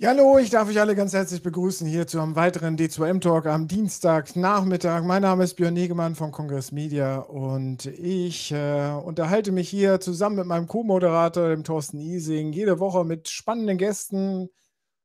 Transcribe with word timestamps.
Ja, 0.00 0.10
hallo, 0.10 0.38
ich 0.38 0.50
darf 0.50 0.68
euch 0.68 0.78
alle 0.78 0.94
ganz 0.94 1.12
herzlich 1.12 1.42
begrüßen 1.42 1.84
hier 1.84 2.06
zu 2.06 2.20
einem 2.20 2.36
weiteren 2.36 2.76
D2M-Talk 2.76 3.46
am 3.46 3.66
Dienstagnachmittag. 3.66 5.02
Mein 5.02 5.22
Name 5.22 5.42
ist 5.42 5.54
Björn 5.54 5.74
Negemann 5.74 6.14
von 6.14 6.30
Kongress 6.30 6.70
Media 6.70 7.18
und 7.18 7.86
ich 7.86 8.52
äh, 8.52 8.92
unterhalte 8.92 9.50
mich 9.50 9.68
hier 9.68 9.98
zusammen 9.98 10.36
mit 10.36 10.46
meinem 10.46 10.68
Co-Moderator, 10.68 11.48
dem 11.48 11.64
Thorsten 11.64 11.98
Ising, 11.98 12.52
jede 12.52 12.78
Woche 12.78 13.04
mit 13.04 13.28
spannenden 13.28 13.76
Gästen 13.76 14.50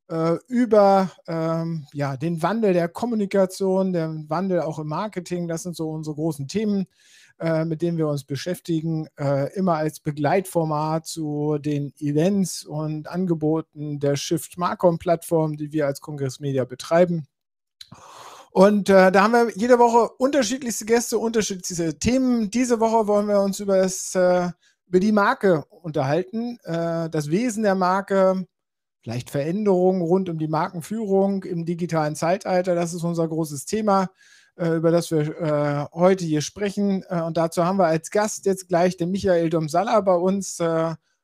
äh, 0.09 0.35
über 0.47 1.09
ähm, 1.27 1.87
ja, 1.93 2.15
den 2.15 2.43
Wandel 2.43 2.73
der 2.73 2.87
Kommunikation, 2.87 3.93
den 3.93 4.29
Wandel 4.29 4.61
auch 4.61 4.77
im 4.77 4.89
Marketing. 4.89 5.47
Das 5.47 5.63
sind 5.63 5.75
so 5.75 5.89
unsere 5.89 6.15
großen 6.15 6.47
Themen. 6.47 6.85
Äh, 7.39 7.65
mit 7.65 7.81
denen 7.81 7.97
wir 7.97 8.07
uns 8.07 8.23
beschäftigen, 8.23 9.07
äh, 9.19 9.51
immer 9.55 9.73
als 9.75 9.99
Begleitformat 9.99 11.07
zu 11.07 11.57
den 11.57 11.91
Events 11.97 12.63
und 12.63 13.09
Angeboten 13.09 13.99
der 13.99 14.15
Shift 14.15 14.57
Marcom-Plattform, 14.57 15.57
die 15.57 15.73
wir 15.73 15.87
als 15.87 15.99
Kongress 15.99 16.39
Media 16.39 16.63
betreiben. 16.63 17.27
Und 18.51 18.87
äh, 18.89 19.11
da 19.11 19.23
haben 19.23 19.33
wir 19.33 19.51
jede 19.55 19.79
Woche 19.79 20.09
unterschiedlichste 20.19 20.85
Gäste, 20.85 21.17
unterschiedlichste 21.17 21.97
Themen. 21.97 22.51
Diese 22.51 22.79
Woche 22.79 23.07
wollen 23.07 23.27
wir 23.27 23.41
uns 23.41 23.59
über, 23.59 23.77
das, 23.77 24.13
äh, 24.13 24.49
über 24.85 24.99
die 24.99 25.11
Marke 25.11 25.65
unterhalten, 25.69 26.59
äh, 26.63 27.09
das 27.09 27.31
Wesen 27.31 27.63
der 27.63 27.73
Marke, 27.73 28.45
vielleicht 29.01 29.31
Veränderungen 29.31 30.03
rund 30.03 30.29
um 30.29 30.37
die 30.37 30.47
Markenführung 30.47 31.43
im 31.43 31.65
digitalen 31.65 32.15
Zeitalter. 32.15 32.75
Das 32.75 32.93
ist 32.93 33.03
unser 33.03 33.27
großes 33.27 33.65
Thema. 33.65 34.09
Äh, 34.55 34.75
über 34.75 34.91
das 34.91 35.09
wir 35.09 35.41
äh, 35.41 35.85
heute 35.93 36.25
hier 36.25 36.41
sprechen. 36.41 37.03
Äh, 37.09 37.21
und 37.21 37.37
dazu 37.37 37.65
haben 37.65 37.79
wir 37.79 37.87
als 37.87 38.11
Gast 38.11 38.45
jetzt 38.45 38.67
gleich 38.67 38.97
den 38.97 39.09
Michael 39.11 39.49
Domsalla 39.49 39.99
bei 40.01 40.15
uns 40.15 40.57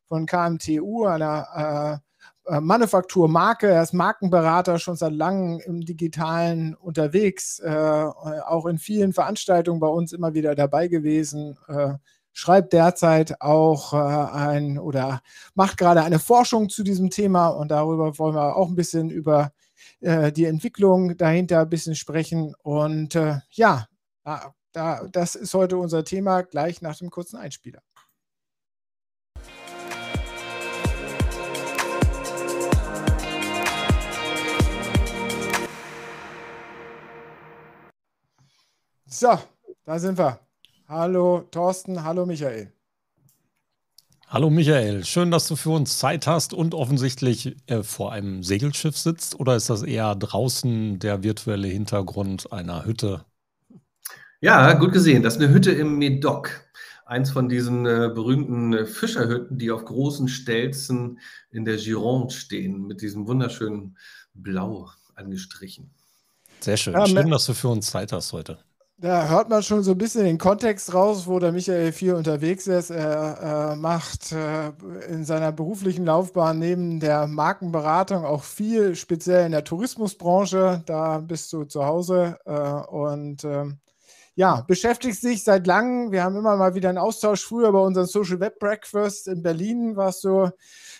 von 0.07 0.25
KMTU, 0.25 1.05
einer 1.05 2.01
Manufakturmarke. 2.49 3.67
Er 3.67 3.83
ist 3.83 3.93
Markenberater 3.93 4.79
schon 4.79 4.95
seit 4.95 5.13
langem 5.13 5.59
im 5.59 5.81
Digitalen 5.81 6.73
unterwegs, 6.73 7.61
auch 7.63 8.65
in 8.65 8.79
vielen 8.79 9.13
Veranstaltungen 9.13 9.79
bei 9.79 9.87
uns 9.87 10.13
immer 10.13 10.33
wieder 10.33 10.55
dabei 10.55 10.87
gewesen 10.87 11.57
schreibt 12.31 12.73
derzeit 12.73 13.39
auch 13.39 13.93
ein 13.93 14.79
oder 14.79 15.21
macht 15.53 15.77
gerade 15.77 16.01
eine 16.01 16.17
Forschung 16.17 16.69
zu 16.69 16.81
diesem 16.83 17.11
Thema 17.11 17.49
und 17.49 17.69
darüber 17.69 18.17
wollen 18.17 18.35
wir 18.35 18.55
auch 18.55 18.69
ein 18.69 18.75
bisschen 18.75 19.11
über 19.11 19.51
äh, 20.01 20.31
die 20.31 20.45
Entwicklung 20.45 21.17
dahinter 21.17 21.61
ein 21.61 21.69
bisschen 21.69 21.95
sprechen. 21.95 22.53
Und 22.63 23.15
äh, 23.15 23.39
ja, 23.51 23.87
da, 24.71 25.07
das 25.11 25.35
ist 25.35 25.53
heute 25.53 25.77
unser 25.77 26.03
Thema, 26.03 26.43
gleich 26.43 26.81
nach 26.81 26.97
dem 26.97 27.09
kurzen 27.09 27.37
Einspieler. 27.37 27.81
So, 39.05 39.37
da 39.83 39.99
sind 39.99 40.17
wir. 40.17 40.39
Hallo 40.87 41.41
Thorsten, 41.51 42.03
hallo 42.03 42.25
Michael. 42.25 42.71
Hallo 44.31 44.51
Michael, 44.51 45.05
schön, 45.05 45.31
dass 45.31 45.47
du 45.47 45.55
für 45.55 45.71
uns 45.71 45.97
Zeit 45.97 46.27
hast 46.27 46.53
und 46.53 46.75
offensichtlich 46.75 47.55
äh, 47.65 47.81
vor 47.81 48.11
einem 48.11 48.43
Segelschiff 48.43 48.95
sitzt. 48.95 49.39
Oder 49.39 49.55
ist 49.55 49.71
das 49.71 49.81
eher 49.81 50.13
draußen 50.13 50.99
der 50.99 51.23
virtuelle 51.23 51.67
Hintergrund 51.67 52.53
einer 52.53 52.85
Hütte? 52.85 53.25
Ja, 54.39 54.73
gut 54.73 54.91
gesehen. 54.91 55.23
Das 55.23 55.37
ist 55.37 55.41
eine 55.41 55.51
Hütte 55.51 55.71
im 55.71 55.97
Medoc. 55.97 56.51
Eins 57.07 57.31
von 57.31 57.49
diesen 57.49 57.87
äh, 57.87 58.11
berühmten 58.13 58.73
äh, 58.73 58.85
Fischerhütten, 58.85 59.57
die 59.57 59.71
auf 59.71 59.83
großen 59.83 60.27
Stelzen 60.27 61.17
in 61.49 61.65
der 61.65 61.77
Gironde 61.77 62.31
stehen, 62.31 62.85
mit 62.85 63.01
diesem 63.01 63.25
wunderschönen 63.25 63.97
Blau 64.35 64.91
angestrichen. 65.15 65.89
Sehr 66.59 66.77
schön. 66.77 66.93
Ja, 66.93 67.07
schön, 67.07 67.31
dass 67.31 67.47
du 67.47 67.55
für 67.55 67.69
uns 67.69 67.89
Zeit 67.89 68.11
hast 68.11 68.31
heute. 68.31 68.59
Da 69.01 69.29
hört 69.29 69.47
man 69.47 69.63
schon 69.63 69.81
so 69.81 69.91
ein 69.91 69.97
bisschen 69.97 70.25
den 70.25 70.37
Kontext 70.37 70.93
raus, 70.93 71.25
wo 71.25 71.39
der 71.39 71.53
Michael 71.53 71.93
viel 71.93 72.15
unterwegs 72.15 72.67
ist. 72.67 72.89
Er 72.89 73.71
äh, 73.71 73.75
macht 73.77 74.33
äh, 74.33 74.71
in 75.09 75.23
seiner 75.23 75.53
beruflichen 75.53 76.05
Laufbahn 76.05 76.59
neben 76.59 76.99
der 76.99 77.25
Markenberatung 77.27 78.25
auch 78.25 78.43
viel, 78.43 78.97
speziell 78.97 79.45
in 79.45 79.53
der 79.53 79.63
Tourismusbranche. 79.63 80.83
Da 80.85 81.19
bist 81.19 81.53
du 81.53 81.63
zu 81.63 81.85
Hause 81.85 82.39
äh, 82.45 82.51
und 82.91 83.45
ähm, 83.45 83.79
ja, 84.35 84.61
beschäftigt 84.67 85.19
sich 85.19 85.43
seit 85.43 85.67
langem. 85.67 86.11
Wir 86.11 86.23
haben 86.23 86.37
immer 86.37 86.55
mal 86.55 86.75
wieder 86.75 86.89
einen 86.89 86.97
Austausch. 86.97 87.43
Früher 87.43 87.71
bei 87.71 87.79
unserem 87.79 88.07
Social 88.07 88.39
Web 88.39 88.59
Breakfast 88.59 89.27
in 89.27 89.41
Berlin 89.41 89.95
warst 89.95 90.23
du 90.23 90.49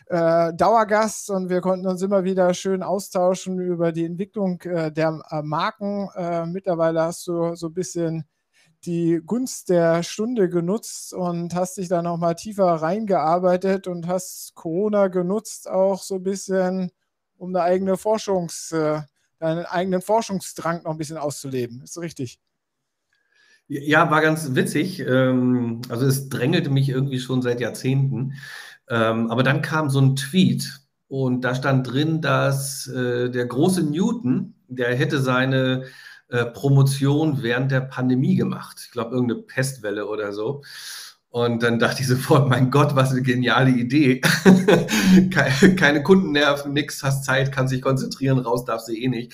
äh, 0.08 0.54
Dauergast 0.54 1.30
und 1.30 1.50
wir 1.50 1.62
konnten 1.62 1.88
uns 1.88 2.02
immer 2.02 2.24
wieder 2.24 2.54
schön 2.54 2.84
austauschen 2.84 3.60
über 3.60 3.92
die 3.92 4.06
Entwicklung 4.06 4.62
äh, 4.62 4.92
der 4.92 5.22
äh, 5.30 5.42
Marken. 5.42 6.10
Äh, 6.16 6.46
mittlerweile 6.48 7.04
hast 7.04 7.28
du 7.28 7.56
so 7.56 7.68
ein 7.68 7.74
bisschen 7.74 8.26
die 8.86 9.22
Gunst 9.26 9.70
der 9.70 10.04
Stunde 10.04 10.50
genutzt 10.50 11.14
und 11.14 11.54
hast 11.54 11.78
dich 11.78 11.90
da 11.90 12.02
nochmal 12.02 12.36
tiefer 12.36 12.66
reingearbeitet 12.66 13.88
und 13.88 14.08
hast 14.08 14.56
Corona 14.56 15.08
genutzt, 15.08 15.70
auch 15.70 16.02
so 16.02 16.16
ein 16.16 16.24
bisschen, 16.24 16.92
um 17.38 17.56
eine 17.56 17.64
eigene 17.64 17.98
Forschungs, 17.98 18.72
äh, 18.72 19.02
deinen 19.40 19.66
eigenen 19.66 20.02
Forschungsdrang 20.02 20.84
noch 20.84 20.92
ein 20.92 20.98
bisschen 20.98 21.18
auszuleben. 21.18 21.82
Ist 21.84 21.98
richtig? 21.98 22.40
Ja, 23.72 24.10
war 24.10 24.22
ganz 24.22 24.56
witzig. 24.56 25.00
Ähm, 25.00 25.82
also 25.90 26.06
es 26.08 26.28
drängelte 26.30 26.72
mich 26.72 26.90
irgendwie 26.90 27.20
schon 27.20 27.42
seit 27.44 27.62
Jahrzehnten. 27.62 28.34
Ähm, 28.90 29.30
aber 29.30 29.44
dann 29.44 29.62
kam 29.62 29.92
so 29.92 30.02
ein 30.02 30.16
Tweet 30.16 30.82
und 31.08 31.42
da 31.42 31.54
stand 31.54 31.92
drin, 31.92 32.20
dass 32.22 32.88
äh, 32.88 33.30
der 33.30 33.46
große 33.46 33.84
Newton, 33.84 34.56
der 34.68 34.96
hätte 34.96 35.22
seine 35.22 35.84
äh, 36.30 36.46
Promotion 36.46 37.44
während 37.44 37.72
der 37.72 37.82
Pandemie 37.82 38.36
gemacht. 38.36 38.82
Ich 38.86 38.92
glaube, 38.92 39.12
irgendeine 39.12 39.44
Pestwelle 39.44 40.08
oder 40.08 40.34
so. 40.34 40.64
Und 41.30 41.62
dann 41.62 41.78
dachte 41.78 42.02
ich 42.02 42.08
sofort, 42.08 42.50
mein 42.50 42.72
Gott, 42.72 42.96
was 42.96 43.12
eine 43.12 43.22
geniale 43.22 43.70
Idee. 43.70 44.20
Keine 45.78 46.02
Kundennerven, 46.02 46.74
nix, 46.74 47.04
hast 47.04 47.24
Zeit, 47.24 47.52
kannst 47.52 47.72
dich 47.72 47.84
konzentrieren, 47.84 48.40
raus 48.40 48.66
darfst 48.66 48.88
du 48.88 48.94
eh 48.94 49.08
nicht. 49.08 49.34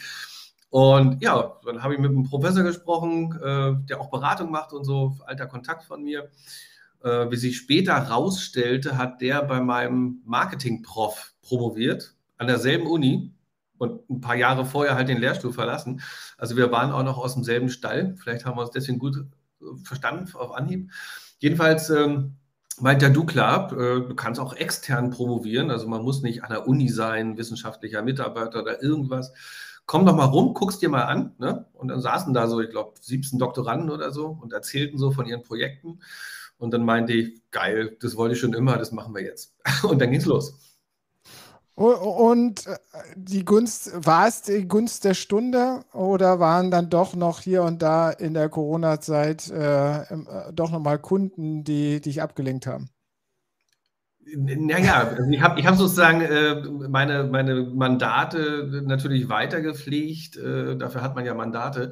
Und 0.76 1.22
ja, 1.22 1.58
dann 1.64 1.84
habe 1.84 1.94
ich 1.94 2.02
mit 2.02 2.12
einem 2.12 2.26
Professor 2.26 2.62
gesprochen, 2.62 3.32
äh, 3.42 3.88
der 3.88 4.02
auch 4.02 4.10
Beratung 4.10 4.52
macht 4.52 4.74
und 4.74 4.84
so, 4.84 5.16
alter 5.26 5.48
Kontakt 5.48 5.86
von 5.86 6.04
mir. 6.04 6.30
Äh, 7.02 7.32
wie 7.32 7.38
sich 7.38 7.56
später 7.56 7.96
herausstellte, 7.96 8.98
hat 8.98 9.22
der 9.22 9.42
bei 9.44 9.62
meinem 9.62 10.22
Marketing-Prof 10.26 11.32
promoviert, 11.42 12.14
an 12.36 12.48
derselben 12.48 12.88
Uni 12.88 13.34
und 13.78 14.10
ein 14.10 14.20
paar 14.20 14.36
Jahre 14.36 14.66
vorher 14.66 14.96
halt 14.96 15.08
den 15.08 15.22
Lehrstuhl 15.22 15.54
verlassen. 15.54 16.02
Also 16.38 16.58
wir 16.58 16.70
waren 16.74 16.92
auch 16.92 17.04
noch 17.04 17.20
aus 17.20 17.36
demselben 17.36 17.70
Stall. 17.70 18.18
Vielleicht 18.18 18.46
haben 18.46 18.58
wir 18.58 18.64
uns 18.64 18.72
deswegen 18.72 19.00
gut 19.00 19.16
äh, 19.16 19.66
verstanden 19.86 20.30
auf 20.36 20.52
Anhieb. 20.54 20.92
Jedenfalls 21.40 21.90
ähm, 21.90 22.36
meint 22.82 23.02
der 23.02 23.12
du 23.12 23.26
klar, 23.26 23.72
äh, 23.72 24.02
du 24.06 24.14
kannst 24.14 24.42
auch 24.42 24.54
extern 24.54 25.10
promovieren. 25.10 25.72
Also 25.72 25.88
man 25.88 26.02
muss 26.02 26.22
nicht 26.22 26.44
an 26.44 26.50
der 26.50 26.68
Uni 26.68 26.90
sein, 26.90 27.38
wissenschaftlicher 27.38 28.02
Mitarbeiter 28.02 28.62
oder 28.62 28.84
irgendwas. 28.84 29.32
Komm 29.86 30.06
doch 30.06 30.16
mal 30.16 30.26
rum, 30.26 30.54
guck's 30.54 30.80
dir 30.80 30.90
mal 30.90 31.04
an. 31.04 31.36
Ne? 31.38 31.66
Und 31.74 31.90
dann 31.90 32.02
saßen 32.02 32.34
da 32.34 32.48
so, 32.48 32.60
ich 32.60 32.70
glaube, 32.70 32.94
17 33.00 33.38
Doktoranden 33.38 33.90
oder 33.90 34.12
so 34.12 34.38
und 34.42 34.54
erzählten 34.54 34.98
so 34.98 35.12
von 35.12 35.26
ihren 35.26 35.44
Projekten. 35.44 36.00
Und 36.58 36.72
dann 36.74 36.86
meinte 36.86 37.14
ich, 37.14 37.42
geil, 37.52 37.98
das 38.02 38.16
wollte 38.16 38.34
ich 38.34 38.40
schon 38.40 38.54
immer, 38.54 38.78
das 38.78 38.92
machen 38.92 39.14
wir 39.14 39.22
jetzt. 39.22 39.56
Und 39.84 40.00
dann 40.00 40.10
ging 40.10 40.22
es 40.22 40.26
los. 40.26 40.58
Und 41.76 42.66
äh, 42.68 42.78
die 43.18 43.44
Gunst, 43.44 43.92
war 44.06 44.30
es 44.30 44.44
die 44.44 44.66
Gunst 44.66 45.04
der 45.04 45.14
Stunde 45.14 45.84
oder 45.92 46.40
waren 46.40 46.72
dann 46.72 46.90
doch 46.90 47.16
noch 47.16 47.42
hier 47.42 47.64
und 47.64 47.82
da 47.82 48.12
in 48.12 48.34
der 48.34 48.48
Corona-Zeit 48.48 49.52
äh, 49.52 50.04
äh 50.04 50.54
doch 50.54 50.72
nochmal 50.72 51.00
Kunden, 51.00 51.66
die 51.66 52.00
dich 52.00 52.22
abgelenkt 52.22 52.66
haben? 52.66 52.90
Naja, 54.34 55.10
also 55.16 55.30
ich 55.30 55.42
habe 55.42 55.60
ich 55.60 55.68
hab 55.68 55.76
sozusagen 55.76 56.22
äh, 56.22 56.56
meine, 56.90 57.26
meine 57.26 57.64
Mandate 57.64 58.82
natürlich 58.86 59.30
weitergepflegt. 59.30 60.38
Äh, 60.38 60.78
dafür 60.78 61.02
hat 61.02 61.16
man 61.16 61.26
ja 61.26 61.36
Mandate. 61.36 61.92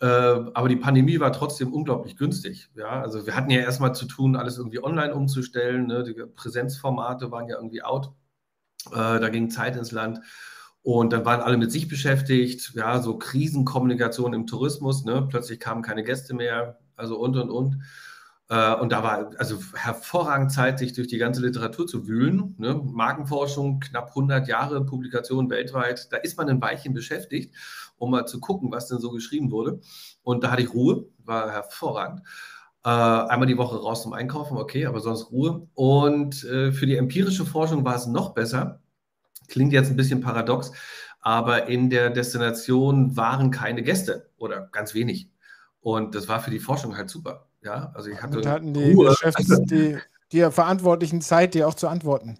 Äh, 0.00 0.06
aber 0.06 0.68
die 0.68 0.76
Pandemie 0.76 1.20
war 1.20 1.32
trotzdem 1.32 1.72
unglaublich 1.72 2.16
günstig. 2.16 2.70
Ja, 2.74 3.02
also 3.02 3.26
wir 3.26 3.36
hatten 3.36 3.50
ja 3.50 3.60
erstmal 3.60 3.94
zu 3.94 4.06
tun, 4.06 4.36
alles 4.36 4.58
irgendwie 4.58 4.82
online 4.82 5.14
umzustellen. 5.14 5.86
Ne? 5.86 6.04
Die 6.04 6.14
Präsenzformate 6.14 7.30
waren 7.30 7.48
ja 7.48 7.56
irgendwie 7.56 7.82
out. 7.82 8.12
Äh, 8.90 9.20
da 9.20 9.28
ging 9.28 9.50
Zeit 9.50 9.76
ins 9.76 9.92
Land. 9.92 10.20
Und 10.82 11.12
dann 11.12 11.24
waren 11.24 11.40
alle 11.40 11.56
mit 11.56 11.70
sich 11.70 11.88
beschäftigt. 11.88 12.72
Ja, 12.74 13.00
so 13.00 13.18
Krisenkommunikation 13.18 14.32
im 14.34 14.46
Tourismus. 14.46 15.04
Ne? 15.04 15.26
Plötzlich 15.28 15.60
kamen 15.60 15.82
keine 15.82 16.02
Gäste 16.04 16.34
mehr. 16.34 16.78
Also 16.96 17.18
und, 17.18 17.36
und, 17.36 17.50
und. 17.50 17.82
Äh, 18.48 18.74
und 18.76 18.92
da 18.92 19.02
war 19.02 19.30
also 19.38 19.58
hervorragend 19.74 20.52
Zeit, 20.52 20.78
sich 20.78 20.94
durch 20.94 21.08
die 21.08 21.18
ganze 21.18 21.42
Literatur 21.42 21.86
zu 21.86 22.08
wühlen. 22.08 22.54
Ne? 22.58 22.80
Markenforschung, 22.82 23.80
knapp 23.80 24.08
100 24.08 24.48
Jahre 24.48 24.84
Publikation 24.84 25.50
weltweit. 25.50 26.12
Da 26.12 26.16
ist 26.16 26.38
man 26.38 26.48
ein 26.48 26.60
Weilchen 26.60 26.94
beschäftigt, 26.94 27.54
um 27.98 28.10
mal 28.10 28.26
zu 28.26 28.40
gucken, 28.40 28.72
was 28.72 28.88
denn 28.88 28.98
so 28.98 29.10
geschrieben 29.10 29.50
wurde. 29.50 29.80
Und 30.22 30.44
da 30.44 30.50
hatte 30.50 30.62
ich 30.62 30.72
Ruhe, 30.72 31.06
war 31.24 31.50
hervorragend. 31.50 32.22
Äh, 32.84 32.88
einmal 32.88 33.46
die 33.46 33.58
Woche 33.58 33.76
raus 33.76 34.02
zum 34.02 34.12
Einkaufen, 34.14 34.56
okay, 34.56 34.86
aber 34.86 35.00
sonst 35.00 35.30
Ruhe. 35.30 35.68
Und 35.74 36.44
äh, 36.44 36.72
für 36.72 36.86
die 36.86 36.96
empirische 36.96 37.44
Forschung 37.44 37.84
war 37.84 37.96
es 37.96 38.06
noch 38.06 38.34
besser. 38.34 38.80
Klingt 39.48 39.72
jetzt 39.72 39.90
ein 39.90 39.96
bisschen 39.96 40.20
paradox, 40.20 40.72
aber 41.20 41.66
in 41.68 41.90
der 41.90 42.10
Destination 42.10 43.16
waren 43.16 43.50
keine 43.50 43.82
Gäste 43.82 44.30
oder 44.38 44.68
ganz 44.72 44.94
wenig. 44.94 45.30
Und 45.80 46.14
das 46.14 46.28
war 46.28 46.40
für 46.40 46.50
die 46.50 46.60
Forschung 46.60 46.96
halt 46.96 47.10
super. 47.10 47.47
Ja, 47.62 47.92
also 47.94 48.10
ich 48.10 48.20
hatte. 48.22 48.38
Und 48.38 48.46
hatten 48.46 48.74
die, 48.74 48.92
Ruhe. 48.92 49.10
Geschäfts-, 49.10 49.62
die, 49.64 49.98
die 50.32 50.50
Verantwortlichen 50.50 51.20
Zeit, 51.20 51.54
dir 51.54 51.68
auch 51.68 51.74
zu 51.74 51.88
antworten. 51.88 52.38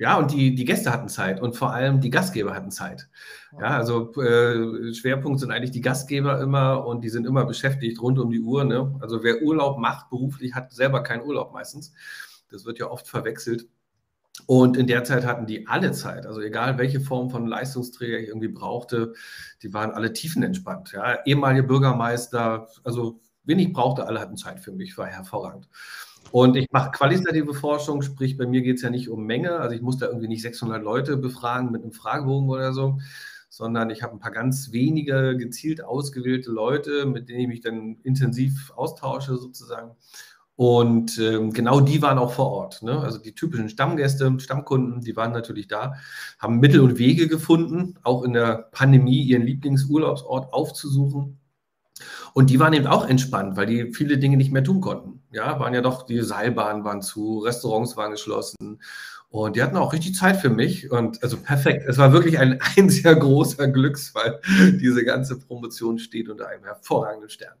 Ja, 0.00 0.16
und 0.16 0.32
die, 0.32 0.54
die 0.54 0.64
Gäste 0.64 0.90
hatten 0.90 1.10
Zeit 1.10 1.42
und 1.42 1.56
vor 1.56 1.74
allem 1.74 2.00
die 2.00 2.08
Gastgeber 2.08 2.54
hatten 2.54 2.70
Zeit. 2.70 3.10
Ja, 3.52 3.76
also 3.76 4.14
äh, 4.14 4.94
Schwerpunkt 4.94 5.40
sind 5.40 5.50
eigentlich 5.50 5.72
die 5.72 5.82
Gastgeber 5.82 6.40
immer 6.40 6.86
und 6.86 7.02
die 7.02 7.10
sind 7.10 7.26
immer 7.26 7.44
beschäftigt 7.44 8.00
rund 8.00 8.18
um 8.18 8.30
die 8.30 8.40
Uhr. 8.40 8.64
Ne? 8.64 8.96
Also 9.00 9.22
wer 9.22 9.42
Urlaub 9.42 9.78
macht 9.78 10.08
beruflich, 10.08 10.54
hat 10.54 10.72
selber 10.72 11.02
keinen 11.02 11.22
Urlaub 11.22 11.52
meistens. 11.52 11.92
Das 12.50 12.64
wird 12.64 12.78
ja 12.78 12.90
oft 12.90 13.08
verwechselt. 13.08 13.68
Und 14.46 14.78
in 14.78 14.86
der 14.86 15.04
Zeit 15.04 15.26
hatten 15.26 15.44
die 15.44 15.66
alle 15.66 15.92
Zeit, 15.92 16.24
also 16.24 16.40
egal 16.40 16.78
welche 16.78 17.00
Form 17.00 17.28
von 17.28 17.46
Leistungsträger 17.46 18.18
ich 18.18 18.28
irgendwie 18.28 18.48
brauchte, 18.48 19.12
die 19.62 19.74
waren 19.74 19.90
alle 19.90 20.14
tiefenentspannt. 20.14 20.92
Ja, 20.92 21.18
ehemalige 21.26 21.64
Bürgermeister, 21.64 22.68
also 22.84 23.20
wen 23.44 23.58
ich 23.58 23.72
brauchte, 23.72 24.06
alle 24.06 24.20
hatten 24.20 24.36
Zeit 24.36 24.60
für 24.60 24.72
mich, 24.72 24.96
war 24.98 25.06
hervorragend. 25.06 25.68
Und 26.32 26.56
ich 26.56 26.68
mache 26.70 26.90
qualitative 26.92 27.54
Forschung, 27.54 28.02
sprich, 28.02 28.36
bei 28.36 28.46
mir 28.46 28.62
geht 28.62 28.76
es 28.76 28.82
ja 28.82 28.90
nicht 28.90 29.08
um 29.08 29.24
Menge, 29.24 29.52
also 29.52 29.74
ich 29.74 29.82
muss 29.82 29.98
da 29.98 30.06
irgendwie 30.06 30.28
nicht 30.28 30.42
600 30.42 30.82
Leute 30.82 31.16
befragen 31.16 31.72
mit 31.72 31.82
einem 31.82 31.92
Fragebogen 31.92 32.48
oder 32.48 32.72
so, 32.72 32.98
sondern 33.48 33.90
ich 33.90 34.02
habe 34.02 34.12
ein 34.12 34.20
paar 34.20 34.30
ganz 34.30 34.70
wenige 34.70 35.36
gezielt 35.36 35.82
ausgewählte 35.82 36.50
Leute, 36.50 37.06
mit 37.06 37.28
denen 37.28 37.40
ich 37.40 37.48
mich 37.48 37.60
dann 37.60 37.98
intensiv 38.04 38.72
austausche 38.76 39.36
sozusagen. 39.36 39.96
Und 40.60 41.18
ähm, 41.18 41.54
genau 41.54 41.80
die 41.80 42.02
waren 42.02 42.18
auch 42.18 42.34
vor 42.34 42.50
Ort. 42.52 42.82
Ne? 42.82 43.00
Also 43.00 43.18
die 43.18 43.34
typischen 43.34 43.70
Stammgäste, 43.70 44.38
Stammkunden, 44.38 45.00
die 45.00 45.16
waren 45.16 45.32
natürlich 45.32 45.68
da, 45.68 45.94
haben 46.38 46.60
Mittel 46.60 46.80
und 46.80 46.98
Wege 46.98 47.28
gefunden, 47.28 47.94
auch 48.02 48.22
in 48.24 48.34
der 48.34 48.68
Pandemie 48.70 49.22
ihren 49.22 49.42
Lieblingsurlaubsort 49.42 50.52
aufzusuchen. 50.52 51.39
Und 52.34 52.50
die 52.50 52.58
waren 52.58 52.72
eben 52.72 52.86
auch 52.86 53.06
entspannt, 53.06 53.56
weil 53.56 53.66
die 53.66 53.92
viele 53.92 54.18
Dinge 54.18 54.36
nicht 54.36 54.52
mehr 54.52 54.64
tun 54.64 54.80
konnten. 54.80 55.22
Ja, 55.32 55.58
waren 55.60 55.74
ja 55.74 55.80
doch, 55.80 56.04
die 56.04 56.20
Seilbahnen 56.20 56.84
waren 56.84 57.02
zu, 57.02 57.38
Restaurants 57.38 57.96
waren 57.96 58.12
geschlossen. 58.12 58.80
Und 59.28 59.54
die 59.54 59.62
hatten 59.62 59.76
auch 59.76 59.92
richtig 59.92 60.16
Zeit 60.16 60.38
für 60.38 60.50
mich. 60.50 60.90
Und 60.90 61.22
also 61.22 61.36
perfekt. 61.36 61.84
Es 61.88 61.98
war 61.98 62.12
wirklich 62.12 62.38
ein, 62.38 62.58
ein 62.76 62.90
sehr 62.90 63.14
großer 63.14 63.68
Glücksfall. 63.68 64.40
Diese 64.80 65.04
ganze 65.04 65.38
Promotion 65.38 65.98
steht 65.98 66.28
unter 66.28 66.48
einem 66.48 66.64
hervorragenden 66.64 67.30
Stern. 67.30 67.54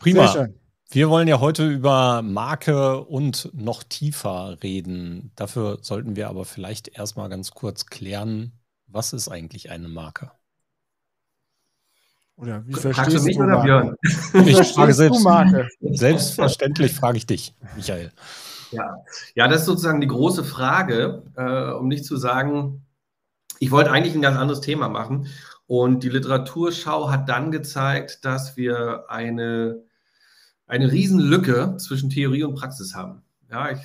Prima. 0.00 0.48
Wir 0.90 1.10
wollen 1.10 1.26
ja 1.26 1.40
heute 1.40 1.68
über 1.68 2.22
Marke 2.22 3.00
und 3.00 3.50
noch 3.52 3.82
tiefer 3.82 4.58
reden. 4.62 5.32
Dafür 5.34 5.78
sollten 5.82 6.14
wir 6.14 6.28
aber 6.28 6.44
vielleicht 6.44 6.96
erstmal 6.96 7.28
ganz 7.28 7.50
kurz 7.50 7.86
klären, 7.86 8.52
was 8.86 9.12
ist 9.12 9.28
eigentlich 9.28 9.70
eine 9.70 9.88
Marke? 9.88 10.30
Oder 12.36 12.66
wie 12.66 12.74
verstehst 12.74 13.16
du, 13.16 13.22
mich 13.22 13.38
oder 13.38 13.62
Björn? 13.62 13.94
Ich 14.46 14.72
frage 14.72 14.92
selbst, 14.94 15.22
Marke? 15.22 15.68
Selbstverständlich 15.80 16.92
frage 16.92 17.18
ich 17.18 17.26
dich, 17.26 17.54
Michael. 17.76 18.10
Ja. 18.70 18.96
ja, 19.36 19.46
das 19.46 19.60
ist 19.60 19.66
sozusagen 19.66 20.00
die 20.00 20.08
große 20.08 20.42
Frage, 20.42 21.22
äh, 21.36 21.72
um 21.72 21.86
nicht 21.86 22.04
zu 22.04 22.16
sagen, 22.16 22.84
ich 23.60 23.70
wollte 23.70 23.92
eigentlich 23.92 24.16
ein 24.16 24.22
ganz 24.22 24.36
anderes 24.36 24.60
Thema 24.60 24.88
machen. 24.88 25.28
Und 25.66 26.02
die 26.02 26.08
Literaturschau 26.08 27.10
hat 27.10 27.28
dann 27.28 27.52
gezeigt, 27.52 28.24
dass 28.24 28.56
wir 28.56 29.04
eine 29.08 29.84
eine 30.66 30.90
Riesenlücke 30.90 31.76
zwischen 31.78 32.10
Theorie 32.10 32.44
und 32.44 32.54
Praxis 32.54 32.94
haben. 32.94 33.22
Ja, 33.50 33.70
ich, 33.70 33.80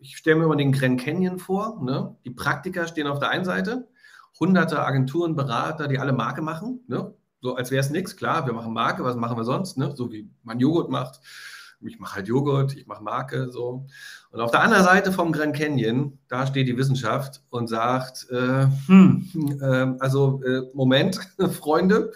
ich 0.00 0.16
stelle 0.16 0.36
mir 0.36 0.46
mal 0.46 0.56
den 0.56 0.72
Grand 0.72 1.00
Canyon 1.00 1.38
vor. 1.38 1.82
Ne? 1.82 2.16
Die 2.24 2.30
Praktiker 2.30 2.86
stehen 2.86 3.06
auf 3.06 3.18
der 3.18 3.30
einen 3.30 3.44
Seite, 3.44 3.88
hunderte 4.40 4.82
Agenturen, 4.84 5.36
Berater, 5.36 5.88
die 5.88 5.98
alle 5.98 6.12
Marke 6.12 6.42
machen. 6.42 6.80
Ne? 6.88 7.14
So 7.40 7.54
als 7.56 7.70
wäre 7.70 7.80
es 7.80 7.90
nichts. 7.90 8.16
Klar, 8.16 8.46
wir 8.46 8.52
machen 8.52 8.72
Marke, 8.72 9.04
was 9.04 9.16
machen 9.16 9.36
wir 9.36 9.44
sonst? 9.44 9.76
Ne? 9.76 9.94
So 9.94 10.10
wie 10.10 10.30
man 10.42 10.58
Joghurt 10.58 10.90
macht. 10.90 11.20
Ich 11.80 11.98
mache 11.98 12.16
halt 12.16 12.28
Joghurt, 12.28 12.74
ich 12.74 12.86
mache 12.86 13.02
Marke, 13.02 13.50
so. 13.52 13.86
Und 14.30 14.40
auf 14.40 14.50
der 14.50 14.62
anderen 14.62 14.82
Seite 14.84 15.12
vom 15.12 15.30
Grand 15.30 15.54
Canyon, 15.54 16.18
da 16.26 16.46
steht 16.46 16.68
die 16.68 16.76
Wissenschaft 16.76 17.42
und 17.50 17.68
sagt, 17.68 18.26
äh, 18.30 18.66
hm, 18.86 19.58
äh, 19.60 20.02
also 20.02 20.42
äh, 20.42 20.62
Moment, 20.72 21.20
Freunde, 21.52 22.12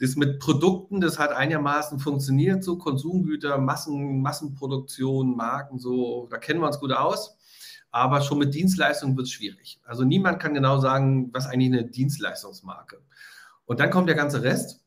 das 0.00 0.16
mit 0.16 0.38
Produkten, 0.38 1.00
das 1.00 1.18
hat 1.18 1.32
einigermaßen 1.32 1.98
funktioniert, 1.98 2.64
so 2.64 2.78
Konsumgüter, 2.78 3.58
Massen, 3.58 4.22
Massenproduktion, 4.22 5.36
Marken, 5.36 5.78
so, 5.78 6.26
da 6.30 6.38
kennen 6.38 6.60
wir 6.60 6.66
uns 6.66 6.80
gut 6.80 6.92
aus. 6.92 7.36
Aber 7.90 8.20
schon 8.20 8.38
mit 8.38 8.54
Dienstleistungen 8.54 9.16
wird 9.16 9.26
es 9.26 9.32
schwierig. 9.32 9.80
Also 9.84 10.04
niemand 10.04 10.40
kann 10.40 10.52
genau 10.52 10.78
sagen, 10.78 11.30
was 11.32 11.46
eigentlich 11.46 11.72
eine 11.72 11.84
Dienstleistungsmarke. 11.86 13.00
Und 13.68 13.80
dann 13.80 13.90
kommt 13.90 14.08
der 14.08 14.16
ganze 14.16 14.42
Rest. 14.42 14.80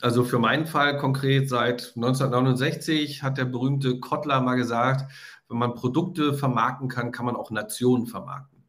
Also 0.00 0.24
für 0.24 0.38
meinen 0.38 0.66
Fall 0.66 0.96
konkret 0.96 1.48
seit 1.48 1.92
1969 1.94 3.22
hat 3.22 3.36
der 3.36 3.44
berühmte 3.44 4.00
Kotler 4.00 4.40
mal 4.40 4.54
gesagt, 4.54 5.12
wenn 5.48 5.58
man 5.58 5.74
Produkte 5.74 6.32
vermarkten 6.32 6.88
kann, 6.88 7.12
kann 7.12 7.26
man 7.26 7.36
auch 7.36 7.50
Nationen 7.50 8.06
vermarkten. 8.06 8.64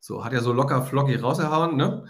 So 0.00 0.24
hat 0.24 0.32
er 0.32 0.40
so 0.40 0.54
locker 0.54 0.82
flockig 0.82 1.22
rausgehauen. 1.22 1.76
Ne? 1.76 2.06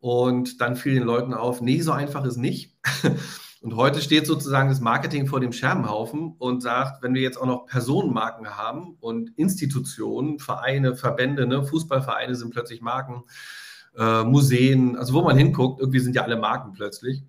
Und 0.00 0.60
dann 0.60 0.74
fiel 0.74 0.94
den 0.94 1.04
Leuten 1.04 1.34
auf, 1.34 1.60
nee, 1.60 1.80
so 1.80 1.92
einfach 1.92 2.24
ist 2.24 2.36
nicht. 2.36 2.76
Und 3.60 3.76
heute 3.76 4.00
steht 4.00 4.26
sozusagen 4.26 4.70
das 4.70 4.80
Marketing 4.80 5.28
vor 5.28 5.38
dem 5.38 5.52
Scherbenhaufen 5.52 6.34
und 6.40 6.62
sagt, 6.62 7.00
wenn 7.00 7.14
wir 7.14 7.22
jetzt 7.22 7.36
auch 7.36 7.46
noch 7.46 7.66
Personenmarken 7.66 8.56
haben 8.56 8.96
und 8.98 9.38
Institutionen, 9.38 10.40
Vereine, 10.40 10.96
Verbände, 10.96 11.46
ne, 11.46 11.62
Fußballvereine 11.62 12.34
sind 12.34 12.50
plötzlich 12.50 12.80
Marken, 12.80 13.22
äh, 13.96 14.24
Museen, 14.24 14.96
also 14.96 15.14
wo 15.14 15.22
man 15.22 15.36
hinguckt, 15.36 15.80
irgendwie 15.80 16.00
sind 16.00 16.16
ja 16.16 16.22
alle 16.22 16.36
Marken 16.36 16.72
plötzlich. 16.72 17.24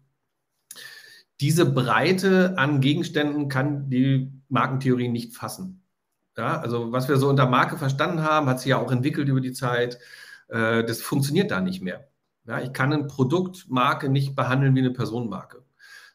Diese 1.39 1.65
Breite 1.65 2.57
an 2.57 2.79
Gegenständen 2.79 3.49
kann 3.49 3.89
die 3.89 4.31
Markentheorie 4.49 5.09
nicht 5.09 5.35
fassen. 5.35 5.83
Ja, 6.37 6.59
also 6.59 6.91
was 6.91 7.09
wir 7.09 7.17
so 7.17 7.29
unter 7.29 7.47
Marke 7.47 7.77
verstanden 7.77 8.23
haben, 8.23 8.47
hat 8.47 8.59
sich 8.59 8.69
ja 8.69 8.77
auch 8.77 8.91
entwickelt 8.91 9.27
über 9.27 9.41
die 9.41 9.53
Zeit. 9.53 9.99
Äh, 10.47 10.83
das 10.83 11.01
funktioniert 11.01 11.51
da 11.51 11.61
nicht 11.61 11.81
mehr. 11.81 12.07
Ja, 12.45 12.59
ich 12.61 12.73
kann 12.73 12.91
eine 12.93 13.05
Produktmarke 13.05 14.09
nicht 14.09 14.35
behandeln 14.35 14.75
wie 14.75 14.79
eine 14.79 14.91
Personenmarke. 14.91 15.63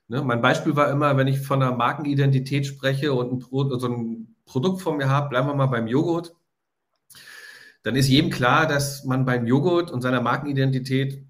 Ne, 0.09 0.23
mein 0.23 0.41
Beispiel 0.41 0.75
war 0.77 0.91
immer, 0.91 1.17
wenn 1.17 1.29
ich 1.29 1.41
von 1.41 1.63
einer 1.63 1.77
Markenidentität 1.77 2.67
spreche 2.67 3.13
und 3.13 3.33
ein, 3.33 3.39
Pro, 3.41 3.79
so 3.79 3.89
ein 3.89 4.37
Produkt 4.47 4.81
vor 4.83 4.97
mir 4.97 5.09
habe, 5.09 5.29
bleiben 5.29 5.49
wir 5.49 5.55
mal 5.55 5.67
beim 5.67 5.87
Joghurt, 5.87 6.35
dann 7.83 7.97
ist 7.97 8.09
jedem 8.09 8.31
klar, 8.31 8.67
dass 8.67 9.05
man 9.05 9.25
beim 9.25 9.47
Joghurt 9.47 9.91
und 9.91 10.03
seiner 10.03 10.21
Markenidentität 10.21 11.25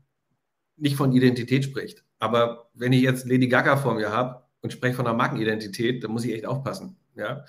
nicht 0.76 0.96
von 0.96 1.12
Identität 1.12 1.64
spricht. 1.64 2.04
Aber 2.18 2.70
wenn 2.74 2.92
ich 2.92 3.02
jetzt 3.02 3.26
Lady 3.26 3.48
Gaga 3.48 3.76
vor 3.76 3.94
mir 3.94 4.10
habe 4.10 4.42
und 4.60 4.72
spreche 4.72 4.94
von 4.94 5.06
einer 5.06 5.16
Markenidentität, 5.16 6.02
dann 6.02 6.12
muss 6.12 6.24
ich 6.24 6.32
echt 6.32 6.46
aufpassen. 6.46 6.96
Ja? 7.14 7.44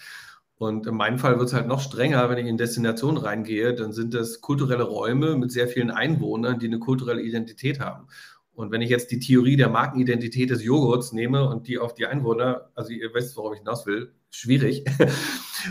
Und 0.57 0.87
in 0.87 0.95
meinem 0.95 1.19
Fall 1.19 1.39
wird 1.39 1.47
es 1.47 1.53
halt 1.53 1.67
noch 1.67 1.79
strenger, 1.79 2.29
wenn 2.29 2.37
ich 2.37 2.47
in 2.47 2.57
Destinationen 2.57 3.17
reingehe, 3.17 3.73
dann 3.73 3.93
sind 3.93 4.13
das 4.13 4.41
kulturelle 4.41 4.83
Räume 4.83 5.37
mit 5.37 5.51
sehr 5.51 5.69
vielen 5.69 5.89
Einwohnern, 5.89 6.59
die 6.59 6.67
eine 6.67 6.79
kulturelle 6.79 7.21
Identität 7.21 7.79
haben. 7.79 8.07
Und 8.53 8.71
wenn 8.71 8.81
ich 8.81 8.89
jetzt 8.89 9.09
die 9.11 9.19
Theorie 9.19 9.55
der 9.55 9.69
Markenidentität 9.69 10.49
des 10.49 10.61
Joghurts 10.61 11.13
nehme 11.13 11.47
und 11.47 11.69
die 11.69 11.79
auf 11.79 11.93
die 11.93 12.07
Einwohner, 12.07 12.71
also 12.75 12.91
ihr 12.91 13.13
wisst, 13.13 13.37
worauf 13.37 13.53
ich 13.53 13.59
hinaus 13.59 13.85
will, 13.85 14.11
schwierig. 14.31 14.83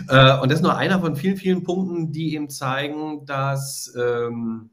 Äh, 0.07 0.39
und 0.39 0.49
das 0.51 0.59
ist 0.59 0.63
nur 0.63 0.77
einer 0.77 0.99
von 0.99 1.15
vielen, 1.15 1.37
vielen 1.37 1.63
Punkten, 1.63 2.11
die 2.11 2.33
eben 2.33 2.49
zeigen, 2.49 3.25
dass 3.25 3.93
ähm, 3.97 4.71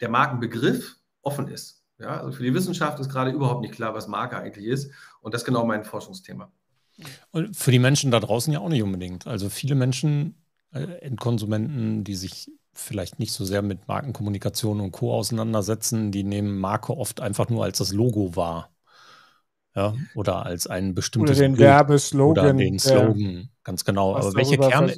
der 0.00 0.08
Markenbegriff 0.08 0.96
offen 1.22 1.48
ist. 1.48 1.84
Ja, 1.98 2.20
also 2.20 2.32
für 2.32 2.42
die 2.42 2.54
Wissenschaft 2.54 2.98
ist 2.98 3.10
gerade 3.10 3.30
überhaupt 3.30 3.60
nicht 3.60 3.74
klar, 3.74 3.94
was 3.94 4.08
Marke 4.08 4.38
eigentlich 4.38 4.66
ist. 4.66 4.90
Und 5.20 5.34
das 5.34 5.42
ist 5.42 5.46
genau 5.46 5.66
mein 5.66 5.84
Forschungsthema. 5.84 6.50
Und 7.30 7.56
für 7.56 7.70
die 7.70 7.78
Menschen 7.78 8.10
da 8.10 8.20
draußen 8.20 8.52
ja 8.52 8.60
auch 8.60 8.68
nicht 8.68 8.82
unbedingt. 8.82 9.26
Also 9.26 9.50
viele 9.50 9.74
Menschen, 9.74 10.34
äh, 10.72 10.82
Endkonsumenten, 11.00 12.04
die 12.04 12.14
sich 12.14 12.50
vielleicht 12.72 13.18
nicht 13.18 13.32
so 13.32 13.44
sehr 13.44 13.62
mit 13.62 13.88
Markenkommunikation 13.88 14.80
und 14.80 14.92
Co. 14.92 15.12
auseinandersetzen, 15.12 16.12
die 16.12 16.24
nehmen 16.24 16.58
Marke 16.58 16.96
oft 16.96 17.20
einfach 17.20 17.48
nur 17.48 17.64
als 17.64 17.78
das 17.78 17.92
Logo 17.92 18.36
wahr. 18.36 18.70
Ja, 19.76 19.94
oder 20.14 20.44
als 20.46 20.66
ein 20.66 20.94
bestimmtes 20.94 21.38
Oder 21.38 21.46
den 21.46 21.52
Bild 21.52 21.68
Werbeslogan. 21.68 22.44
Oder 22.44 22.54
den 22.54 22.78
Slogan, 22.80 23.50
ganz 23.70 23.84
genau. 23.84 24.16
Aber 24.16 24.34
welche, 24.34 24.58
Kern, 24.58 24.92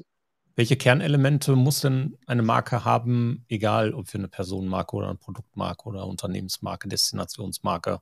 welche 0.56 0.76
Kernelemente 0.76 1.54
muss 1.56 1.82
denn 1.82 2.16
eine 2.26 2.42
Marke 2.42 2.86
haben, 2.86 3.44
egal 3.48 3.92
ob 3.92 4.10
wir 4.12 4.18
eine 4.18 4.28
Personenmarke 4.28 4.96
oder 4.96 5.08
eine 5.08 5.18
Produktmarke 5.18 5.86
oder 5.86 6.06
Unternehmensmarke, 6.06 6.88
Destinationsmarke 6.88 8.00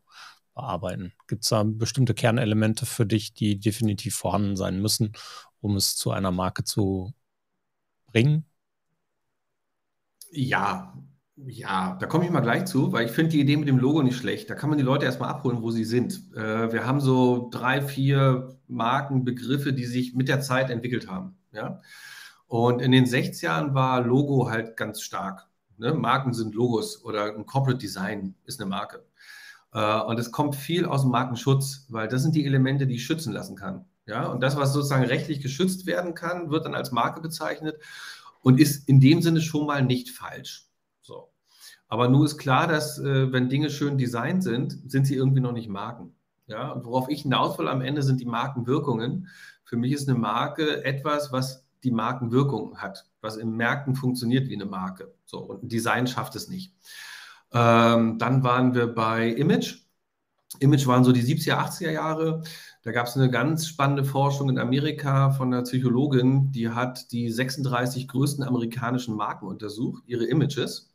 bearbeiten? 0.54 1.12
Gibt 1.26 1.42
es 1.42 1.50
da 1.50 1.64
bestimmte 1.64 2.14
Kernelemente 2.14 2.86
für 2.86 3.04
dich, 3.04 3.34
die 3.34 3.58
definitiv 3.58 4.14
vorhanden 4.14 4.56
sein 4.56 4.80
müssen, 4.80 5.12
um 5.60 5.74
es 5.74 5.96
zu 5.96 6.12
einer 6.12 6.30
Marke 6.30 6.62
zu 6.62 7.12
bringen? 8.06 8.46
Ja, 10.30 10.94
ja, 11.46 11.96
da 11.98 12.06
komme 12.06 12.24
ich 12.24 12.30
mal 12.30 12.40
gleich 12.40 12.66
zu, 12.66 12.92
weil 12.92 13.06
ich 13.06 13.12
finde 13.12 13.32
die 13.32 13.40
Idee 13.40 13.56
mit 13.56 13.68
dem 13.68 13.78
Logo 13.78 14.02
nicht 14.02 14.16
schlecht. 14.16 14.50
Da 14.50 14.54
kann 14.54 14.68
man 14.68 14.78
die 14.78 14.84
Leute 14.84 15.06
erstmal 15.06 15.30
abholen, 15.30 15.62
wo 15.62 15.70
sie 15.70 15.84
sind. 15.84 16.34
Äh, 16.34 16.72
wir 16.72 16.86
haben 16.86 17.00
so 17.00 17.48
drei, 17.50 17.82
vier 17.82 18.56
Markenbegriffe, 18.68 19.72
die 19.72 19.86
sich 19.86 20.14
mit 20.14 20.28
der 20.28 20.40
Zeit 20.40 20.70
entwickelt 20.70 21.08
haben. 21.08 21.36
Ja? 21.52 21.80
Und 22.46 22.82
in 22.82 22.92
den 22.92 23.06
60 23.06 23.42
Jahren 23.42 23.74
war 23.74 24.02
Logo 24.02 24.50
halt 24.50 24.76
ganz 24.76 25.02
stark. 25.02 25.48
Ne? 25.78 25.94
Marken 25.94 26.34
sind 26.34 26.54
Logos 26.54 27.04
oder 27.04 27.34
ein 27.34 27.46
Corporate 27.46 27.78
Design 27.78 28.34
ist 28.44 28.60
eine 28.60 28.68
Marke. 28.68 29.04
Äh, 29.72 30.00
und 30.00 30.18
es 30.18 30.32
kommt 30.32 30.56
viel 30.56 30.84
aus 30.84 31.02
dem 31.02 31.10
Markenschutz, 31.10 31.86
weil 31.88 32.08
das 32.08 32.22
sind 32.22 32.34
die 32.34 32.44
Elemente, 32.44 32.86
die 32.86 32.96
ich 32.96 33.04
schützen 33.04 33.32
lassen 33.32 33.56
kann. 33.56 33.86
Ja? 34.06 34.26
Und 34.26 34.42
das, 34.42 34.56
was 34.56 34.72
sozusagen 34.72 35.04
rechtlich 35.04 35.40
geschützt 35.40 35.86
werden 35.86 36.14
kann, 36.14 36.50
wird 36.50 36.66
dann 36.66 36.74
als 36.74 36.92
Marke 36.92 37.20
bezeichnet 37.20 37.76
und 38.42 38.60
ist 38.60 38.88
in 38.88 39.00
dem 39.00 39.22
Sinne 39.22 39.40
schon 39.40 39.66
mal 39.66 39.82
nicht 39.82 40.10
falsch. 40.10 40.69
Aber 41.90 42.08
nur 42.08 42.24
ist 42.24 42.38
klar, 42.38 42.68
dass 42.68 42.98
äh, 42.98 43.32
wenn 43.32 43.48
Dinge 43.48 43.68
schön 43.68 43.98
designt 43.98 44.44
sind, 44.44 44.78
sind 44.90 45.06
sie 45.06 45.16
irgendwie 45.16 45.40
noch 45.40 45.52
nicht 45.52 45.68
Marken. 45.68 46.14
Ja, 46.46 46.70
und 46.70 46.84
worauf 46.84 47.08
ich 47.08 47.22
hinaus 47.22 47.58
will 47.58 47.68
am 47.68 47.82
Ende 47.82 48.02
sind 48.02 48.20
die 48.20 48.26
Markenwirkungen. 48.26 49.28
Für 49.64 49.76
mich 49.76 49.92
ist 49.92 50.08
eine 50.08 50.18
Marke 50.18 50.84
etwas, 50.84 51.32
was 51.32 51.66
die 51.82 51.90
Markenwirkung 51.90 52.78
hat, 52.78 53.06
was 53.20 53.36
in 53.36 53.56
Märkten 53.56 53.94
funktioniert 53.96 54.48
wie 54.48 54.54
eine 54.54 54.66
Marke. 54.66 55.12
So, 55.24 55.38
und 55.38 55.64
ein 55.64 55.68
Design 55.68 56.06
schafft 56.06 56.36
es 56.36 56.48
nicht. 56.48 56.74
Ähm, 57.52 58.18
dann 58.18 58.44
waren 58.44 58.74
wir 58.74 58.86
bei 58.86 59.28
Image. 59.28 59.78
Image 60.60 60.86
waren 60.86 61.04
so 61.04 61.12
die 61.12 61.22
70er, 61.22 61.56
80er 61.56 61.90
Jahre. 61.90 62.42
Da 62.82 62.92
gab 62.92 63.06
es 63.06 63.16
eine 63.16 63.30
ganz 63.30 63.66
spannende 63.66 64.04
Forschung 64.04 64.48
in 64.48 64.58
Amerika 64.58 65.30
von 65.30 65.52
einer 65.52 65.62
Psychologin, 65.62 66.52
die 66.52 66.70
hat 66.70 67.10
die 67.12 67.30
36 67.30 68.08
größten 68.08 68.44
amerikanischen 68.44 69.16
Marken 69.16 69.46
untersucht, 69.46 70.02
ihre 70.06 70.24
Images, 70.24 70.89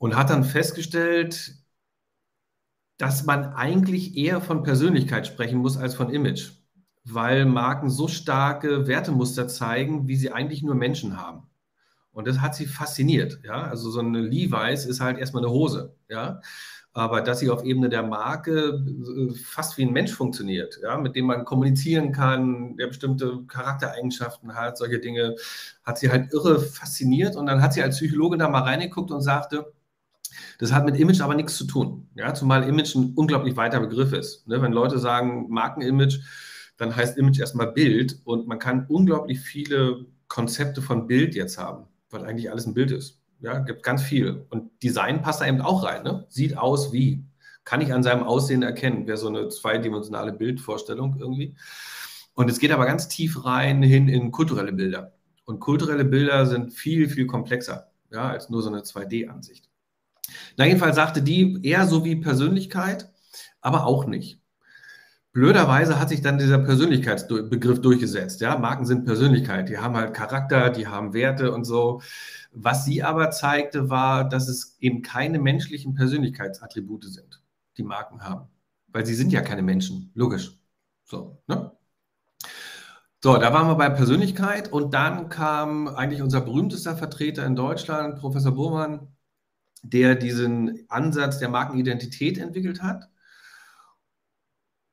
und 0.00 0.16
hat 0.16 0.30
dann 0.30 0.44
festgestellt, 0.44 1.54
dass 2.96 3.26
man 3.26 3.52
eigentlich 3.52 4.16
eher 4.16 4.40
von 4.40 4.62
Persönlichkeit 4.62 5.26
sprechen 5.26 5.58
muss 5.58 5.76
als 5.76 5.94
von 5.94 6.10
Image, 6.10 6.52
weil 7.04 7.44
Marken 7.44 7.90
so 7.90 8.08
starke 8.08 8.86
Wertemuster 8.86 9.46
zeigen, 9.46 10.08
wie 10.08 10.16
sie 10.16 10.32
eigentlich 10.32 10.62
nur 10.62 10.74
Menschen 10.74 11.20
haben. 11.20 11.48
Und 12.12 12.26
das 12.26 12.40
hat 12.40 12.54
sie 12.54 12.66
fasziniert. 12.66 13.40
Ja? 13.44 13.62
Also 13.64 13.90
so 13.90 14.00
eine 14.00 14.22
Levi's 14.22 14.86
ist 14.86 15.00
halt 15.00 15.18
erstmal 15.18 15.44
eine 15.44 15.52
Hose. 15.52 15.94
Ja? 16.08 16.40
aber 16.92 17.20
dass 17.20 17.38
sie 17.38 17.50
auf 17.50 17.64
Ebene 17.64 17.88
der 17.88 18.02
Marke 18.02 18.82
äh, 18.84 19.34
fast 19.34 19.78
wie 19.78 19.84
ein 19.84 19.92
Mensch 19.92 20.12
funktioniert, 20.12 20.80
ja, 20.82 20.98
mit 20.98 21.14
dem 21.14 21.26
man 21.26 21.44
kommunizieren 21.44 22.12
kann, 22.12 22.76
der 22.76 22.88
bestimmte 22.88 23.44
Charaktereigenschaften 23.46 24.54
hat, 24.54 24.76
solche 24.76 24.98
Dinge, 24.98 25.36
hat 25.84 25.98
sie 25.98 26.10
halt 26.10 26.32
irre 26.32 26.60
fasziniert. 26.60 27.36
Und 27.36 27.46
dann 27.46 27.62
hat 27.62 27.74
sie 27.74 27.82
als 27.82 27.98
Psychologin 27.98 28.40
da 28.40 28.48
mal 28.48 28.62
reingeguckt 28.62 29.10
und 29.12 29.20
sagte, 29.20 29.72
das 30.60 30.72
hat 30.72 30.84
mit 30.84 30.94
Image 31.00 31.22
aber 31.22 31.34
nichts 31.34 31.56
zu 31.56 31.64
tun. 31.64 32.06
Ja, 32.14 32.34
zumal 32.34 32.68
Image 32.68 32.94
ein 32.94 33.14
unglaublich 33.16 33.56
weiter 33.56 33.80
Begriff 33.80 34.12
ist. 34.12 34.46
Ne? 34.46 34.60
Wenn 34.60 34.72
Leute 34.72 34.98
sagen 34.98 35.48
Markenimage, 35.48 36.20
dann 36.76 36.94
heißt 36.94 37.16
Image 37.16 37.40
erstmal 37.40 37.72
Bild 37.72 38.20
und 38.24 38.46
man 38.46 38.58
kann 38.58 38.84
unglaublich 38.86 39.40
viele 39.40 40.04
Konzepte 40.28 40.82
von 40.82 41.06
Bild 41.06 41.34
jetzt 41.34 41.56
haben, 41.56 41.86
weil 42.10 42.26
eigentlich 42.26 42.50
alles 42.50 42.66
ein 42.66 42.74
Bild 42.74 42.90
ist. 42.90 43.22
Ja, 43.40 43.58
gibt 43.60 43.82
ganz 43.82 44.02
viel. 44.02 44.44
Und 44.50 44.70
Design 44.82 45.22
passt 45.22 45.40
da 45.40 45.46
eben 45.46 45.62
auch 45.62 45.82
rein. 45.82 46.02
Ne? 46.02 46.26
Sieht 46.28 46.58
aus 46.58 46.92
wie. 46.92 47.24
Kann 47.64 47.80
ich 47.80 47.94
an 47.94 48.02
seinem 48.02 48.22
Aussehen 48.22 48.62
erkennen. 48.62 49.06
Wäre 49.06 49.16
so 49.16 49.28
eine 49.28 49.48
zweidimensionale 49.48 50.34
Bildvorstellung 50.34 51.16
irgendwie. 51.18 51.56
Und 52.34 52.50
es 52.50 52.58
geht 52.58 52.70
aber 52.70 52.84
ganz 52.84 53.08
tief 53.08 53.46
rein 53.46 53.82
hin 53.82 54.08
in 54.08 54.30
kulturelle 54.30 54.72
Bilder. 54.72 55.14
Und 55.46 55.58
kulturelle 55.58 56.04
Bilder 56.04 56.44
sind 56.44 56.74
viel, 56.74 57.08
viel 57.08 57.26
komplexer 57.26 57.90
ja, 58.10 58.28
als 58.28 58.50
nur 58.50 58.60
so 58.62 58.68
eine 58.68 58.80
2D-Ansicht. 58.80 59.69
Na, 60.56 60.66
jedenfalls 60.66 60.96
sagte 60.96 61.22
die 61.22 61.58
eher 61.62 61.86
so 61.86 62.04
wie 62.04 62.16
Persönlichkeit, 62.16 63.10
aber 63.60 63.86
auch 63.86 64.06
nicht. 64.06 64.40
Blöderweise 65.32 66.00
hat 66.00 66.08
sich 66.08 66.22
dann 66.22 66.38
dieser 66.38 66.58
Persönlichkeitsbegriff 66.58 67.80
durchgesetzt. 67.80 68.40
Ja, 68.40 68.58
Marken 68.58 68.84
sind 68.84 69.04
Persönlichkeit. 69.04 69.68
Die 69.68 69.78
haben 69.78 69.96
halt 69.96 70.12
Charakter, 70.12 70.70
die 70.70 70.88
haben 70.88 71.12
Werte 71.12 71.52
und 71.52 71.64
so. 71.64 72.02
Was 72.52 72.84
sie 72.84 73.04
aber 73.04 73.30
zeigte, 73.30 73.90
war, 73.90 74.28
dass 74.28 74.48
es 74.48 74.76
eben 74.80 75.02
keine 75.02 75.38
menschlichen 75.38 75.94
Persönlichkeitsattribute 75.94 77.04
sind, 77.04 77.42
die 77.76 77.84
Marken 77.84 78.24
haben. 78.24 78.48
Weil 78.88 79.06
sie 79.06 79.14
sind 79.14 79.32
ja 79.32 79.40
keine 79.40 79.62
Menschen, 79.62 80.10
logisch. 80.14 80.58
So, 81.04 81.40
ne? 81.46 81.72
So, 83.22 83.36
da 83.36 83.52
waren 83.52 83.68
wir 83.68 83.74
bei 83.76 83.90
Persönlichkeit 83.90 84.72
und 84.72 84.94
dann 84.94 85.28
kam 85.28 85.88
eigentlich 85.88 86.22
unser 86.22 86.40
berühmtester 86.40 86.96
Vertreter 86.96 87.44
in 87.44 87.54
Deutschland, 87.54 88.18
Professor 88.18 88.52
Burmann, 88.52 89.08
der 89.82 90.14
diesen 90.14 90.84
Ansatz 90.88 91.38
der 91.38 91.48
Markenidentität 91.48 92.38
entwickelt 92.38 92.82
hat. 92.82 93.08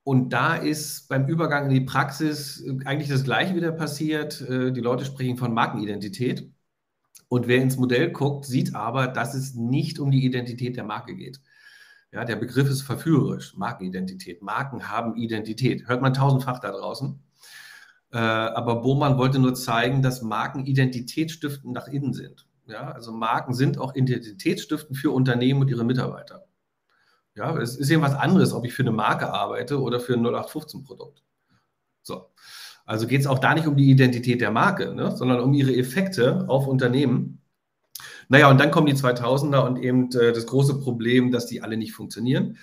Und 0.03 0.29
da 0.32 0.56
ist 0.56 1.10
beim 1.10 1.27
Übergang 1.27 1.65
in 1.65 1.74
die 1.74 1.82
Praxis 1.82 2.63
eigentlich 2.86 3.10
das 3.10 3.25
Gleiche 3.25 3.56
wieder 3.56 3.74
passiert. 3.74 4.39
Äh, 4.41 4.72
die 4.72 4.79
Leute 4.79 5.03
sprechen 5.03 5.38
von 5.38 5.53
Markenidentität. 5.53 6.50
Und 7.27 7.48
wer 7.48 7.62
ins 7.62 7.75
Modell 7.77 8.12
guckt, 8.12 8.46
sieht 8.46 8.74
aber, 8.74 9.08
dass 9.08 9.34
es 9.34 9.53
nicht 9.53 10.00
um 10.00 10.12
die 10.12 10.24
Identität 10.24 10.77
der 10.77 10.86
Marke 10.86 11.13
geht. 11.13 11.41
Ja, 12.13 12.24
der 12.24 12.38
Begriff 12.38 12.70
ist 12.70 12.84
verführerisch, 12.84 13.56
Markenidentität. 13.58 14.41
Marken 14.41 14.88
haben 14.88 15.17
Identität. 15.17 15.88
Hört 15.89 16.01
man 16.01 16.13
tausendfach 16.13 16.60
da 16.60 16.72
draußen. 16.72 17.20
Äh, 18.13 18.17
aber 18.17 18.82
Bohmann 18.82 19.17
wollte 19.17 19.39
nur 19.39 19.56
zeigen, 19.56 20.01
dass 20.01 20.22
Marken 20.22 20.65
identitätsstiftend 20.65 21.74
nach 21.74 21.88
innen 21.89 22.13
sind. 22.13 22.48
Ja, 22.68 22.92
also 22.92 23.12
Marken 23.12 23.54
sind 23.54 23.78
auch 23.78 23.96
identitätsstiftend 23.96 24.98
für 24.98 25.12
Unternehmen 25.12 25.62
und 25.62 25.70
ihre 25.70 25.86
Mitarbeiter. 25.86 26.46
Ja, 27.34 27.58
es 27.58 27.78
ist 27.78 27.90
eben 27.90 28.02
was 28.02 28.14
anderes, 28.14 28.54
ob 28.54 28.66
ich 28.66 28.74
für 28.74 28.84
eine 28.84 28.92
Marke 28.92 29.32
arbeite 29.32 29.82
oder 29.82 30.00
für 30.00 30.14
ein 30.14 30.26
0815-Produkt. 30.26 31.24
So. 32.02 32.30
Also 32.86 33.06
geht 33.06 33.22
es 33.22 33.28
auch 33.28 33.40
da 33.40 33.54
nicht 33.54 33.68
um 33.68 33.76
die 33.76 33.90
Identität 33.90 34.42
der 34.42 34.52
Marke, 34.52 34.96
ne, 34.96 35.16
sondern 35.16 35.42
um 35.42 35.54
ihre 35.54 35.76
Effekte 35.76 36.46
auf 36.48 36.68
Unternehmen. 36.68 37.42
Naja, 38.30 38.50
und 38.50 38.60
dann 38.60 38.72
kommen 38.72 38.88
die 38.88 38.96
2000er 38.96 39.66
und 39.66 39.78
eben 39.78 40.12
äh, 40.14 40.34
das 40.34 40.46
große 40.46 40.80
Problem, 40.80 41.32
dass 41.32 41.46
die 41.46 41.62
alle 41.62 41.78
nicht 41.78 41.94
funktionieren. 41.94 42.58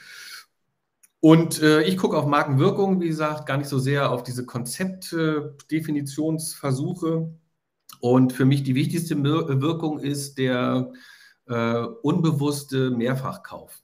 Und 1.20 1.62
äh, 1.62 1.82
ich 1.82 1.96
gucke 1.96 2.18
auf 2.18 2.26
Markenwirkung, 2.26 3.00
wie 3.00 3.08
gesagt, 3.08 3.46
gar 3.46 3.56
nicht 3.56 3.68
so 3.68 3.78
sehr 3.78 4.10
auf 4.10 4.22
diese 4.22 4.44
Konzeptdefinitionsversuche. 4.44 7.34
Und 8.04 8.34
für 8.34 8.44
mich 8.44 8.62
die 8.62 8.74
wichtigste 8.74 9.16
Wirkung 9.24 9.98
ist 9.98 10.36
der 10.36 10.92
äh, 11.46 11.84
unbewusste 12.02 12.90
Mehrfachkauf. 12.90 13.82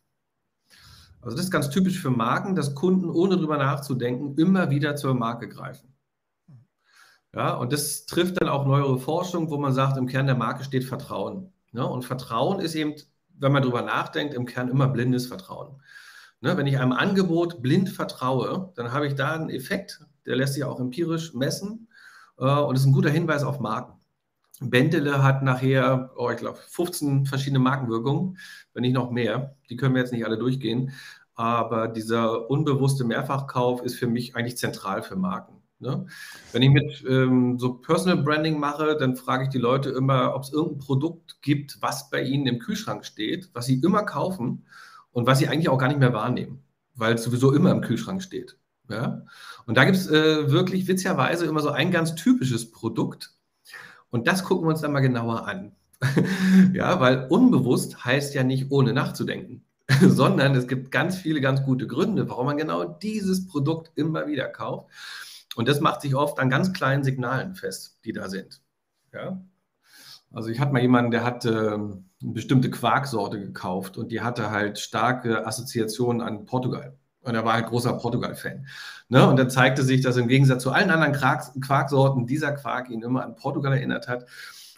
Also 1.23 1.39
das 1.39 1.47
ist 1.47 1.51
ganz 1.51 1.71
typisch 1.71 1.99
für 1.99 2.11
Marken, 2.11 2.55
dass 2.55 2.75
Kunden 2.75 3.09
ohne 3.09 3.39
drüber 3.39 3.57
nachzudenken 3.57 4.37
immer 4.37 4.69
wieder 4.69 4.95
zur 4.95 5.15
Marke 5.15 5.49
greifen. 5.49 5.95
Ja, 7.35 7.55
und 7.55 7.73
das 7.73 8.05
trifft 8.05 8.43
dann 8.43 8.51
auch 8.51 8.67
neuere 8.67 8.99
Forschung, 8.99 9.49
wo 9.49 9.57
man 9.57 9.73
sagt, 9.73 9.97
im 9.97 10.07
Kern 10.07 10.27
der 10.27 10.37
Marke 10.37 10.65
steht 10.65 10.85
Vertrauen. 10.85 11.51
Ne? 11.73 11.87
Und 11.87 12.05
Vertrauen 12.05 12.61
ist 12.61 12.75
eben, 12.75 12.97
wenn 13.39 13.53
man 13.53 13.63
darüber 13.63 13.81
nachdenkt, 13.81 14.35
im 14.35 14.45
Kern 14.45 14.69
immer 14.69 14.89
blindes 14.89 15.29
Vertrauen. 15.29 15.81
Ne? 16.43 16.59
Wenn 16.59 16.67
ich 16.67 16.79
einem 16.79 16.93
Angebot 16.93 17.63
blind 17.63 17.89
vertraue, 17.89 18.71
dann 18.75 18.93
habe 18.93 19.07
ich 19.07 19.15
da 19.15 19.33
einen 19.33 19.49
Effekt, 19.49 20.05
der 20.27 20.37
lässt 20.37 20.53
sich 20.53 20.65
auch 20.65 20.79
empirisch 20.79 21.33
messen 21.33 21.89
äh, 22.37 22.45
und 22.45 22.77
ist 22.77 22.85
ein 22.85 22.93
guter 22.93 23.09
Hinweis 23.09 23.45
auf 23.45 23.61
Marken. 23.61 24.00
Bendele 24.61 25.23
hat 25.23 25.43
nachher, 25.43 26.11
oh, 26.17 26.31
ich 26.31 26.37
glaube, 26.37 26.59
15 26.59 27.27
verschiedene 27.27 27.59
Markenwirkungen, 27.59 28.39
wenn 28.75 28.83
nicht 28.83 28.93
noch 28.93 29.11
mehr. 29.11 29.57
Die 29.71 29.77
können 29.77 29.95
wir 29.95 30.03
jetzt 30.03 30.13
nicht 30.13 30.27
alle 30.27 30.39
durchgehen. 30.39 30.93
Aber 31.35 31.89
dieser 31.89 32.51
unbewusste 32.51 33.05
Mehrfachkauf 33.05 33.83
ist 33.83 33.95
für 33.97 34.07
mich 34.07 34.37
eigentlich 34.37 34.59
zentral 34.59 35.03
für 35.03 35.17
Marken. 35.17 35.55
Ne? 35.79 36.07
Wenn 36.53 36.61
ich 36.61 36.69
mit 36.69 37.05
ähm, 37.09 37.59
so 37.59 37.73
Personal 37.75 38.23
Branding 38.23 38.61
mache, 38.61 38.97
dann 38.99 39.17
frage 39.17 39.45
ich 39.45 39.49
die 39.49 39.59
Leute 39.59 39.89
immer, 39.89 40.35
ob 40.35 40.43
es 40.43 40.53
irgendein 40.53 40.79
Produkt 40.79 41.41
gibt, 41.41 41.79
was 41.81 42.11
bei 42.11 42.23
ihnen 42.23 42.47
im 42.47 42.59
Kühlschrank 42.59 43.07
steht, 43.07 43.49
was 43.55 43.65
sie 43.65 43.81
immer 43.81 44.03
kaufen 44.03 44.67
und 45.13 45.27
was 45.27 45.39
sie 45.39 45.49
eigentlich 45.49 45.71
auch 45.71 45.79
gar 45.79 45.89
nicht 45.89 46.01
mehr 46.01 46.13
wahrnehmen, 46.13 46.63
weil 46.95 47.15
es 47.15 47.25
sowieso 47.25 47.55
immer 47.55 47.71
im 47.71 47.81
Kühlschrank 47.81 48.23
steht. 48.23 48.59
Ja? 48.91 49.23
Und 49.65 49.79
da 49.79 49.85
gibt 49.85 49.97
es 49.97 50.11
äh, 50.11 50.51
wirklich 50.51 50.87
witzigerweise 50.87 51.47
immer 51.47 51.61
so 51.61 51.71
ein 51.71 51.91
ganz 51.91 52.15
typisches 52.15 52.71
Produkt 52.71 53.33
und 54.11 54.29
das 54.29 54.45
gucken 54.45 54.67
wir 54.67 54.71
uns 54.71 54.81
dann 54.81 54.93
mal 54.93 55.01
genauer 55.01 55.47
an. 55.47 55.73
ja, 56.73 56.99
weil 57.01 57.27
unbewusst 57.29 58.05
heißt 58.05 58.35
ja 58.35 58.43
nicht 58.43 58.71
ohne 58.71 58.93
nachzudenken, 58.93 59.65
sondern 60.01 60.55
es 60.55 60.67
gibt 60.67 60.91
ganz 60.91 61.17
viele 61.17 61.41
ganz 61.41 61.63
gute 61.65 61.87
Gründe, 61.87 62.29
warum 62.29 62.47
man 62.47 62.57
genau 62.57 62.85
dieses 62.85 63.47
Produkt 63.47 63.93
immer 63.97 64.27
wieder 64.27 64.49
kauft. 64.49 64.89
Und 65.57 65.69
das 65.69 65.81
macht 65.81 66.01
sich 66.01 66.15
oft 66.15 66.39
an 66.39 66.49
ganz 66.49 66.73
kleinen 66.73 67.05
Signalen 67.05 67.55
fest, 67.55 67.99
die 68.05 68.13
da 68.13 68.29
sind. 68.29 68.63
Ja? 69.13 69.41
Also 70.33 70.49
ich 70.49 70.61
hatte 70.61 70.73
mal 70.73 70.81
jemanden, 70.81 71.11
der 71.11 71.25
hat 71.25 71.45
äh, 71.45 71.51
eine 71.51 72.03
bestimmte 72.21 72.71
Quarksorte 72.71 73.41
gekauft 73.41 73.97
und 73.97 74.13
die 74.13 74.21
hatte 74.21 74.51
halt 74.51 74.79
starke 74.79 75.47
Assoziationen 75.47 76.23
an 76.23 76.45
Portugal. 76.45 76.97
Und 77.23 77.35
er 77.35 77.45
war 77.45 77.55
halt 77.55 77.67
großer 77.67 77.93
Portugal-Fan. 77.95 78.67
Ne? 79.09 79.29
Und 79.29 79.37
dann 79.37 79.51
zeigte 79.51 79.83
sich, 79.83 80.01
dass 80.01 80.17
im 80.17 80.29
Gegensatz 80.29 80.63
zu 80.63 80.73
allen 80.73 80.91
anderen 80.91 81.13
Quark 81.13 81.61
Quarksorten 81.61 82.27
dieser 82.27 82.53
Quark 82.53 82.89
ihn 82.91 83.03
immer 83.03 83.25
an 83.25 83.37
Portugal 83.37 83.73
erinnert 83.73 84.09
hat. 84.09 84.27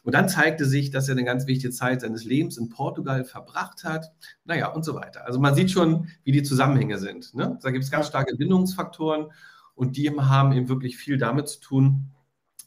Und 0.05 0.15
dann 0.15 0.29
zeigte 0.29 0.65
sich, 0.65 0.91
dass 0.91 1.09
er 1.09 1.13
eine 1.13 1.25
ganz 1.25 1.47
wichtige 1.47 1.73
Zeit 1.73 2.01
seines 2.01 2.25
Lebens 2.25 2.59
in 2.59 2.69
Portugal 2.69 3.25
verbracht 3.25 3.85
hat. 3.85 4.13
Naja, 4.45 4.69
und 4.73 4.85
so 4.85 4.95
weiter. 4.97 5.25
Also 5.25 5.39
man 5.39 5.55
sieht 5.55 5.71
schon, 5.71 6.09
wie 6.25 6.33
die 6.33 6.43
Zusammenhänge 6.43 6.99
sind. 6.99 7.35
Ne? 7.35 7.59
Da 7.63 7.71
gibt 7.71 7.85
es 7.85 7.91
ganz 7.91 8.09
starke 8.09 8.35
Bindungsfaktoren 8.37 9.31
und 9.75 9.97
die 9.97 10.11
haben 10.11 10.53
eben 10.53 10.69
wirklich 10.69 10.97
viel 10.97 11.19
damit 11.19 11.49
zu 11.49 11.61
tun, 11.61 12.11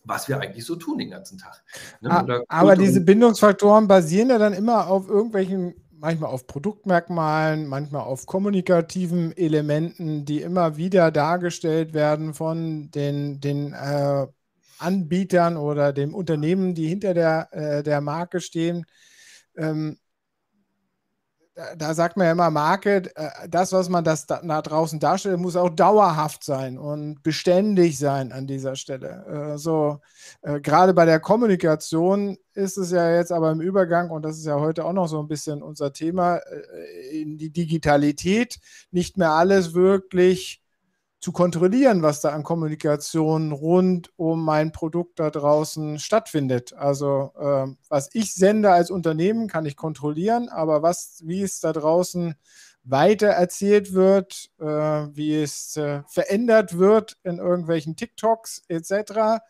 was 0.05 0.29
wir 0.29 0.39
eigentlich 0.39 0.65
so 0.65 0.75
tun 0.75 0.97
den 0.97 1.09
ganzen 1.09 1.37
Tag. 1.37 1.63
Ne? 1.99 2.43
Aber 2.47 2.75
diese 2.75 3.01
Bindungsfaktoren 3.01 3.87
basieren 3.87 4.29
ja 4.29 4.37
dann 4.37 4.53
immer 4.53 4.87
auf 4.87 5.09
irgendwelchen, 5.09 5.73
manchmal 6.05 6.29
auf 6.29 6.45
Produktmerkmalen, 6.45 7.65
manchmal 7.65 8.03
auf 8.03 8.27
kommunikativen 8.27 9.35
Elementen, 9.35 10.23
die 10.23 10.41
immer 10.41 10.77
wieder 10.77 11.09
dargestellt 11.09 11.95
werden 11.95 12.35
von 12.35 12.91
den, 12.91 13.41
den 13.41 13.73
äh, 13.73 14.27
Anbietern 14.77 15.57
oder 15.57 15.93
dem 15.93 16.13
Unternehmen, 16.13 16.75
die 16.75 16.87
hinter 16.87 17.15
der, 17.15 17.49
äh, 17.53 17.81
der 17.81 18.01
Marke 18.01 18.39
stehen. 18.39 18.85
Ähm, 19.57 19.97
da, 21.77 21.93
sagt 21.93 22.17
man 22.17 22.25
ja 22.25 22.33
immer, 22.33 22.49
Marke, 22.49 23.03
äh, 23.15 23.47
das, 23.49 23.71
was 23.71 23.87
man 23.87 24.03
das 24.03 24.25
da, 24.25 24.41
da, 24.43 24.61
draußen 24.61 24.99
darstellt, 24.99 25.39
muss 25.39 25.55
auch 25.55 25.69
dauerhaft 25.69 26.43
sein 26.43 26.77
und 26.77 27.23
beständig 27.23 27.97
sein 27.97 28.31
an 28.31 28.45
dieser 28.45 28.75
Stelle. 28.75 29.53
Äh, 29.53 29.57
so, 29.57 29.99
äh, 30.41 30.59
gerade 30.59 30.93
bei 30.93 31.05
der 31.05 31.19
Kommunikation 31.19 32.37
ist 32.53 32.77
es 32.77 32.91
ja 32.91 33.15
jetzt 33.15 33.31
aber 33.31 33.51
im 33.51 33.61
Übergang, 33.61 34.09
und 34.09 34.23
das 34.23 34.37
ist 34.37 34.45
ja 34.45 34.59
heute 34.59 34.85
auch 34.85 34.93
noch 34.93 35.07
so 35.07 35.19
ein 35.19 35.27
bisschen 35.27 35.63
unser 35.63 35.93
Thema, 35.93 36.37
äh, 36.37 37.21
in 37.21 37.37
die 37.37 37.51
Digitalität, 37.51 38.59
nicht 38.91 39.17
mehr 39.17 39.31
alles 39.31 39.73
wirklich 39.73 40.61
zu 41.25 41.31
kontrollieren, 41.31 42.03
was 42.03 42.21
da 42.21 42.29
an 42.29 42.43
Kommunikation 42.43 43.51
rund 43.51 44.11
um 44.15 44.45
mein 44.45 44.71
Produkt 44.71 45.19
da 45.19 45.31
draußen 45.31 45.97
stattfindet. 45.97 46.73
Also 46.73 47.31
äh, 47.39 47.65
was 47.89 48.11
ich 48.13 48.35
sende 48.35 48.69
als 48.69 48.91
Unternehmen, 48.91 49.47
kann 49.47 49.65
ich 49.65 49.75
kontrollieren, 49.75 50.49
aber 50.49 50.83
was, 50.83 51.23
wie 51.25 51.41
es 51.41 51.59
da 51.59 51.73
draußen 51.73 52.35
weiter 52.83 53.29
erzählt 53.29 53.93
wird, 53.93 54.51
äh, 54.59 54.65
wie 54.65 55.41
es 55.41 55.75
äh, 55.77 56.03
verändert 56.05 56.77
wird 56.77 57.17
in 57.23 57.39
irgendwelchen 57.39 57.95
TikToks 57.95 58.61
etc., 58.67 59.41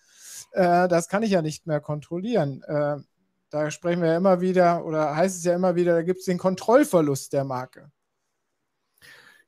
äh, 0.54 0.88
das 0.88 1.10
kann 1.10 1.24
ich 1.24 1.32
ja 1.32 1.42
nicht 1.42 1.68
mehr 1.68 1.82
kontrollieren. 1.82 2.64
Äh, 2.64 3.00
da 3.50 3.70
sprechen 3.70 4.02
wir 4.02 4.12
ja 4.12 4.18
immer 4.18 4.40
wieder, 4.40 4.86
oder 4.86 5.14
heißt 5.14 5.36
es 5.36 5.44
ja 5.44 5.54
immer 5.54 5.76
wieder, 5.76 5.94
da 5.94 6.04
gibt 6.04 6.20
es 6.20 6.26
den 6.26 6.38
Kontrollverlust 6.38 7.34
der 7.34 7.44
Marke. 7.44 7.92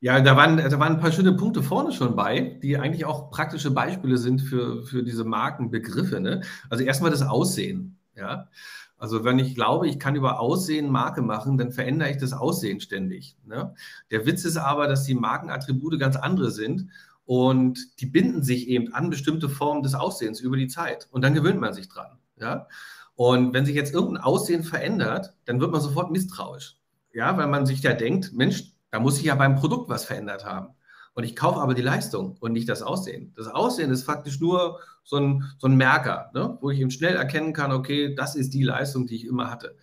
Ja, 0.00 0.20
da 0.20 0.36
waren, 0.36 0.56
da 0.56 0.78
waren 0.78 0.94
ein 0.94 1.00
paar 1.00 1.10
schöne 1.10 1.32
Punkte 1.32 1.62
vorne 1.62 1.92
schon 1.92 2.14
bei, 2.14 2.58
die 2.62 2.78
eigentlich 2.78 3.04
auch 3.04 3.30
praktische 3.30 3.72
Beispiele 3.72 4.16
sind 4.16 4.40
für, 4.40 4.84
für 4.84 5.02
diese 5.02 5.24
Markenbegriffe. 5.24 6.20
Ne? 6.20 6.42
Also 6.70 6.84
erstmal 6.84 7.10
das 7.10 7.22
Aussehen. 7.22 7.98
Ja? 8.14 8.48
Also 8.96 9.24
wenn 9.24 9.40
ich 9.40 9.56
glaube, 9.56 9.88
ich 9.88 9.98
kann 9.98 10.14
über 10.14 10.38
Aussehen 10.38 10.90
Marke 10.90 11.20
machen, 11.20 11.58
dann 11.58 11.72
verändere 11.72 12.10
ich 12.10 12.18
das 12.18 12.32
Aussehen 12.32 12.80
ständig. 12.80 13.36
Ne? 13.44 13.74
Der 14.12 14.24
Witz 14.24 14.44
ist 14.44 14.56
aber, 14.56 14.86
dass 14.86 15.04
die 15.04 15.14
Markenattribute 15.14 15.98
ganz 15.98 16.14
andere 16.14 16.52
sind 16.52 16.90
und 17.24 18.00
die 18.00 18.06
binden 18.06 18.44
sich 18.44 18.68
eben 18.68 18.94
an 18.94 19.10
bestimmte 19.10 19.48
Formen 19.48 19.82
des 19.82 19.94
Aussehens 19.94 20.40
über 20.40 20.56
die 20.56 20.68
Zeit. 20.68 21.08
Und 21.10 21.22
dann 21.22 21.34
gewöhnt 21.34 21.60
man 21.60 21.74
sich 21.74 21.88
dran. 21.88 22.18
Ja? 22.36 22.68
Und 23.16 23.52
wenn 23.52 23.66
sich 23.66 23.74
jetzt 23.74 23.92
irgendein 23.92 24.22
Aussehen 24.22 24.62
verändert, 24.62 25.34
dann 25.44 25.60
wird 25.60 25.72
man 25.72 25.80
sofort 25.80 26.12
misstrauisch. 26.12 26.76
Ja, 27.12 27.36
weil 27.36 27.48
man 27.48 27.66
sich 27.66 27.82
ja 27.82 27.94
denkt, 27.94 28.32
Mensch, 28.32 28.72
da 28.90 29.00
muss 29.00 29.18
ich 29.18 29.24
ja 29.24 29.34
beim 29.34 29.56
Produkt 29.56 29.88
was 29.88 30.04
verändert 30.04 30.44
haben. 30.44 30.74
Und 31.14 31.24
ich 31.24 31.34
kaufe 31.34 31.60
aber 31.60 31.74
die 31.74 31.82
Leistung 31.82 32.36
und 32.38 32.52
nicht 32.52 32.68
das 32.68 32.82
Aussehen. 32.82 33.32
Das 33.36 33.48
Aussehen 33.48 33.90
ist 33.90 34.04
faktisch 34.04 34.38
nur 34.40 34.78
so 35.02 35.16
ein, 35.16 35.44
so 35.58 35.66
ein 35.66 35.76
Merker, 35.76 36.30
ne? 36.32 36.56
wo 36.60 36.70
ich 36.70 36.78
eben 36.78 36.90
schnell 36.90 37.16
erkennen 37.16 37.52
kann, 37.52 37.72
okay, 37.72 38.14
das 38.14 38.36
ist 38.36 38.54
die 38.54 38.62
Leistung, 38.62 39.06
die 39.06 39.16
ich 39.16 39.26
immer 39.26 39.50
hatte. 39.50 39.76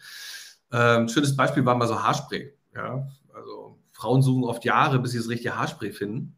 Ähm, 0.71 1.09
schönes 1.09 1.35
Beispiel 1.35 1.65
war 1.65 1.75
mal 1.75 1.87
so 1.87 2.01
Haarspray. 2.01 2.53
Ja? 2.73 3.07
Also 3.33 3.79
Frauen 3.91 4.21
suchen 4.21 4.45
oft 4.45 4.63
Jahre, 4.63 4.99
bis 4.99 5.11
sie 5.11 5.17
das 5.17 5.27
richtige 5.27 5.57
Haarspray 5.57 5.91
finden. 5.91 6.35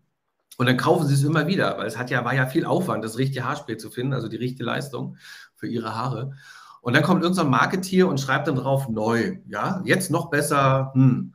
Und 0.58 0.65
dann 0.65 0.77
kaufen 0.77 1.06
sie 1.06 1.13
es 1.13 1.23
immer 1.23 1.45
wieder, 1.45 1.77
weil 1.77 1.86
es 1.86 1.97
hat 1.97 2.10
ja, 2.10 2.25
war 2.25 2.34
ja 2.34 2.47
viel 2.47 2.65
Aufwand, 2.65 3.03
das 3.03 3.19
richtige 3.19 3.45
Haarspray 3.45 3.77
zu 3.77 3.91
finden, 3.91 4.13
also 4.13 4.27
die 4.27 4.38
richtige 4.38 4.63
Leistung 4.63 5.17
für 5.56 5.67
ihre 5.67 5.95
Haare. 5.95 6.32
Und 6.82 6.95
dann 6.95 7.03
kommt 7.03 7.21
irgendein 7.21 7.49
Marketier 7.49 8.08
und 8.08 8.19
schreibt 8.19 8.47
dann 8.47 8.56
drauf 8.56 8.89
neu. 8.89 9.38
Ja, 9.47 9.82
jetzt 9.86 10.10
noch 10.10 10.30
besser. 10.30 10.91
Hm. 10.95 11.34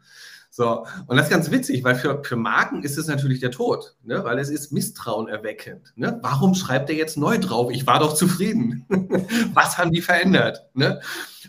So, 0.55 0.85
und 1.07 1.17
das 1.17 1.29
ist 1.29 1.33
ganz 1.33 1.51
witzig, 1.51 1.83
weil 1.83 1.95
für, 1.95 2.23
für 2.23 2.37
Marken 2.37 2.83
ist 2.83 2.99
es 2.99 3.07
natürlich 3.07 3.41
der 3.41 3.53
Tod, 3.53 3.97
ne? 4.03 4.23
weil 4.23 4.39
es 4.39 4.51
ist 4.51 4.71
Misstrauen 4.71 5.27
erweckend. 5.27 5.95
Ne? 5.97 6.19
Warum 6.21 6.55
schreibt 6.55 6.91
er 6.91 6.95
jetzt 6.95 7.17
neu 7.17 7.39
drauf? 7.39 7.71
Ich 7.73 7.87
war 7.87 8.01
doch 8.01 8.13
zufrieden. 8.13 8.85
was 9.55 9.79
haben 9.79 9.93
die 9.93 10.03
verändert? 10.03 10.69
Ne? 10.75 11.01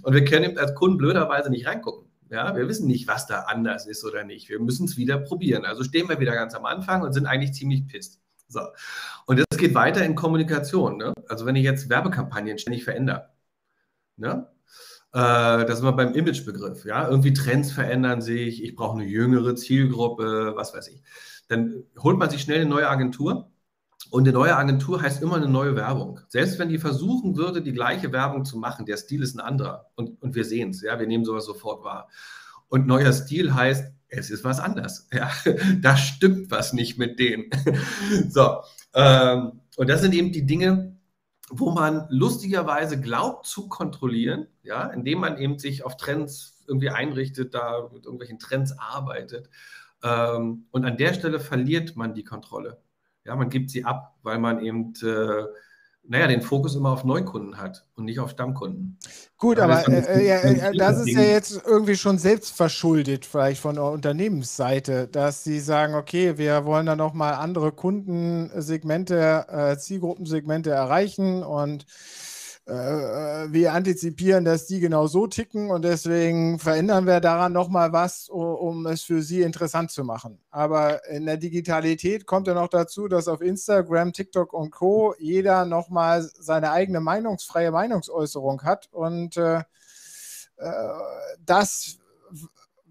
Und 0.03 0.13
wir 0.13 0.23
können 0.23 0.57
als 0.57 0.73
Kunden 0.73 0.97
blöderweise 0.97 1.49
nicht 1.49 1.67
reingucken. 1.67 2.09
Ja, 2.29 2.55
wir 2.55 2.69
wissen 2.69 2.87
nicht, 2.87 3.05
was 3.09 3.27
da 3.27 3.41
anders 3.41 3.87
ist 3.87 4.05
oder 4.05 4.23
nicht. 4.23 4.47
Wir 4.47 4.61
müssen 4.61 4.85
es 4.85 4.95
wieder 4.95 5.17
probieren. 5.17 5.65
Also 5.65 5.83
stehen 5.83 6.07
wir 6.07 6.21
wieder 6.21 6.33
ganz 6.33 6.55
am 6.55 6.63
Anfang 6.63 7.01
und 7.01 7.11
sind 7.11 7.25
eigentlich 7.25 7.51
ziemlich 7.51 7.85
pisst. 7.85 8.21
So. 8.47 8.61
Und 9.25 9.37
das 9.37 9.59
geht 9.59 9.75
weiter 9.75 10.05
in 10.05 10.15
Kommunikation. 10.15 10.95
Ne? 10.95 11.13
Also 11.27 11.45
wenn 11.45 11.57
ich 11.57 11.65
jetzt 11.65 11.89
Werbekampagnen 11.89 12.57
ständig 12.57 12.85
verändere, 12.85 13.33
ne? 14.15 14.47
Äh, 15.13 15.65
das 15.65 15.77
sind 15.77 15.85
wir 15.85 15.93
beim 15.93 16.13
Imagebegriff. 16.13 16.85
Ja? 16.85 17.07
Irgendwie 17.07 17.33
Trends 17.33 17.71
verändern 17.71 18.21
sich, 18.21 18.63
ich 18.63 18.75
brauche 18.75 18.99
eine 18.99 19.07
jüngere 19.07 19.55
Zielgruppe, 19.55 20.53
was 20.55 20.73
weiß 20.73 20.87
ich. 20.89 21.01
Dann 21.47 21.83
holt 21.99 22.17
man 22.17 22.29
sich 22.29 22.41
schnell 22.41 22.61
eine 22.61 22.69
neue 22.69 22.89
Agentur 22.89 23.51
und 24.09 24.23
eine 24.23 24.33
neue 24.33 24.55
Agentur 24.55 25.01
heißt 25.01 25.21
immer 25.21 25.35
eine 25.35 25.47
neue 25.47 25.75
Werbung. 25.75 26.19
Selbst 26.27 26.57
wenn 26.59 26.69
die 26.69 26.79
versuchen 26.79 27.37
würde, 27.37 27.61
die 27.61 27.73
gleiche 27.73 28.11
Werbung 28.11 28.43
zu 28.45 28.57
machen, 28.57 28.85
der 28.85 28.97
Stil 28.97 29.21
ist 29.21 29.35
ein 29.35 29.39
anderer. 29.39 29.91
Und, 29.95 30.21
und 30.21 30.35
wir 30.35 30.45
sehen 30.45 30.71
es, 30.71 30.81
ja, 30.81 30.99
wir 30.99 31.07
nehmen 31.07 31.25
sowas 31.25 31.45
sofort 31.45 31.83
wahr. 31.83 32.09
Und 32.69 32.87
neuer 32.87 33.13
Stil 33.13 33.53
heißt, 33.53 33.93
es 34.07 34.29
ist 34.29 34.43
was 34.43 34.59
anders. 34.59 35.07
Ja, 35.13 35.31
da 35.81 35.97
stimmt 35.97 36.49
was 36.51 36.73
nicht 36.73 36.97
mit 36.97 37.19
denen. 37.19 37.49
so, 38.29 38.61
ähm, 38.93 39.61
und 39.77 39.89
das 39.89 40.01
sind 40.01 40.13
eben 40.13 40.31
die 40.31 40.45
Dinge, 40.45 40.95
wo 41.49 41.71
man 41.71 42.07
lustigerweise 42.09 42.99
glaubt 42.99 43.45
zu 43.45 43.67
kontrollieren, 43.67 44.47
ja, 44.63 44.87
indem 44.87 45.19
man 45.19 45.37
eben 45.37 45.59
sich 45.59 45.85
auf 45.85 45.97
Trends 45.97 46.63
irgendwie 46.67 46.89
einrichtet, 46.89 47.53
da 47.53 47.89
mit 47.93 48.05
irgendwelchen 48.05 48.39
Trends 48.39 48.77
arbeitet. 48.77 49.49
Ähm, 50.01 50.65
und 50.71 50.85
an 50.85 50.97
der 50.97 51.13
Stelle 51.13 51.39
verliert 51.39 51.95
man 51.95 52.13
die 52.13 52.23
Kontrolle. 52.23 52.81
Ja, 53.25 53.35
man 53.35 53.49
gibt 53.49 53.69
sie 53.69 53.85
ab, 53.85 54.15
weil 54.23 54.39
man 54.39 54.59
eben 54.59 54.93
äh, 55.01 55.45
naja, 56.05 56.27
den 56.27 56.41
Fokus 56.41 56.75
immer 56.75 56.91
auf 56.91 57.05
Neukunden 57.05 57.57
hat 57.57 57.85
und 57.95 58.05
nicht 58.05 58.19
auf 58.19 58.31
Stammkunden. 58.31 58.97
Gut, 59.37 59.57
aber 59.59 59.87
äh, 59.87 60.27
äh, 60.27 60.77
das 60.77 60.99
ist 60.99 61.15
ja 61.15 61.21
jetzt 61.21 61.61
irgendwie 61.65 61.95
schon 61.95 62.17
selbst 62.17 62.55
verschuldet, 62.55 63.25
vielleicht 63.25 63.61
von 63.61 63.75
der 63.75 63.85
Unternehmensseite, 63.85 65.07
dass 65.07 65.43
sie 65.43 65.59
sagen, 65.59 65.95
okay, 65.95 66.37
wir 66.37 66.65
wollen 66.65 66.85
dann 66.85 66.97
nochmal 66.97 67.35
andere 67.35 67.71
Kundensegmente, 67.71 69.45
äh, 69.49 69.77
Zielgruppensegmente 69.77 70.71
erreichen 70.71 71.41
und 71.41 71.85
äh, 72.65 72.73
wir 73.51 73.73
antizipieren, 73.73 74.45
dass 74.45 74.67
die 74.67 74.79
genau 74.79 75.07
so 75.07 75.27
ticken 75.27 75.71
und 75.71 75.83
deswegen 75.83 76.59
verändern 76.59 77.05
wir 77.05 77.19
daran 77.19 77.53
nochmal 77.53 77.91
was, 77.93 78.29
um 78.29 78.85
es 78.85 79.03
für 79.03 79.21
sie 79.21 79.41
interessant 79.41 79.91
zu 79.91 80.03
machen. 80.03 80.39
Aber 80.51 81.07
in 81.07 81.25
der 81.25 81.37
Digitalität 81.37 82.25
kommt 82.25 82.47
ja 82.47 82.53
noch 82.53 82.69
dazu, 82.69 83.07
dass 83.07 83.27
auf 83.27 83.41
Instagram, 83.41 84.13
TikTok 84.13 84.53
und 84.53 84.71
Co. 84.71 85.15
jeder 85.19 85.65
nochmal 85.65 86.29
seine 86.39 86.71
eigene 86.71 86.99
meinungsfreie 86.99 87.71
Meinungsäußerung 87.71 88.63
hat 88.63 88.89
und 88.91 89.37
äh, 89.37 89.59
äh, 89.59 89.63
das 91.45 91.97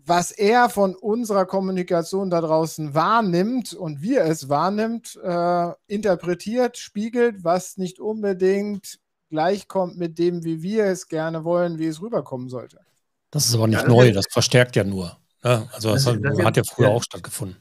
was 0.05 0.33
er 0.33 0.69
von 0.69 0.95
unserer 0.95 1.47
Kommunikation 1.47 2.29
da 2.29 2.41
draußen 2.41 2.95
wahrnimmt 2.95 3.73
und 3.73 4.03
wie 4.03 4.17
er 4.17 4.27
es 4.27 4.49
wahrnimmt, 4.49 5.19
äh, 5.23 5.73
interpretiert, 5.87 6.77
spiegelt, 6.77 7.45
was 7.45 7.77
nicht 7.77 8.01
unbedingt 8.01 8.99
gleichkommt 9.33 9.97
mit 9.97 10.19
dem, 10.19 10.45
wie 10.45 10.63
wir 10.63 10.85
es 10.85 11.09
gerne 11.09 11.43
wollen, 11.43 11.79
wie 11.79 11.87
es 11.87 12.03
rüberkommen 12.03 12.51
sollte. 12.51 12.81
Das 13.31 13.47
ist 13.47 13.55
aber 13.55 13.67
nicht 13.67 13.81
ja, 13.81 13.89
neu, 13.89 14.13
das 14.13 14.27
verstärkt 14.31 14.77
ja 14.77 14.85
nur. 14.85 15.17
Ja, 15.43 15.67
also 15.73 15.91
das, 15.93 16.05
das, 16.05 16.15
hat, 16.15 16.21
das 16.23 16.39
hat, 16.45 16.57
ja 16.59 16.63
früher 16.65 16.89
ja, 16.89 16.93
auch 16.93 17.03
stattgefunden. 17.03 17.57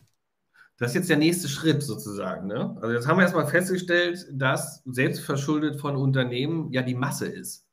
Das 0.77 0.91
ist 0.91 0.95
jetzt 0.95 1.09
der 1.09 1.17
nächste 1.17 1.47
Schritt 1.47 1.81
sozusagen. 1.81 2.47
Ne? 2.47 2.75
Also 2.81 2.93
jetzt 2.93 3.07
haben 3.07 3.17
wir 3.17 3.23
erstmal 3.23 3.47
festgestellt, 3.47 4.27
dass 4.33 4.83
selbstverschuldet 4.85 5.79
von 5.79 5.95
Unternehmen 5.95 6.73
ja 6.73 6.81
die 6.81 6.93
Masse 6.93 7.27
ist. 7.27 7.65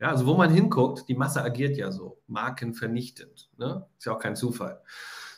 Ja, 0.00 0.08
also 0.08 0.24
wo 0.24 0.34
man 0.34 0.50
hinguckt, 0.50 1.06
die 1.08 1.14
Masse 1.14 1.42
agiert 1.42 1.76
ja 1.76 1.92
so, 1.92 2.22
markenvernichtend. 2.26 3.50
Ne? 3.58 3.84
Ist 3.98 4.06
ja 4.06 4.14
auch 4.14 4.18
kein 4.18 4.36
Zufall. 4.36 4.80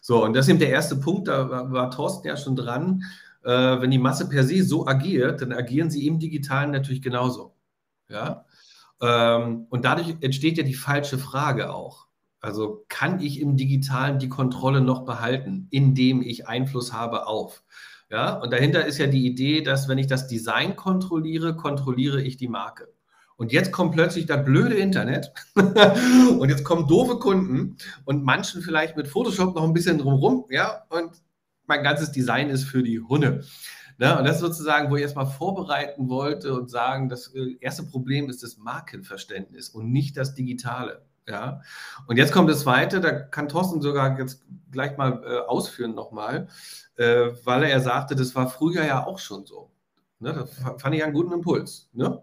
So, 0.00 0.24
und 0.24 0.34
das 0.34 0.46
ist 0.46 0.50
eben 0.50 0.60
der 0.60 0.70
erste 0.70 0.94
Punkt, 0.94 1.26
da 1.26 1.50
war, 1.50 1.72
war 1.72 1.90
Thorsten 1.90 2.28
ja 2.28 2.36
schon 2.36 2.54
dran. 2.54 3.02
Äh, 3.42 3.50
wenn 3.50 3.90
die 3.90 3.98
Masse 3.98 4.28
per 4.28 4.44
se 4.44 4.62
so 4.62 4.86
agiert, 4.86 5.42
dann 5.42 5.52
agieren 5.52 5.90
sie 5.90 6.06
im 6.06 6.20
Digitalen 6.20 6.70
natürlich 6.70 7.02
genauso. 7.02 7.55
Ja? 8.08 8.44
Ähm, 9.00 9.66
und 9.70 9.84
dadurch 9.84 10.16
entsteht 10.20 10.58
ja 10.58 10.64
die 10.64 10.74
falsche 10.74 11.18
Frage 11.18 11.72
auch. 11.72 12.06
Also 12.40 12.84
kann 12.88 13.20
ich 13.20 13.40
im 13.40 13.56
Digitalen 13.56 14.18
die 14.18 14.28
Kontrolle 14.28 14.80
noch 14.80 15.04
behalten, 15.04 15.68
indem 15.70 16.22
ich 16.22 16.46
Einfluss 16.46 16.92
habe 16.92 17.26
auf? 17.26 17.64
Ja, 18.08 18.38
und 18.38 18.52
dahinter 18.52 18.86
ist 18.86 18.98
ja 18.98 19.08
die 19.08 19.26
Idee, 19.26 19.62
dass 19.62 19.88
wenn 19.88 19.98
ich 19.98 20.06
das 20.06 20.28
Design 20.28 20.76
kontrolliere, 20.76 21.56
kontrolliere 21.56 22.22
ich 22.22 22.36
die 22.36 22.46
Marke. 22.46 22.88
Und 23.36 23.52
jetzt 23.52 23.72
kommt 23.72 23.92
plötzlich 23.92 24.26
das 24.26 24.44
blöde 24.44 24.76
Internet 24.76 25.32
und 26.38 26.48
jetzt 26.48 26.64
kommen 26.64 26.86
doofe 26.86 27.18
Kunden 27.18 27.76
und 28.04 28.24
manchen 28.24 28.62
vielleicht 28.62 28.96
mit 28.96 29.08
Photoshop 29.08 29.54
noch 29.54 29.64
ein 29.64 29.74
bisschen 29.74 29.98
drumherum, 29.98 30.46
ja, 30.50 30.84
und 30.88 31.10
mein 31.66 31.82
ganzes 31.82 32.12
Design 32.12 32.48
ist 32.48 32.64
für 32.64 32.82
die 32.82 33.00
Hunde. 33.00 33.44
Ne? 33.98 34.18
Und 34.18 34.24
das 34.24 34.36
ist 34.36 34.42
sozusagen, 34.42 34.90
wo 34.90 34.96
ich 34.96 35.02
erstmal 35.02 35.26
vorbereiten 35.26 36.08
wollte 36.08 36.54
und 36.54 36.70
sagen, 36.70 37.08
das 37.08 37.28
äh, 37.34 37.56
erste 37.60 37.82
Problem 37.82 38.28
ist 38.28 38.42
das 38.42 38.58
Markenverständnis 38.58 39.70
und 39.70 39.90
nicht 39.90 40.16
das 40.16 40.34
Digitale. 40.34 41.02
Ja, 41.28 41.60
und 42.06 42.18
jetzt 42.18 42.32
kommt 42.32 42.48
das 42.48 42.60
zweite, 42.60 43.00
da 43.00 43.10
kann 43.10 43.48
Thorsten 43.48 43.82
sogar 43.82 44.16
jetzt 44.16 44.44
gleich 44.70 44.96
mal 44.96 45.24
äh, 45.24 45.38
ausführen 45.48 45.94
nochmal, 45.96 46.46
äh, 46.96 47.30
weil 47.42 47.64
er 47.64 47.80
sagte, 47.80 48.14
das 48.14 48.36
war 48.36 48.48
früher 48.48 48.84
ja 48.84 49.04
auch 49.04 49.18
schon 49.18 49.44
so. 49.44 49.70
Ne? 50.20 50.32
Das 50.32 50.80
fand 50.80 50.94
ich 50.94 51.02
einen 51.02 51.12
guten 51.12 51.32
Impuls. 51.32 51.90
Ne? 51.92 52.22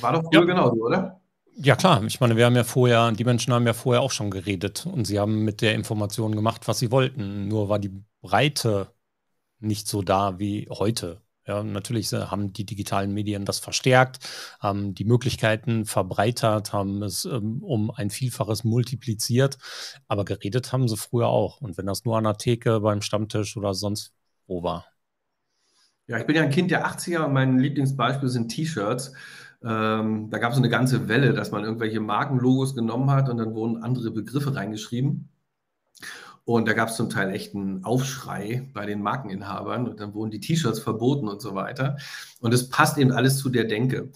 War 0.00 0.12
doch 0.12 0.22
früher 0.22 0.40
ja. 0.40 0.46
genauso, 0.46 0.76
oder? 0.76 1.20
Ja, 1.56 1.74
klar. 1.74 2.00
Ich 2.04 2.20
meine, 2.20 2.36
wir 2.36 2.46
haben 2.46 2.54
ja 2.54 2.62
vorher, 2.62 3.10
die 3.10 3.24
Menschen 3.24 3.52
haben 3.52 3.66
ja 3.66 3.72
vorher 3.72 4.02
auch 4.02 4.12
schon 4.12 4.30
geredet 4.30 4.86
und 4.86 5.06
sie 5.06 5.18
haben 5.18 5.44
mit 5.44 5.60
der 5.60 5.74
Information 5.74 6.36
gemacht, 6.36 6.68
was 6.68 6.78
sie 6.78 6.92
wollten. 6.92 7.48
Nur 7.48 7.68
war 7.68 7.80
die 7.80 7.92
Breite 8.22 8.92
nicht 9.60 9.88
so 9.88 10.02
da 10.02 10.38
wie 10.38 10.68
heute. 10.70 11.20
Ja, 11.46 11.62
natürlich 11.62 12.12
haben 12.12 12.52
die 12.52 12.66
digitalen 12.66 13.14
Medien 13.14 13.46
das 13.46 13.58
verstärkt, 13.58 14.18
haben 14.60 14.94
die 14.94 15.06
Möglichkeiten 15.06 15.86
verbreitert, 15.86 16.74
haben 16.74 17.02
es 17.02 17.24
ähm, 17.24 17.62
um 17.62 17.90
ein 17.90 18.10
Vielfaches 18.10 18.64
multipliziert, 18.64 19.56
aber 20.08 20.26
geredet 20.26 20.72
haben 20.72 20.88
sie 20.88 20.98
früher 20.98 21.28
auch. 21.28 21.62
Und 21.62 21.78
wenn 21.78 21.86
das 21.86 22.04
nur 22.04 22.18
an 22.18 22.24
der 22.24 22.36
Theke, 22.36 22.80
beim 22.80 23.00
Stammtisch 23.00 23.56
oder 23.56 23.72
sonst 23.72 24.12
wo 24.46 24.62
war. 24.62 24.84
Ja, 26.06 26.18
ich 26.18 26.26
bin 26.26 26.36
ja 26.36 26.42
ein 26.42 26.50
Kind 26.50 26.70
der 26.70 26.86
80er 26.86 27.24
und 27.24 27.32
mein 27.32 27.58
Lieblingsbeispiel 27.58 28.28
sind 28.28 28.48
T-Shirts. 28.48 29.14
Ähm, 29.62 30.28
da 30.30 30.38
gab 30.38 30.52
es 30.52 30.58
eine 30.58 30.68
ganze 30.68 31.08
Welle, 31.08 31.32
dass 31.32 31.50
man 31.50 31.64
irgendwelche 31.64 32.00
Markenlogos 32.00 32.74
genommen 32.74 33.10
hat 33.10 33.28
und 33.28 33.38
dann 33.38 33.54
wurden 33.54 33.82
andere 33.82 34.10
Begriffe 34.10 34.54
reingeschrieben. 34.54 35.30
Und 36.48 36.66
da 36.66 36.72
gab 36.72 36.88
es 36.88 36.96
zum 36.96 37.10
Teil 37.10 37.30
echt 37.34 37.54
einen 37.54 37.84
Aufschrei 37.84 38.66
bei 38.72 38.86
den 38.86 39.02
Markeninhabern 39.02 39.86
und 39.86 40.00
dann 40.00 40.14
wurden 40.14 40.30
die 40.30 40.40
T-Shirts 40.40 40.80
verboten 40.80 41.28
und 41.28 41.42
so 41.42 41.54
weiter. 41.54 41.98
Und 42.40 42.54
es 42.54 42.70
passt 42.70 42.96
eben 42.96 43.12
alles 43.12 43.36
zu 43.36 43.50
der 43.50 43.64
Denke. 43.64 44.12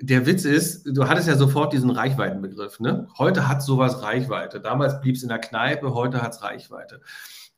Der 0.00 0.24
Witz 0.24 0.46
ist, 0.46 0.84
du 0.86 1.08
hattest 1.08 1.28
ja 1.28 1.36
sofort 1.36 1.74
diesen 1.74 1.90
Reichweitenbegriff. 1.90 2.80
Ne? 2.80 3.06
Heute 3.18 3.48
hat 3.48 3.62
sowas 3.62 4.02
Reichweite. 4.02 4.60
Damals 4.60 4.98
blieb 5.02 5.16
es 5.16 5.22
in 5.22 5.28
der 5.28 5.40
Kneipe, 5.40 5.92
heute 5.92 6.22
hat 6.22 6.32
es 6.32 6.42
Reichweite. 6.42 7.02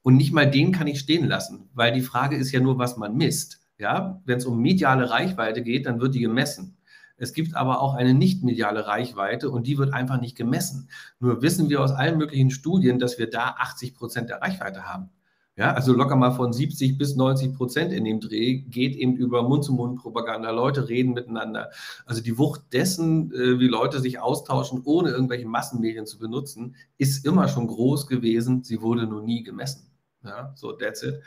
Und 0.03 0.17
nicht 0.17 0.33
mal 0.33 0.51
den 0.51 0.73
kann 0.73 0.89
ich 0.89 0.99
stehen 0.99 1.29
lassen, 1.29 1.71
weil 1.73 1.93
die 1.93 2.01
Frage 2.01 2.35
ist 2.35 2.51
ja 2.51 2.59
nur, 2.59 2.79
was 2.79 2.97
man 2.97 3.17
misst. 3.17 3.61
Ja, 3.79 4.21
wenn 4.25 4.39
es 4.39 4.45
um 4.45 4.61
mediale 4.61 5.09
Reichweite 5.09 5.63
geht, 5.63 5.87
dann 5.87 6.01
wird 6.01 6.17
die 6.17 6.21
gemessen. 6.21 6.77
Es 7.21 7.35
gibt 7.35 7.55
aber 7.55 7.81
auch 7.81 7.95
eine 7.95 8.15
nicht 8.15 8.43
mediale 8.43 8.87
Reichweite 8.87 9.51
und 9.51 9.67
die 9.67 9.79
wird 9.79 9.93
einfach 9.93 10.21
nicht 10.21 10.37
gemessen. 10.37 10.89
Nur 11.21 11.43
wissen 11.43 11.69
wir 11.69 11.83
aus 11.83 11.93
allen 11.93 12.19
möglichen 12.19 12.51
Studien, 12.51 12.99
dass 12.99 13.19
wir 13.19 13.29
da 13.29 13.57
80 13.59 13.95
Prozent 13.95 14.31
der 14.31 14.41
Reichweite 14.41 14.85
haben. 14.85 15.11
Ja, 15.57 15.75
also 15.75 15.93
locker 15.93 16.17
mal 16.17 16.31
von 16.31 16.55
70 16.55 16.97
bis 16.97 17.17
90 17.17 17.55
Prozent 17.55 17.93
in 17.93 18.07
dem 18.07 18.21
Dreh 18.21 18.61
geht 18.61 18.97
eben 18.97 19.17
über 19.17 19.43
Mund-zu-Mund-Propaganda. 19.43 20.51
Leute 20.53 20.89
reden 20.89 21.13
miteinander. 21.13 21.71
Also 22.07 22.23
die 22.23 22.39
Wucht 22.39 22.73
dessen, 22.73 23.31
äh, 23.35 23.59
wie 23.59 23.69
Leute 23.69 24.01
sich 24.01 24.21
austauschen, 24.21 24.81
ohne 24.85 25.11
irgendwelche 25.11 25.47
Massenmedien 25.47 26.07
zu 26.07 26.19
benutzen, 26.19 26.77
ist 26.97 27.27
immer 27.27 27.49
schon 27.49 27.67
groß 27.67 28.07
gewesen. 28.07 28.63
Sie 28.63 28.81
wurde 28.81 29.07
nur 29.07 29.23
nie 29.23 29.43
gemessen. 29.43 29.91
Ja, 30.25 30.53
so 30.55 30.73
that's 30.73 31.03
it. 31.03 31.21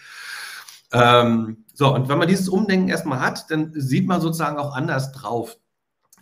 Ähm, 0.91 1.65
so, 1.73 1.93
und 1.93 2.09
wenn 2.09 2.17
man 2.17 2.27
dieses 2.27 2.49
Umdenken 2.49 2.89
erstmal 2.89 3.19
hat, 3.19 3.51
dann 3.51 3.71
sieht 3.75 4.07
man 4.07 4.21
sozusagen 4.21 4.57
auch 4.57 4.73
anders 4.73 5.11
drauf. 5.11 5.57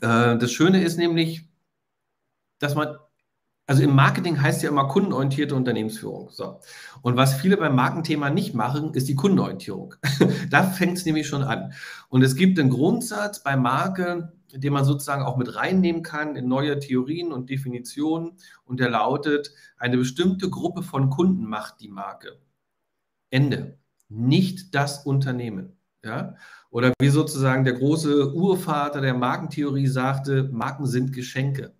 Äh, 0.01 0.37
das 0.37 0.51
Schöne 0.51 0.83
ist 0.83 0.97
nämlich, 0.97 1.47
dass 2.59 2.75
man, 2.75 2.95
also 3.67 3.83
im 3.83 3.95
Marketing 3.95 4.41
heißt 4.41 4.63
ja 4.63 4.69
immer 4.69 4.87
kundenorientierte 4.87 5.55
Unternehmensführung. 5.55 6.29
So. 6.31 6.59
Und 7.01 7.15
was 7.15 7.35
viele 7.35 7.57
beim 7.57 7.75
Markenthema 7.75 8.29
nicht 8.29 8.53
machen, 8.53 8.93
ist 8.93 9.07
die 9.07 9.15
Kundenorientierung. 9.15 9.95
da 10.49 10.63
fängt 10.63 10.97
es 10.97 11.05
nämlich 11.05 11.27
schon 11.27 11.43
an. 11.43 11.73
Und 12.09 12.23
es 12.23 12.35
gibt 12.35 12.59
einen 12.59 12.69
Grundsatz 12.69 13.43
bei 13.43 13.55
Marke, 13.55 14.33
den 14.53 14.73
man 14.73 14.83
sozusagen 14.83 15.23
auch 15.23 15.37
mit 15.37 15.55
reinnehmen 15.55 16.03
kann 16.03 16.35
in 16.35 16.47
neue 16.47 16.79
Theorien 16.79 17.31
und 17.31 17.49
Definitionen. 17.49 18.33
Und 18.65 18.79
der 18.79 18.89
lautet, 18.89 19.53
eine 19.77 19.97
bestimmte 19.97 20.49
Gruppe 20.49 20.83
von 20.83 21.09
Kunden 21.09 21.45
macht 21.45 21.79
die 21.79 21.87
Marke. 21.87 22.39
Ende. 23.29 23.79
Nicht 24.09 24.75
das 24.75 25.05
Unternehmen. 25.05 25.77
Ja? 26.03 26.35
Oder 26.71 26.93
wie 26.99 27.09
sozusagen 27.09 27.65
der 27.65 27.73
große 27.73 28.33
Urvater 28.33 29.01
der 29.01 29.13
Markentheorie 29.13 29.87
sagte, 29.87 30.43
Marken 30.51 30.87
sind 30.87 31.13
Geschenke. 31.13 31.73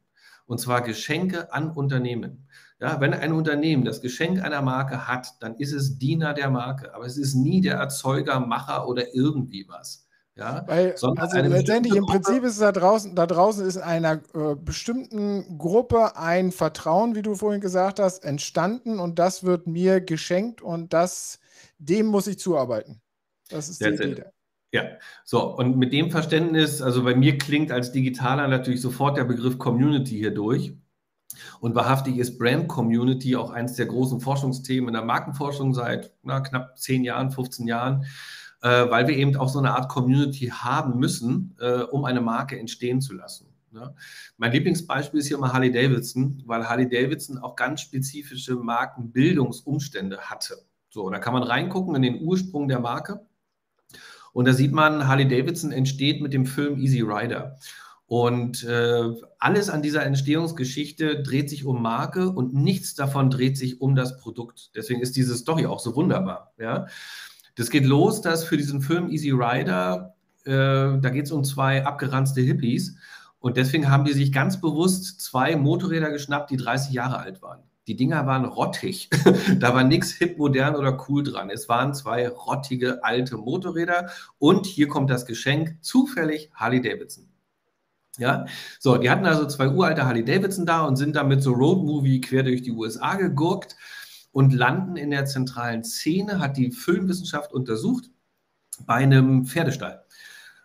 Und 0.45 0.60
zwar 0.60 0.82
Geschenke 0.82 1.51
an 1.54 1.71
Unternehmen. 1.71 2.47
Ja, 2.80 2.99
wenn 2.99 3.13
ein 3.13 3.32
Unternehmen 3.32 3.86
das 3.86 4.01
Geschenk 4.01 4.43
einer 4.43 4.62
Marke 4.62 5.08
hat, 5.08 5.36
dann 5.39 5.56
ist 5.56 5.71
es 5.71 5.97
Diener 5.97 6.34
der 6.34 6.49
Marke. 6.49 6.93
Aber 6.93 7.06
es 7.06 7.17
ist 7.17 7.36
nie 7.36 7.62
der 7.62 7.75
Erzeuger, 7.75 8.39
Macher 8.41 8.88
oder 8.88 9.15
irgendwie 9.15 9.65
was. 9.69 10.08
Ja, 10.36 10.63
Weil, 10.65 10.93
also 10.93 11.38
letztendlich 11.38 11.95
im 11.95 12.06
Prinzip 12.06 12.43
ist 12.43 12.60
da 12.60 12.71
draußen, 12.71 13.15
da 13.15 13.27
draußen 13.27 13.65
ist 13.65 13.77
einer 13.77 14.21
äh, 14.34 14.56
bestimmten 14.56 15.58
Gruppe 15.58 16.15
ein 16.15 16.51
Vertrauen, 16.51 17.15
wie 17.15 17.21
du 17.21 17.36
vorhin 17.36 17.62
gesagt 17.62 17.99
hast, 17.99 18.23
entstanden 18.23 18.99
und 18.99 19.19
das 19.19 19.43
wird 19.43 19.67
mir 19.67 20.01
geschenkt 20.01 20.62
und 20.62 20.93
das, 20.93 21.39
dem 21.77 22.08
muss 22.08 22.27
ich 22.27 22.39
zuarbeiten. 22.39 23.01
Das 23.49 23.69
ist 23.69 23.82
die 23.82 23.89
Idee. 23.89 24.23
Ja, 24.71 24.84
so, 25.25 25.55
und 25.57 25.77
mit 25.77 25.91
dem 25.91 26.12
Verständnis, 26.12 26.81
also 26.81 27.03
bei 27.03 27.13
mir 27.13 27.38
klingt 27.38 27.71
als 27.71 27.91
Digitaler 27.91 28.47
natürlich 28.47 28.81
sofort 28.81 29.17
der 29.17 29.25
Begriff 29.25 29.57
Community 29.57 30.17
hier 30.17 30.34
durch. 30.34 30.73
Und 31.60 31.75
wahrhaftig 31.75 32.17
ist 32.17 32.38
Brand 32.38 32.67
Community 32.67 33.36
auch 33.36 33.51
eines 33.51 33.73
der 33.73 33.86
großen 33.86 34.21
Forschungsthemen 34.21 34.89
in 34.89 34.93
der 34.93 35.03
Markenforschung 35.03 35.73
seit 35.73 36.13
na, 36.23 36.39
knapp 36.39 36.77
10 36.77 37.03
Jahren, 37.03 37.31
15 37.31 37.67
Jahren, 37.67 38.05
äh, 38.62 38.89
weil 38.89 39.07
wir 39.07 39.17
eben 39.17 39.36
auch 39.36 39.49
so 39.49 39.60
eine 39.60 39.75
Art 39.75 39.89
Community 39.89 40.47
haben 40.47 40.99
müssen, 40.99 41.55
äh, 41.60 41.81
um 41.84 42.05
eine 42.05 42.21
Marke 42.21 42.57
entstehen 42.57 43.01
zu 43.01 43.13
lassen. 43.13 43.47
Ne? 43.71 43.93
Mein 44.38 44.51
Lieblingsbeispiel 44.51 45.19
ist 45.19 45.27
hier 45.27 45.38
immer 45.38 45.53
Harley 45.53 45.71
Davidson, 45.71 46.43
weil 46.45 46.67
Harley 46.67 46.89
Davidson 46.89 47.38
auch 47.38 47.55
ganz 47.55 47.81
spezifische 47.81 48.55
Markenbildungsumstände 48.55 50.19
hatte. 50.19 50.57
So, 50.89 51.10
da 51.10 51.19
kann 51.19 51.34
man 51.34 51.43
reingucken 51.43 51.95
in 51.95 52.01
den 52.01 52.21
Ursprung 52.21 52.67
der 52.67 52.79
Marke. 52.79 53.25
Und 54.34 54.48
da 54.48 54.54
sieht 54.54 54.72
man, 54.72 55.08
Harley 55.08 55.28
Davidson 55.28 55.72
entsteht 55.72 56.22
mit 56.22 56.34
dem 56.34 56.46
Film 56.46 56.78
Easy 56.78 57.02
Rider. 57.02 57.58
Und 58.12 58.65
äh, 58.65 59.04
alles 59.39 59.70
an 59.70 59.82
dieser 59.82 60.04
Entstehungsgeschichte 60.04 61.24
dreht 61.24 61.50
sich 61.50 61.63
um 61.63 61.82
Marke 61.82 62.30
und 62.30 62.54
nichts 62.54 62.94
davon 62.94 63.30
dreht 63.30 63.58
sich 63.58 63.80
um 63.80 63.96
das 63.96 64.17
Produkt. 64.17 64.72
Deswegen 64.76 65.00
ist 65.00 65.15
diese 65.15 65.36
Story 65.38 65.65
auch 65.65 65.80
so 65.80 65.96
wunderbar. 65.96 66.52
Ja? 66.60 66.88
Das 67.56 67.70
geht 67.70 67.86
los, 67.86 68.22
dass 68.22 68.44
für 68.44 68.58
diesen 68.58 68.82
Film 68.82 69.10
Easy 69.10 69.32
Rider, 69.32 70.15
äh, 70.44 70.52
da 70.52 71.10
geht 71.10 71.26
es 71.26 71.32
um 71.32 71.46
zwei 71.46 71.86
abgeranzte 71.86 72.41
Hippies. 72.41 72.98
Und 73.39 73.56
deswegen 73.56 73.89
haben 73.89 74.04
die 74.04 74.13
sich 74.13 74.34
ganz 74.34 74.60
bewusst 74.60 75.22
zwei 75.22 75.56
Motorräder 75.56 76.12
geschnappt, 76.12 76.52
die 76.52 76.58
30 76.58 76.91
Jahre 76.91 77.17
alt 77.17 77.41
waren. 77.41 77.63
Die 77.88 77.96
Dinger 77.96 78.28
waren 78.28 78.46
rottig. 78.46 79.10
da 79.60 79.74
war 79.74 79.84
nichts 79.84 80.12
hip, 80.12 80.38
modern 80.38 80.76
oder 80.76 81.04
cool 81.10 81.24
dran. 81.24 81.50
Es 81.50 81.67
waren 81.67 81.94
zwei 81.94 82.30
rottige 82.30 83.04
alte 83.04 83.38
Motorräder 83.38 84.10
und 84.38 84.65
hier 84.65 84.88
kommt 84.88 85.10
das 85.10 85.26
Geschenk, 85.26 85.78
zufällig 85.82 86.52
Harley 86.54 86.82
Davidson. 86.82 87.28
Ja, 88.17 88.46
so, 88.80 88.98
die 88.98 89.10
hatten 89.10 89.26
also 89.26 89.48
zwei 89.48 89.70
uralte 89.70 90.06
Harley 90.06 90.26
Davidson 90.26 90.65
da 90.65 90.86
und 90.86 90.98
sind 90.98 91.15
damit 91.15 91.41
so 91.41 91.54
Roadmovie 91.54 92.22
quer 92.22 92.44
durch 92.44 92.62
die 92.62 92.72
USA 92.72 93.15
gegurkt 93.15 93.78
und 94.32 94.54
landen 94.54 94.98
in 94.98 95.12
der 95.12 95.26
zentralen 95.26 95.84
Szene, 95.84 96.39
hat 96.39 96.58
die 96.58 96.72
Filmwissenschaft 96.72 97.54
untersucht, 97.54 98.10
bei 98.86 98.96
einem 98.96 99.46
Pferdestall. 99.46 100.04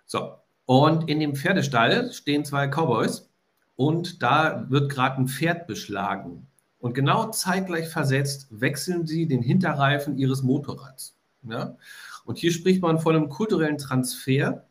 So, 0.07 0.35
und 0.65 1.09
in 1.09 1.21
dem 1.21 1.35
Pferdestall 1.35 2.13
stehen 2.13 2.45
zwei 2.45 2.69
Cowboys 2.69 3.31
und 3.77 4.23
da 4.23 4.67
wird 4.69 4.91
gerade 4.91 5.21
ein 5.21 5.29
Pferd 5.29 5.67
beschlagen. 5.67 6.49
Und 6.79 6.95
genau 6.95 7.31
zeitgleich 7.31 7.89
versetzt 7.89 8.49
wechseln 8.51 9.07
sie 9.07 9.27
den 9.27 9.43
Hinterreifen 9.43 10.19
ihres 10.19 10.43
Motorrads. 10.43 11.17
Ja? 11.43 11.77
Und 12.25 12.39
hier 12.39 12.53
spricht 12.53 12.83
man 12.83 12.99
von 12.99 13.17
einem 13.17 13.29
kulturellen 13.29 13.79
Transfer. 13.79 14.65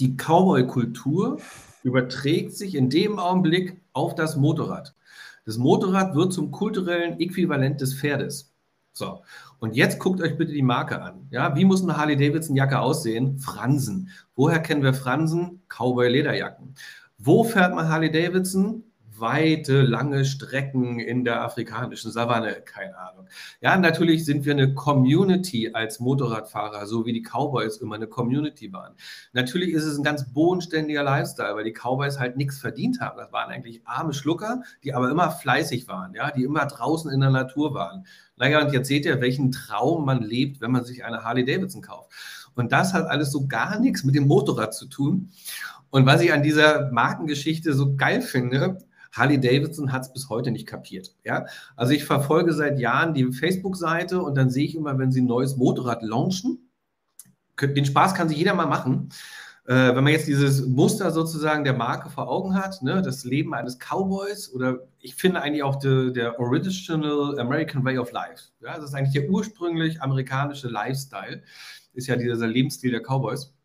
Die 0.00 0.16
Cowboy-Kultur 0.16 1.38
überträgt 1.82 2.56
sich 2.56 2.74
in 2.74 2.90
dem 2.90 3.18
Augenblick 3.18 3.80
auf 3.92 4.14
das 4.14 4.36
Motorrad. 4.36 4.94
Das 5.44 5.58
Motorrad 5.58 6.14
wird 6.16 6.32
zum 6.32 6.50
kulturellen 6.50 7.20
Äquivalent 7.20 7.80
des 7.80 7.94
Pferdes. 7.94 8.52
So, 8.92 9.22
und 9.58 9.76
jetzt 9.76 10.00
guckt 10.00 10.20
euch 10.20 10.36
bitte 10.36 10.52
die 10.52 10.62
Marke 10.62 11.00
an. 11.00 11.28
Ja, 11.30 11.54
wie 11.54 11.64
muss 11.64 11.82
eine 11.82 11.96
Harley 11.96 12.16
Davidson 12.16 12.56
Jacke 12.56 12.80
aussehen? 12.80 13.38
Fransen. 13.38 14.10
Woher 14.34 14.58
kennen 14.58 14.82
wir 14.82 14.94
Fransen? 14.94 15.60
Cowboy 15.68 16.08
Lederjacken. 16.08 16.74
Wo 17.18 17.44
fährt 17.44 17.74
man 17.74 17.88
Harley 17.88 18.10
Davidson? 18.10 18.82
Weite, 19.20 19.82
lange 19.82 20.24
Strecken 20.24 20.98
in 21.00 21.24
der 21.24 21.42
afrikanischen 21.42 22.10
Savanne, 22.10 22.62
keine 22.64 22.96
Ahnung. 22.98 23.28
Ja, 23.60 23.76
natürlich 23.76 24.24
sind 24.24 24.44
wir 24.44 24.52
eine 24.52 24.74
Community 24.74 25.70
als 25.72 26.00
Motorradfahrer, 26.00 26.86
so 26.86 27.06
wie 27.06 27.12
die 27.12 27.22
Cowboys 27.22 27.78
immer 27.78 27.96
eine 27.96 28.06
Community 28.06 28.72
waren. 28.72 28.94
Natürlich 29.32 29.70
ist 29.70 29.84
es 29.84 29.98
ein 29.98 30.04
ganz 30.04 30.32
bodenständiger 30.32 31.02
Lifestyle, 31.02 31.54
weil 31.54 31.64
die 31.64 31.72
Cowboys 31.72 32.18
halt 32.18 32.36
nichts 32.36 32.58
verdient 32.58 33.00
haben. 33.00 33.18
Das 33.18 33.32
waren 33.32 33.50
eigentlich 33.50 33.82
arme 33.86 34.12
Schlucker, 34.12 34.62
die 34.84 34.94
aber 34.94 35.10
immer 35.10 35.30
fleißig 35.30 35.88
waren, 35.88 36.14
ja, 36.14 36.30
die 36.30 36.44
immer 36.44 36.66
draußen 36.66 37.10
in 37.10 37.20
der 37.20 37.30
Natur 37.30 37.74
waren. 37.74 38.06
Naja, 38.36 38.60
und 38.60 38.72
jetzt 38.72 38.88
seht 38.88 39.06
ihr, 39.06 39.20
welchen 39.20 39.50
Traum 39.50 40.04
man 40.04 40.22
lebt, 40.22 40.60
wenn 40.60 40.70
man 40.70 40.84
sich 40.84 41.04
eine 41.04 41.24
Harley 41.24 41.44
Davidson 41.44 41.82
kauft. 41.82 42.12
Und 42.54 42.72
das 42.72 42.94
hat 42.94 43.06
alles 43.06 43.30
so 43.30 43.46
gar 43.46 43.78
nichts 43.78 44.04
mit 44.04 44.14
dem 44.14 44.26
Motorrad 44.26 44.74
zu 44.74 44.86
tun. 44.86 45.30
Und 45.90 46.06
was 46.06 46.20
ich 46.20 46.32
an 46.32 46.42
dieser 46.42 46.90
Markengeschichte 46.90 47.72
so 47.72 47.96
geil 47.96 48.20
finde, 48.20 48.78
Harley 49.16 49.40
Davidson 49.40 49.92
hat 49.92 50.02
es 50.02 50.12
bis 50.12 50.28
heute 50.28 50.50
nicht 50.50 50.66
kapiert. 50.66 51.14
Ja? 51.24 51.46
Also 51.76 51.92
ich 51.92 52.04
verfolge 52.04 52.52
seit 52.52 52.78
Jahren 52.78 53.14
die 53.14 53.32
Facebook-Seite 53.32 54.22
und 54.22 54.36
dann 54.36 54.50
sehe 54.50 54.64
ich 54.64 54.74
immer, 54.74 54.98
wenn 54.98 55.12
sie 55.12 55.22
ein 55.22 55.26
neues 55.26 55.56
Motorrad 55.56 56.02
launchen, 56.02 56.70
den 57.60 57.86
Spaß 57.86 58.14
kann 58.14 58.28
sich 58.28 58.38
jeder 58.38 58.54
mal 58.54 58.66
machen. 58.66 59.08
Äh, 59.66 59.96
wenn 59.96 60.04
man 60.04 60.12
jetzt 60.12 60.28
dieses 60.28 60.64
Muster 60.64 61.10
sozusagen 61.10 61.64
der 61.64 61.72
Marke 61.72 62.08
vor 62.08 62.28
Augen 62.28 62.54
hat, 62.54 62.82
ne, 62.82 63.02
das 63.02 63.24
Leben 63.24 63.52
eines 63.52 63.78
Cowboys 63.78 64.52
oder 64.52 64.86
ich 65.00 65.16
finde 65.16 65.42
eigentlich 65.42 65.64
auch 65.64 65.76
de, 65.76 66.12
der 66.12 66.38
Original 66.38 67.38
American 67.40 67.84
Way 67.84 67.98
of 67.98 68.12
Life. 68.12 68.44
Ja, 68.60 68.76
das 68.76 68.90
ist 68.90 68.94
eigentlich 68.94 69.20
der 69.20 69.28
ursprünglich 69.28 70.00
amerikanische 70.00 70.68
Lifestyle, 70.68 71.42
ist 71.94 72.06
ja 72.06 72.14
dieser 72.14 72.46
Lebensstil 72.46 72.92
der 72.92 73.00
Cowboys. 73.00 73.55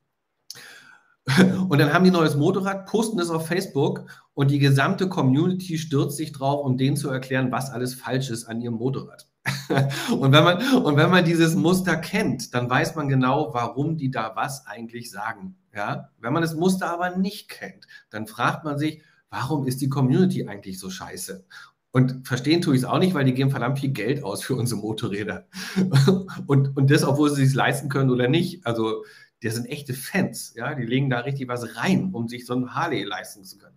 Und 1.69 1.79
dann 1.79 1.93
haben 1.93 2.03
die 2.03 2.09
ein 2.09 2.13
neues 2.13 2.35
Motorrad, 2.35 2.85
posten 2.85 3.19
es 3.19 3.29
auf 3.29 3.47
Facebook 3.47 4.05
und 4.33 4.51
die 4.51 4.59
gesamte 4.59 5.09
Community 5.09 5.77
stürzt 5.77 6.17
sich 6.17 6.31
drauf, 6.31 6.65
um 6.65 6.77
denen 6.77 6.97
zu 6.97 7.09
erklären, 7.09 7.51
was 7.51 7.69
alles 7.69 7.93
falsch 7.93 8.29
ist 8.29 8.45
an 8.45 8.61
ihrem 8.61 8.75
Motorrad. 8.75 9.27
und, 10.19 10.31
wenn 10.31 10.43
man, 10.43 10.61
und 10.83 10.97
wenn 10.97 11.09
man 11.09 11.25
dieses 11.25 11.55
Muster 11.55 11.97
kennt, 11.97 12.53
dann 12.53 12.69
weiß 12.69 12.95
man 12.95 13.07
genau, 13.07 13.53
warum 13.53 13.97
die 13.97 14.11
da 14.11 14.35
was 14.35 14.65
eigentlich 14.67 15.09
sagen. 15.11 15.55
Ja? 15.73 16.09
Wenn 16.19 16.33
man 16.33 16.41
das 16.41 16.55
Muster 16.55 16.91
aber 16.91 17.17
nicht 17.17 17.49
kennt, 17.49 17.87
dann 18.09 18.27
fragt 18.27 18.63
man 18.63 18.77
sich, 18.77 19.01
warum 19.29 19.65
ist 19.65 19.81
die 19.81 19.89
Community 19.89 20.47
eigentlich 20.47 20.79
so 20.79 20.89
scheiße? 20.89 21.45
Und 21.93 22.25
verstehen 22.25 22.61
tue 22.61 22.75
ich 22.75 22.81
es 22.81 22.87
auch 22.87 22.99
nicht, 22.99 23.13
weil 23.13 23.25
die 23.25 23.33
geben 23.33 23.51
verdammt 23.51 23.79
viel 23.79 23.91
Geld 23.91 24.23
aus 24.23 24.43
für 24.43 24.55
unsere 24.55 24.79
Motorräder. 24.79 25.47
und, 26.47 26.77
und 26.77 26.89
das, 26.89 27.03
obwohl 27.03 27.29
sie 27.29 27.43
es 27.43 27.53
leisten 27.53 27.89
können 27.89 28.09
oder 28.09 28.29
nicht. 28.29 28.65
Also 28.65 29.03
der 29.43 29.51
sind 29.51 29.65
echte 29.67 29.93
Fans, 29.93 30.53
ja, 30.55 30.73
die 30.75 30.85
legen 30.85 31.09
da 31.09 31.19
richtig 31.19 31.47
was 31.47 31.75
rein, 31.75 32.11
um 32.13 32.27
sich 32.27 32.45
so 32.45 32.53
ein 32.53 32.75
Harley 32.75 33.03
leisten 33.03 33.43
zu 33.43 33.57
können. 33.57 33.75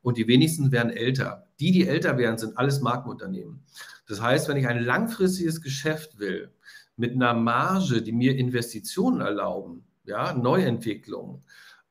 Und 0.00 0.16
die 0.16 0.28
wenigsten 0.28 0.70
werden 0.70 0.92
älter. 0.92 1.48
Die, 1.58 1.72
die 1.72 1.88
älter 1.88 2.16
werden, 2.16 2.38
sind 2.38 2.56
alles 2.58 2.80
Markenunternehmen. 2.80 3.64
Das 4.06 4.22
heißt, 4.22 4.48
wenn 4.48 4.56
ich 4.56 4.68
ein 4.68 4.84
langfristiges 4.84 5.62
Geschäft 5.62 6.20
will, 6.20 6.52
mit 6.96 7.12
einer 7.12 7.34
Marge, 7.34 8.02
die 8.02 8.12
mir 8.12 8.36
Investitionen 8.36 9.20
erlauben, 9.20 9.84
ja, 10.04 10.32
Neuentwicklung, 10.32 11.42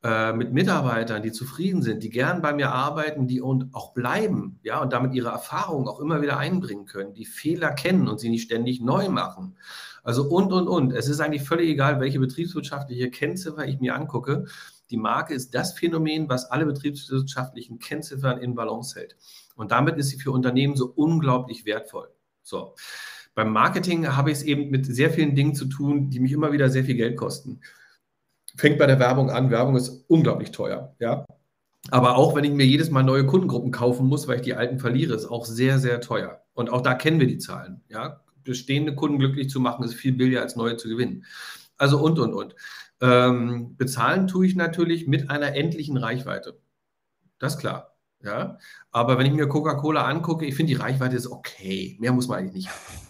äh, 0.04 0.34
mit 0.34 0.52
Mitarbeitern, 0.52 1.24
die 1.24 1.32
zufrieden 1.32 1.82
sind, 1.82 2.04
die 2.04 2.10
gern 2.10 2.42
bei 2.42 2.54
mir 2.54 2.72
arbeiten, 2.72 3.26
die 3.26 3.40
und 3.40 3.74
auch 3.74 3.94
bleiben, 3.94 4.60
ja, 4.62 4.82
und 4.82 4.92
damit 4.92 5.14
ihre 5.14 5.30
Erfahrungen 5.30 5.88
auch 5.88 6.02
immer 6.02 6.22
wieder 6.22 6.38
einbringen 6.38 6.86
können, 6.86 7.14
die 7.14 7.24
Fehler 7.24 7.72
kennen 7.72 8.10
und 8.10 8.20
sie 8.20 8.28
nicht 8.28 8.44
ständig 8.44 8.82
neu 8.82 9.08
machen. 9.08 9.56
Also 10.04 10.24
und, 10.26 10.52
und, 10.52 10.68
und. 10.68 10.92
Es 10.92 11.08
ist 11.08 11.22
eigentlich 11.22 11.44
völlig 11.44 11.70
egal, 11.70 12.02
welche 12.02 12.20
betriebswirtschaftliche 12.20 13.10
Kennziffer 13.12 13.66
ich 13.66 13.80
mir 13.80 13.96
angucke. 13.96 14.44
Die 14.90 14.98
Marke 14.98 15.34
ist 15.34 15.56
das 15.56 15.72
Phänomen, 15.72 16.28
was 16.28 16.52
alle 16.52 16.66
betriebswirtschaftlichen 16.66 17.80
Kennziffern 17.80 18.40
in 18.40 18.56
Balance 18.56 19.00
hält. 19.00 19.16
Und 19.56 19.72
damit 19.72 19.96
ist 19.96 20.10
sie 20.10 20.20
für 20.20 20.32
Unternehmen 20.32 20.76
so 20.76 20.92
unglaublich 20.94 21.66
wertvoll. 21.66 22.10
So. 22.42 22.76
Beim 23.36 23.54
Marketing 23.54 24.06
habe 24.06 24.32
ich 24.32 24.40
es 24.40 24.44
eben 24.44 24.70
mit 24.70 24.86
sehr 24.86 25.12
vielen 25.12 25.34
Dingen 25.34 25.56
zu 25.56 25.66
tun, 25.66 26.10
die 26.10 26.20
mich 26.20 26.34
immer 26.34 26.52
wieder 26.52 26.70
sehr 26.70 26.84
viel 26.84 26.96
Geld 26.96 27.16
kosten 27.16 27.62
fängt 28.56 28.78
bei 28.78 28.86
der 28.86 29.00
Werbung 29.00 29.30
an. 29.30 29.52
Werbung 29.52 29.76
ist 29.76 30.06
unglaublich 30.08 30.52
teuer, 30.52 30.96
ja. 31.00 31.26
Aber 31.92 32.16
auch 32.16 32.36
wenn 32.36 32.46
ich 32.46 32.52
mir 32.52 32.66
jedes 32.66 32.92
Mal 32.92 33.04
neue 33.04 33.26
Kundengruppen 33.26 33.72
kaufen 33.72 34.08
muss, 34.08 34.28
weil 34.28 34.38
ich 34.38 34.44
die 34.44 34.54
alten 34.54 34.80
verliere, 34.80 35.14
ist 35.14 35.26
auch 35.26 35.46
sehr, 35.46 35.80
sehr 35.80 36.00
teuer. 36.00 36.42
Und 36.54 36.70
auch 36.70 36.82
da 36.82 36.94
kennen 36.94 37.20
wir 37.20 37.28
die 37.28 37.40
Zahlen, 37.40 37.82
ja. 37.90 38.22
Bestehende 38.44 38.96
Kunden 38.96 39.20
glücklich 39.20 39.50
zu 39.50 39.60
machen, 39.60 39.86
ist 39.86 39.94
viel 39.94 40.14
billiger 40.14 40.42
als 40.42 40.56
neue 40.56 40.76
zu 40.78 40.90
gewinnen. 40.90 41.26
Also 41.78 42.00
und, 42.00 42.20
und, 42.20 42.34
und. 42.34 42.56
Ähm, 43.02 43.76
bezahlen 43.78 44.28
tue 44.28 44.46
ich 44.46 44.56
natürlich 44.56 45.08
mit 45.08 45.30
einer 45.30 45.56
endlichen 45.56 45.98
Reichweite. 45.98 46.60
Das 47.40 47.56
ist 47.56 47.60
klar. 47.60 47.94
Ja? 48.22 48.58
Aber 48.92 49.18
wenn 49.18 49.26
ich 49.26 49.34
mir 49.34 49.48
Coca-Cola 49.48 50.06
angucke, 50.06 50.46
ich 50.46 50.56
finde, 50.56 50.74
die 50.74 50.80
Reichweite 50.80 51.16
ist 51.16 51.28
okay. 51.28 51.98
Mehr 52.00 52.14
muss 52.14 52.28
man 52.28 52.40
eigentlich 52.40 52.54
nicht 52.54 52.70
haben. 52.70 53.04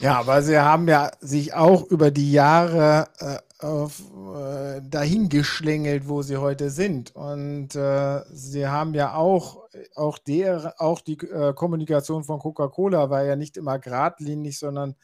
Ja, 0.00 0.18
aber 0.18 0.42
sie 0.42 0.58
haben 0.58 0.88
ja 0.88 1.12
sich 1.20 1.54
auch 1.54 1.84
über 1.84 2.10
die 2.10 2.32
Jahre 2.32 3.08
äh, 3.18 3.36
auf, 3.64 4.02
äh, 4.36 4.80
dahin 4.82 5.28
geschlängelt, 5.28 6.08
wo 6.08 6.22
sie 6.22 6.36
heute 6.36 6.70
sind. 6.70 7.14
Und 7.16 7.74
äh, 7.74 8.22
sie 8.30 8.66
haben 8.66 8.94
ja 8.94 9.14
auch, 9.14 9.64
auch, 9.94 10.18
der, 10.18 10.74
auch 10.78 11.00
die 11.00 11.18
äh, 11.18 11.52
Kommunikation 11.54 12.24
von 12.24 12.38
Coca-Cola 12.38 13.10
war 13.10 13.24
ja 13.24 13.36
nicht 13.36 13.56
immer 13.56 13.78
geradlinig, 13.78 14.58
sondern 14.58 14.96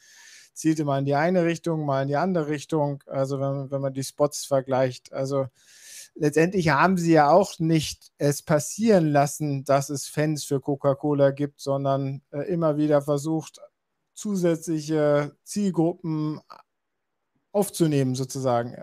zielte 0.53 0.85
mal 0.85 0.99
in 0.99 1.05
die 1.05 1.15
eine 1.15 1.45
Richtung, 1.45 1.85
mal 1.85 2.03
in 2.03 2.07
die 2.07 2.15
andere 2.17 2.47
Richtung. 2.47 3.03
Also 3.07 3.39
wenn, 3.39 3.71
wenn 3.71 3.81
man 3.81 3.93
die 3.93 4.03
Spots 4.03 4.45
vergleicht. 4.45 5.11
Also 5.11 5.47
letztendlich 6.15 6.69
haben 6.69 6.97
sie 6.97 7.13
ja 7.13 7.31
auch 7.31 7.59
nicht 7.59 8.11
es 8.17 8.43
passieren 8.43 9.07
lassen, 9.07 9.63
dass 9.63 9.89
es 9.89 10.07
Fans 10.07 10.43
für 10.43 10.61
Coca-Cola 10.61 11.31
gibt, 11.31 11.61
sondern 11.61 12.21
äh, 12.31 12.41
immer 12.51 12.77
wieder 12.77 13.01
versucht, 13.01 13.59
zusätzliche 14.13 15.35
Zielgruppen 15.43 16.41
aufzunehmen, 17.51 18.15
sozusagen, 18.15 18.75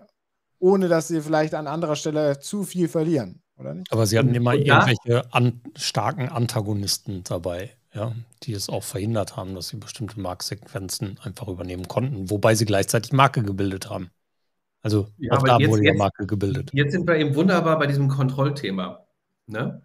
ohne 0.58 0.88
dass 0.88 1.08
sie 1.08 1.20
vielleicht 1.20 1.54
an 1.54 1.66
anderer 1.66 1.96
Stelle 1.96 2.38
zu 2.40 2.64
viel 2.64 2.88
verlieren, 2.88 3.42
oder 3.56 3.74
nicht? 3.74 3.90
Aber 3.92 4.06
sie 4.06 4.18
hatten 4.18 4.34
immer 4.34 4.54
irgendwelche 4.54 5.32
an, 5.32 5.60
starken 5.76 6.28
Antagonisten 6.28 7.22
dabei. 7.24 7.72
ja, 7.94 8.14
die 8.42 8.52
es 8.52 8.68
auch 8.68 8.84
verhindert 8.84 9.36
haben, 9.36 9.54
dass 9.54 9.68
sie 9.68 9.76
bestimmte 9.78 10.20
Marktsequenzen 10.20 11.18
einfach 11.22 11.48
übernehmen 11.48 11.88
konnten, 11.88 12.30
wobei 12.30 12.54
sie 12.54 12.66
gleichzeitig 12.66 13.12
Marke 13.12 13.42
gebildet 13.42 13.88
haben. 13.90 14.10
Also 14.82 15.08
Ja, 15.18 15.34
auch 15.34 15.42
da 15.42 15.58
jetzt, 15.58 15.70
wurde 15.70 15.84
ja 15.84 15.94
Marke 15.94 16.26
gebildet. 16.26 16.72
jetzt 16.72 16.92
sind 16.92 17.06
wir 17.08 17.16
eben 17.16 17.34
wunderbar 17.34 17.78
bei 17.78 17.86
diesem 17.86 18.08
Kontrollthema. 18.08 19.06
Ne? 19.46 19.82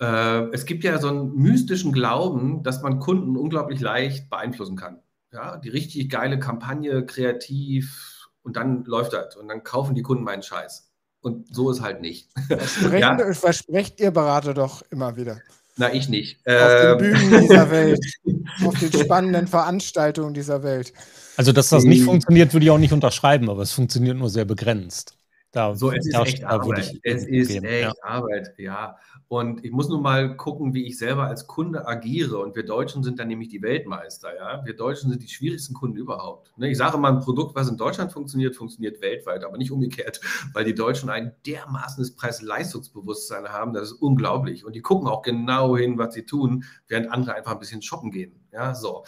Äh, 0.00 0.48
es 0.52 0.66
gibt 0.66 0.84
ja 0.84 0.98
so 0.98 1.08
einen 1.08 1.34
mystischen 1.36 1.92
Glauben, 1.92 2.62
dass 2.62 2.82
man 2.82 2.98
Kunden 3.00 3.36
unglaublich 3.36 3.80
leicht 3.80 4.30
beeinflussen 4.30 4.76
kann. 4.76 5.02
Ja, 5.32 5.58
die 5.58 5.68
richtig 5.70 6.10
geile 6.10 6.38
Kampagne, 6.38 7.06
kreativ 7.06 8.11
und 8.42 8.56
dann 8.56 8.84
läuft 8.84 9.12
das 9.12 9.36
und 9.36 9.48
dann 9.48 9.62
kaufen 9.64 9.94
die 9.94 10.02
Kunden 10.02 10.24
meinen 10.24 10.42
Scheiß. 10.42 10.88
Und 11.20 11.54
so 11.54 11.70
ist 11.70 11.80
halt 11.80 12.00
nicht. 12.00 12.28
Versprechen, 12.48 12.98
Ja, 12.98 13.32
versprecht 13.34 14.00
ihr 14.00 14.10
Berater 14.10 14.54
doch 14.54 14.82
immer 14.90 15.16
wieder. 15.16 15.38
na, 15.76 15.92
ich 15.94 16.08
nicht. 16.08 16.38
Auf 16.46 16.52
den 16.80 16.90
Ähm, 16.90 16.98
Bühnen 16.98 17.40
dieser 17.42 17.70
Welt, 17.70 18.00
auf 18.64 18.78
den 18.78 18.92
spannenden 18.92 19.46
Veranstaltungen 19.46 20.34
dieser 20.34 20.62
Welt. 20.64 20.92
Also, 21.36 21.52
dass 21.52 21.68
das 21.70 21.84
nicht 21.84 22.00
die- 22.00 22.04
funktioniert, 22.04 22.52
würde 22.52 22.64
ich 22.64 22.70
auch 22.70 22.78
nicht 22.78 22.92
unterschreiben, 22.92 23.48
aber 23.50 23.62
es 23.62 23.72
funktioniert 23.72 24.16
nur 24.16 24.28
sehr 24.30 24.44
begrenzt. 24.44 25.16
Da, 25.52 25.74
So, 25.74 25.92
es 25.92 26.06
ist 26.06 26.14
echt 26.14 26.44
Arbeit. 26.44 26.98
Es 27.02 27.26
ist 27.26 27.48
gehen, 27.48 27.64
echt 27.64 27.82
ja. 27.82 27.92
Arbeit, 28.02 28.54
ja. 28.56 28.96
Und 29.28 29.64
ich 29.64 29.70
muss 29.70 29.88
nun 29.88 30.02
mal 30.02 30.34
gucken, 30.36 30.72
wie 30.72 30.86
ich 30.86 30.96
selber 30.96 31.24
als 31.26 31.46
Kunde 31.46 31.86
agiere. 31.86 32.38
Und 32.38 32.56
wir 32.56 32.64
Deutschen 32.64 33.02
sind 33.02 33.18
dann 33.18 33.28
nämlich 33.28 33.48
die 33.48 33.60
Weltmeister, 33.60 34.34
ja. 34.34 34.64
Wir 34.64 34.74
Deutschen 34.74 35.10
sind 35.10 35.22
die 35.22 35.28
schwierigsten 35.28 35.74
Kunden 35.74 35.98
überhaupt. 35.98 36.56
Ne, 36.56 36.70
Ich 36.70 36.78
sage 36.78 36.96
mal, 36.96 37.12
ein 37.12 37.20
Produkt, 37.20 37.54
was 37.54 37.68
in 37.68 37.76
Deutschland 37.76 38.12
funktioniert, 38.12 38.56
funktioniert 38.56 39.02
weltweit, 39.02 39.44
aber 39.44 39.58
nicht 39.58 39.70
umgekehrt, 39.70 40.22
weil 40.54 40.64
die 40.64 40.74
Deutschen 40.74 41.10
ein 41.10 41.34
dermaßenes 41.46 42.16
Preis-Leistungsbewusstsein 42.16 43.48
haben, 43.48 43.74
das 43.74 43.92
ist 43.92 43.92
unglaublich. 43.92 44.64
Und 44.64 44.74
die 44.74 44.80
gucken 44.82 45.06
auch 45.06 45.20
genau 45.20 45.76
hin, 45.76 45.98
was 45.98 46.14
sie 46.14 46.24
tun, 46.24 46.64
während 46.88 47.12
andere 47.12 47.34
einfach 47.34 47.52
ein 47.52 47.58
bisschen 47.58 47.82
shoppen 47.82 48.10
gehen. 48.10 48.40
Ja, 48.52 48.74
so. 48.74 49.04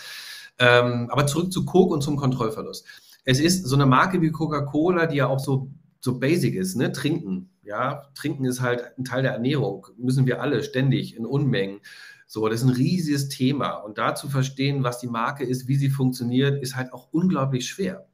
Ähm, 0.59 1.09
aber 1.11 1.27
zurück 1.27 1.53
zu 1.53 1.65
Coke 1.65 1.95
und 1.95 2.03
zum 2.03 2.17
Kontrollverlust. 2.17 2.87
Es 3.25 3.41
ist 3.41 3.65
so 3.65 3.77
eine 3.77 3.87
Marke 3.87 4.21
wie 4.21 4.31
Coca-Cola, 4.31 5.07
die 5.07 5.17
ja 5.17 5.27
auch 5.27 5.39
so, 5.39 5.71
so 6.05 6.19
basic 6.19 6.55
ist, 6.55 6.77
ne? 6.77 6.93
Trinken. 6.93 7.49
Ja, 7.63 8.11
Trinken 8.15 8.45
ist 8.45 8.61
halt 8.61 8.93
ein 8.99 9.07
Teil 9.07 9.23
der 9.23 9.33
Ernährung. 9.33 9.87
Müssen 9.97 10.27
wir 10.27 10.43
alle 10.43 10.63
ständig 10.63 11.17
in 11.17 11.25
Unmengen. 11.25 11.81
So, 12.27 12.47
das 12.47 12.61
ist 12.61 12.67
ein 12.67 12.75
riesiges 12.75 13.31
Thema. 13.31 13.77
Und 13.77 13.97
da 13.97 14.15
zu 14.15 14.29
verstehen, 14.29 14.85
was 14.85 14.99
die 14.99 15.07
Marke 15.07 15.45
ist, 15.45 15.67
wie 15.67 15.77
sie 15.77 15.89
funktioniert, 15.89 16.61
ist 16.63 16.77
halt 16.77 16.93
auch 16.93 17.09
unglaublich 17.11 17.67
schwer. 17.67 18.07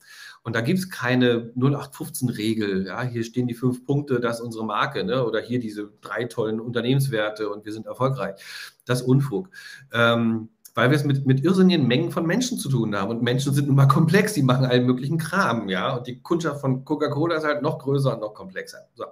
Und 0.45 0.55
da 0.55 0.61
gibt 0.61 0.79
es 0.79 0.89
keine 0.89 1.53
0815-Regel. 1.57 2.87
Ja, 2.87 3.03
hier 3.03 3.25
stehen 3.25 3.49
die 3.49 3.55
fünf 3.55 3.85
Punkte, 3.85 4.21
das 4.21 4.37
ist 4.39 4.45
unsere 4.45 4.65
Marke, 4.65 5.03
ne? 5.03 5.27
Oder 5.27 5.41
hier 5.41 5.59
diese 5.59 5.91
drei 6.01 6.27
tollen 6.27 6.61
Unternehmenswerte 6.61 7.51
und 7.51 7.65
wir 7.65 7.73
sind 7.73 7.87
erfolgreich. 7.87 8.41
Das 8.85 9.01
ist 9.01 9.07
Unfug. 9.09 9.51
Ähm, 9.93 10.49
weil 10.75 10.91
wir 10.91 10.97
es 10.97 11.05
mit, 11.05 11.27
mit 11.27 11.45
irrsinnigen 11.45 11.87
Mengen 11.87 12.11
von 12.11 12.27
Menschen 12.27 12.59
zu 12.59 12.69
tun 12.69 12.95
haben. 12.95 13.11
Und 13.11 13.23
Menschen 13.23 13.53
sind 13.53 13.67
nun 13.67 13.77
mal 13.77 13.87
komplex, 13.87 14.35
die 14.35 14.43
machen 14.43 14.65
allen 14.65 14.87
möglichen 14.87 15.19
Kram, 15.19 15.69
ja. 15.69 15.97
Und 15.97 16.07
die 16.07 16.21
Kundschaft 16.21 16.61
von 16.61 16.85
Coca-Cola 16.85 17.37
ist 17.37 17.45
halt 17.45 17.63
noch 17.63 17.79
größer 17.79 18.15
und 18.15 18.21
noch 18.21 18.35
komplexer. 18.35 18.89
So. 18.95 19.05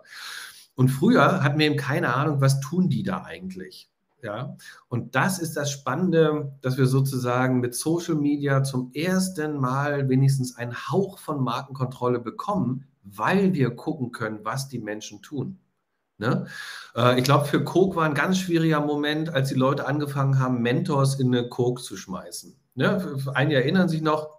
Und 0.75 0.89
früher 0.89 1.43
hatten 1.43 1.59
wir 1.59 1.67
eben 1.67 1.77
keine 1.77 2.15
Ahnung, 2.15 2.41
was 2.41 2.61
tun 2.61 2.89
die 2.89 3.03
da 3.03 3.25
eigentlich. 3.25 3.91
Ja, 4.21 4.57
und 4.89 5.15
das 5.15 5.39
ist 5.39 5.57
das 5.57 5.71
Spannende, 5.71 6.53
dass 6.61 6.77
wir 6.77 6.87
sozusagen 6.87 7.61
mit 7.61 7.77
Social 7.77 8.17
Media 8.17 8.65
zum 8.65 8.91
ersten 8.93 9.59
Mal 9.59 10.09
wenigstens 10.09 10.57
einen 10.57 10.75
Hauch 10.75 11.19
von 11.19 11.41
Markenkontrolle 11.43 12.19
bekommen, 12.19 12.89
weil 13.05 13.55
wir 13.55 13.71
gucken 13.77 14.11
können, 14.11 14.41
was 14.43 14.69
die 14.69 14.81
Menschen 14.81 15.23
tun. 15.23 15.61
Ne? 16.19 16.47
Äh, 16.95 17.19
ich 17.19 17.25
glaube, 17.25 17.47
für 17.47 17.65
Coke 17.65 17.97
war 17.97 18.05
ein 18.05 18.15
ganz 18.15 18.39
schwieriger 18.39 18.81
Moment, 18.81 19.31
als 19.31 19.49
die 19.49 19.55
Leute 19.55 19.87
angefangen 19.87 20.39
haben, 20.39 20.61
Mentors 20.63 21.19
in 21.19 21.35
eine 21.35 21.49
Coke 21.49 21.83
zu 21.83 21.97
schmeißen. 21.97 22.57
Ne? 22.75 23.17
Einige 23.35 23.61
erinnern 23.61 23.89
sich 23.89 24.03
noch, 24.03 24.39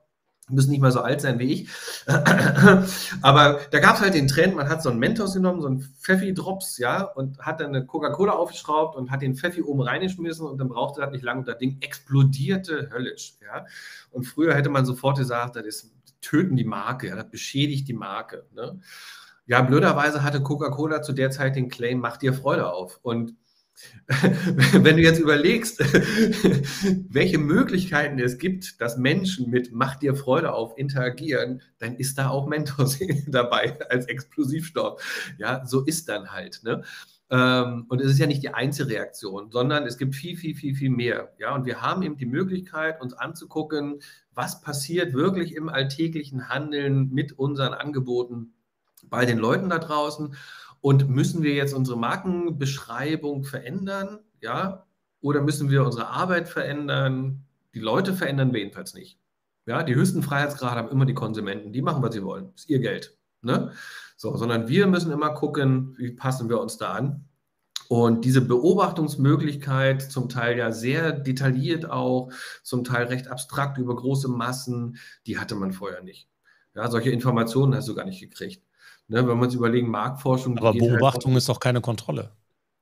müssen 0.49 0.71
nicht 0.71 0.81
mal 0.81 0.91
so 0.91 1.01
alt 1.01 1.21
sein 1.21 1.39
wie 1.39 1.53
ich. 1.53 1.69
Aber 3.21 3.59
da 3.71 3.79
gab 3.79 3.95
es 3.95 4.01
halt 4.01 4.13
den 4.13 4.27
Trend, 4.27 4.55
man 4.55 4.67
hat 4.67 4.81
so 4.81 4.89
einen 4.89 4.99
Mentos 4.99 5.33
genommen, 5.33 5.61
so 5.61 5.67
einen 5.67 5.81
Pfeffi-Drops, 5.81 6.77
ja, 6.79 7.03
und 7.03 7.39
hat 7.39 7.61
dann 7.61 7.67
eine 7.67 7.85
Coca-Cola 7.85 8.33
aufgeschraubt 8.33 8.95
und 8.95 9.11
hat 9.11 9.21
den 9.21 9.35
Pfeffi 9.35 9.61
oben 9.61 9.81
reingeschmissen 9.81 10.47
und 10.47 10.57
dann 10.57 10.69
brauchte 10.69 11.01
das 11.01 11.11
nicht 11.11 11.23
lange 11.23 11.41
und 11.41 11.47
das 11.47 11.59
Ding 11.59 11.77
explodierte 11.81 12.89
höllisch, 12.91 13.35
ja. 13.41 13.65
Und 14.11 14.23
früher 14.23 14.55
hätte 14.55 14.69
man 14.69 14.85
sofort 14.85 15.17
gesagt, 15.17 15.55
das 15.55 15.65
ist 15.65 15.93
töten 16.21 16.55
die 16.55 16.65
Marke, 16.65 17.07
ja, 17.07 17.15
das 17.15 17.29
beschädigt 17.29 17.87
die 17.87 17.93
Marke. 17.93 18.45
Ne? 18.53 18.79
Ja, 19.49 19.63
blöderweise 19.63 20.21
hatte 20.21 20.43
Coca-Cola 20.43 21.01
zu 21.01 21.11
der 21.11 21.31
Zeit 21.31 21.55
den 21.55 21.69
Claim, 21.69 21.97
mach 21.97 22.17
dir 22.17 22.33
Freude 22.33 22.71
auf. 22.71 22.99
Und 23.01 23.33
wenn 24.73 24.95
du 24.95 25.01
jetzt 25.01 25.19
überlegst, 25.19 25.79
welche 27.09 27.39
Möglichkeiten 27.39 28.19
es 28.19 28.37
gibt, 28.37 28.79
dass 28.79 28.97
Menschen 28.97 29.49
mit 29.49 29.71
Mach 29.73 29.95
dir 29.95 30.13
Freude 30.13 30.53
auf 30.53 30.77
interagieren, 30.77 31.63
dann 31.79 31.95
ist 31.95 32.19
da 32.19 32.29
auch 32.29 32.45
Mentos 32.45 32.99
dabei 33.27 33.75
als 33.89 34.05
Explosivstoff. 34.05 35.01
Ja, 35.39 35.65
so 35.65 35.83
ist 35.83 36.09
dann 36.09 36.31
halt. 36.31 36.61
Ne? 36.61 36.83
Ähm, 37.31 37.85
und 37.89 38.01
es 38.01 38.11
ist 38.11 38.19
ja 38.19 38.27
nicht 38.27 38.43
die 38.43 38.53
einzige 38.53 38.89
Reaktion, 38.89 39.49
sondern 39.49 39.87
es 39.87 39.97
gibt 39.97 40.13
viel, 40.13 40.37
viel, 40.37 40.53
viel, 40.53 40.75
viel 40.75 40.91
mehr. 40.91 41.33
Ja, 41.39 41.55
und 41.55 41.65
wir 41.65 41.81
haben 41.81 42.03
eben 42.03 42.17
die 42.17 42.27
Möglichkeit, 42.27 43.01
uns 43.01 43.13
anzugucken, 43.13 43.99
was 44.31 44.61
passiert 44.61 45.15
wirklich 45.15 45.55
im 45.55 45.69
alltäglichen 45.69 46.49
Handeln 46.49 47.09
mit 47.09 47.31
unseren 47.31 47.73
Angeboten 47.73 48.53
bei 49.09 49.25
den 49.25 49.37
Leuten 49.37 49.69
da 49.69 49.79
draußen. 49.79 50.35
Und 50.81 51.09
müssen 51.09 51.43
wir 51.43 51.53
jetzt 51.53 51.73
unsere 51.73 51.97
Markenbeschreibung 51.97 53.43
verändern? 53.43 54.19
Ja, 54.41 54.85
oder 55.21 55.41
müssen 55.41 55.69
wir 55.69 55.85
unsere 55.85 56.07
Arbeit 56.07 56.47
verändern? 56.47 57.45
Die 57.73 57.79
Leute 57.79 58.13
verändern 58.13 58.53
wir 58.53 58.61
jedenfalls 58.61 58.93
nicht. 58.93 59.19
Ja, 59.65 59.83
die 59.83 59.95
höchsten 59.95 60.23
Freiheitsgrade 60.23 60.77
haben 60.77 60.89
immer 60.89 61.05
die 61.05 61.13
Konsumenten. 61.13 61.73
Die 61.73 61.81
machen, 61.81 62.01
was 62.01 62.13
sie 62.13 62.23
wollen. 62.23 62.51
Ist 62.55 62.69
ihr 62.69 62.79
Geld. 62.79 63.17
Ne? 63.41 63.71
So, 64.17 64.35
sondern 64.35 64.67
wir 64.67 64.87
müssen 64.87 65.11
immer 65.11 65.33
gucken, 65.33 65.95
wie 65.97 66.11
passen 66.11 66.49
wir 66.49 66.59
uns 66.59 66.77
da 66.77 66.93
an. 66.93 67.25
Und 67.87 68.23
diese 68.23 68.41
Beobachtungsmöglichkeit, 68.41 70.01
zum 70.01 70.29
Teil 70.29 70.57
ja 70.57 70.71
sehr 70.71 71.11
detailliert 71.11 71.89
auch, 71.89 72.31
zum 72.61 72.83
Teil 72.83 73.07
recht 73.07 73.27
abstrakt 73.27 73.77
über 73.79 73.95
große 73.95 74.27
Massen, 74.27 74.97
die 75.25 75.39
hatte 75.39 75.55
man 75.55 75.73
vorher 75.73 76.03
nicht. 76.03 76.29
Ja, 76.75 76.89
solche 76.89 77.09
Informationen 77.09 77.73
hast 77.73 77.87
du 77.87 77.95
gar 77.95 78.05
nicht 78.05 78.19
gekriegt. 78.19 78.63
Ne, 79.09 79.27
wenn 79.27 79.37
wir 79.37 79.43
uns 79.43 79.55
überlegen, 79.55 79.89
Marktforschung. 79.89 80.57
Aber 80.57 80.69
halt 80.69 80.79
Beobachtung 80.79 81.33
auch- 81.33 81.37
ist 81.37 81.49
doch 81.49 81.59
keine 81.59 81.81
Kontrolle. 81.81 82.31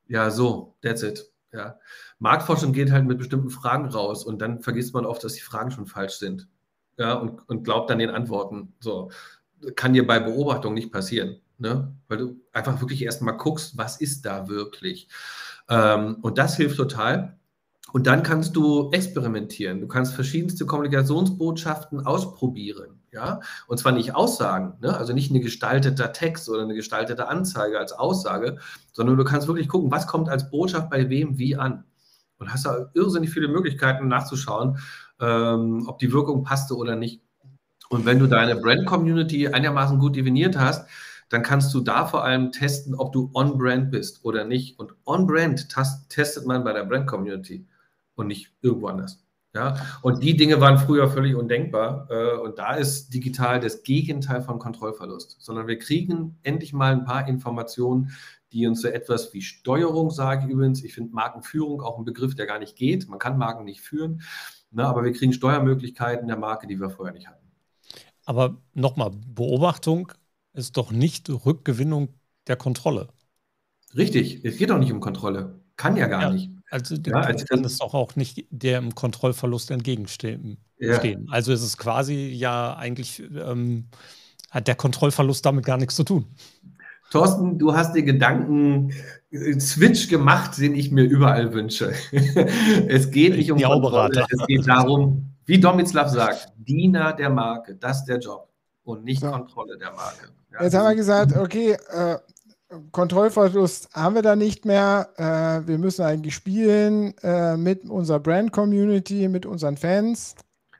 ja, 0.06 0.30
so, 0.30 0.76
that's 0.82 1.02
it. 1.02 1.24
Ja. 1.52 1.78
Marktforschung 2.18 2.72
geht 2.72 2.92
halt 2.92 3.06
mit 3.06 3.16
bestimmten 3.18 3.48
Fragen 3.50 3.86
raus 3.86 4.24
und 4.24 4.38
dann 4.40 4.60
vergisst 4.60 4.92
man 4.92 5.06
oft, 5.06 5.24
dass 5.24 5.32
die 5.32 5.40
Fragen 5.40 5.70
schon 5.70 5.86
falsch 5.86 6.14
sind. 6.18 6.46
Ja, 6.98 7.14
und, 7.14 7.48
und 7.48 7.64
glaubt 7.64 7.88
dann 7.88 7.98
den 7.98 8.10
Antworten. 8.10 8.74
So, 8.80 9.10
kann 9.74 9.94
dir 9.94 10.06
bei 10.06 10.20
Beobachtung 10.20 10.74
nicht 10.74 10.92
passieren, 10.92 11.40
ne? 11.56 11.94
Weil 12.08 12.18
du 12.18 12.40
einfach 12.52 12.78
wirklich 12.80 13.02
erstmal 13.02 13.36
guckst, 13.38 13.78
was 13.78 13.98
ist 14.00 14.26
da 14.26 14.48
wirklich. 14.48 15.08
Ähm, 15.70 16.18
und 16.20 16.36
das 16.36 16.56
hilft 16.56 16.76
total. 16.76 17.37
Und 17.92 18.06
dann 18.06 18.22
kannst 18.22 18.54
du 18.54 18.90
experimentieren. 18.90 19.80
Du 19.80 19.88
kannst 19.88 20.14
verschiedenste 20.14 20.66
Kommunikationsbotschaften 20.66 22.04
ausprobieren. 22.04 23.00
Ja? 23.12 23.40
Und 23.66 23.78
zwar 23.78 23.92
nicht 23.92 24.14
Aussagen, 24.14 24.74
ne? 24.80 24.96
also 24.96 25.12
nicht 25.12 25.30
ein 25.30 25.40
gestalteter 25.40 26.12
Text 26.12 26.48
oder 26.48 26.62
eine 26.62 26.74
gestaltete 26.74 27.28
Anzeige 27.28 27.78
als 27.78 27.92
Aussage, 27.92 28.58
sondern 28.92 29.16
du 29.16 29.24
kannst 29.24 29.48
wirklich 29.48 29.68
gucken, 29.68 29.90
was 29.90 30.06
kommt 30.06 30.28
als 30.28 30.50
Botschaft 30.50 30.90
bei 30.90 31.08
wem 31.08 31.38
wie 31.38 31.56
an. 31.56 31.84
Und 32.38 32.52
hast 32.52 32.66
da 32.66 32.90
irrsinnig 32.94 33.30
viele 33.30 33.48
Möglichkeiten 33.48 34.06
nachzuschauen, 34.06 34.78
ähm, 35.20 35.84
ob 35.88 35.98
die 35.98 36.12
Wirkung 36.12 36.44
passte 36.44 36.76
oder 36.76 36.94
nicht. 36.94 37.22
Und 37.88 38.04
wenn 38.04 38.18
du 38.18 38.26
deine 38.26 38.54
Brand-Community 38.56 39.48
einigermaßen 39.48 39.98
gut 39.98 40.14
definiert 40.14 40.56
hast, 40.56 40.86
dann 41.30 41.42
kannst 41.42 41.74
du 41.74 41.80
da 41.80 42.06
vor 42.06 42.24
allem 42.24 42.52
testen, 42.52 42.94
ob 42.94 43.12
du 43.12 43.30
on-brand 43.34 43.90
bist 43.90 44.24
oder 44.24 44.44
nicht. 44.44 44.78
Und 44.78 44.94
on-brand 45.04 45.68
testet 46.08 46.46
man 46.46 46.64
bei 46.64 46.72
der 46.72 46.84
Brand-Community 46.84 47.66
und 48.18 48.26
nicht 48.28 48.52
irgendwo 48.62 48.88
anders. 48.88 49.24
Ja, 49.54 49.76
und 50.02 50.22
die 50.22 50.36
Dinge 50.36 50.60
waren 50.60 50.78
früher 50.78 51.08
völlig 51.08 51.34
undenkbar. 51.34 52.06
Äh, 52.10 52.36
und 52.38 52.58
da 52.58 52.74
ist 52.74 53.14
digital 53.14 53.60
das 53.60 53.82
Gegenteil 53.82 54.42
von 54.42 54.58
Kontrollverlust, 54.58 55.36
sondern 55.40 55.66
wir 55.66 55.78
kriegen 55.78 56.38
endlich 56.42 56.72
mal 56.74 56.92
ein 56.92 57.04
paar 57.04 57.26
Informationen, 57.28 58.12
die 58.52 58.66
uns 58.66 58.82
so 58.82 58.88
etwas 58.88 59.32
wie 59.32 59.42
Steuerung 59.42 60.10
sagen. 60.10 60.50
Übrigens, 60.50 60.84
ich 60.84 60.94
finde 60.94 61.14
Markenführung 61.14 61.80
auch 61.82 61.98
ein 61.98 62.04
Begriff, 62.04 62.34
der 62.34 62.46
gar 62.46 62.58
nicht 62.58 62.76
geht. 62.76 63.08
Man 63.08 63.18
kann 63.18 63.38
Marken 63.38 63.64
nicht 63.64 63.80
führen, 63.80 64.22
ne, 64.70 64.84
aber 64.84 65.04
wir 65.04 65.12
kriegen 65.12 65.32
Steuermöglichkeiten 65.32 66.28
der 66.28 66.38
Marke, 66.38 66.66
die 66.66 66.80
wir 66.80 66.90
vorher 66.90 67.14
nicht 67.14 67.28
hatten. 67.28 67.46
Aber 68.24 68.60
nochmal, 68.74 69.10
Beobachtung 69.10 70.12
ist 70.52 70.76
doch 70.76 70.90
nicht 70.92 71.28
Rückgewinnung 71.30 72.14
der 72.46 72.56
Kontrolle. 72.56 73.08
Richtig, 73.96 74.44
es 74.46 74.56
geht 74.56 74.70
doch 74.70 74.78
nicht 74.78 74.92
um 74.92 75.00
Kontrolle. 75.00 75.60
Kann 75.76 75.96
ja 75.96 76.06
gar 76.06 76.22
Ja. 76.22 76.30
nicht. 76.30 76.50
Also 76.70 76.94
Ja, 76.96 77.02
kann, 77.02 77.24
als- 77.24 77.46
kann 77.46 77.64
es 77.64 77.78
doch 77.78 77.94
auch 77.94 78.16
nicht 78.16 78.46
dem 78.50 78.94
Kontrollverlust 78.94 79.70
entgegenstehen. 79.70 80.58
Ja. 80.78 81.00
Also 81.30 81.52
ist 81.52 81.62
es 81.62 81.76
quasi 81.76 82.28
ja 82.28 82.76
eigentlich, 82.76 83.20
ähm, 83.20 83.86
hat 84.50 84.68
der 84.68 84.74
Kontrollverlust 84.76 85.44
damit 85.44 85.64
gar 85.64 85.76
nichts 85.76 85.96
zu 85.96 86.04
tun. 86.04 86.26
Thorsten, 87.10 87.58
du 87.58 87.74
hast 87.74 87.94
dir 87.94 88.02
Gedanken 88.02 88.92
Switch 89.58 90.08
gemacht, 90.08 90.58
den 90.58 90.74
ich 90.74 90.90
mir 90.90 91.04
überall 91.04 91.52
wünsche. 91.52 91.92
es 92.88 93.10
geht 93.10 93.36
nicht 93.36 93.50
um 93.50 93.60
Kontrolle, 93.60 94.24
es 94.30 94.46
geht 94.46 94.68
darum, 94.68 95.34
wie 95.46 95.58
Domislav 95.58 96.10
sagt, 96.10 96.52
Diener 96.56 97.14
der 97.14 97.30
Marke, 97.30 97.74
das 97.76 98.00
ist 98.00 98.04
der 98.04 98.18
Job 98.18 98.48
und 98.84 99.04
nicht 99.04 99.20
so. 99.20 99.30
Kontrolle 99.30 99.78
der 99.78 99.92
Marke. 99.92 100.28
Ja, 100.52 100.62
Jetzt 100.64 100.74
haben 100.74 100.88
wir 100.88 100.94
gesagt, 100.94 101.36
okay, 101.36 101.72
äh, 101.72 102.16
Kontrollverlust 102.92 103.94
haben 103.94 104.14
wir 104.14 104.22
da 104.22 104.36
nicht 104.36 104.64
mehr. 104.64 105.08
Äh, 105.16 105.66
wir 105.66 105.78
müssen 105.78 106.04
eigentlich 106.04 106.34
spielen 106.34 107.14
äh, 107.22 107.56
mit 107.56 107.88
unserer 107.88 108.20
Brand-Community, 108.20 109.28
mit 109.28 109.46
unseren 109.46 109.76
Fans. 109.76 110.34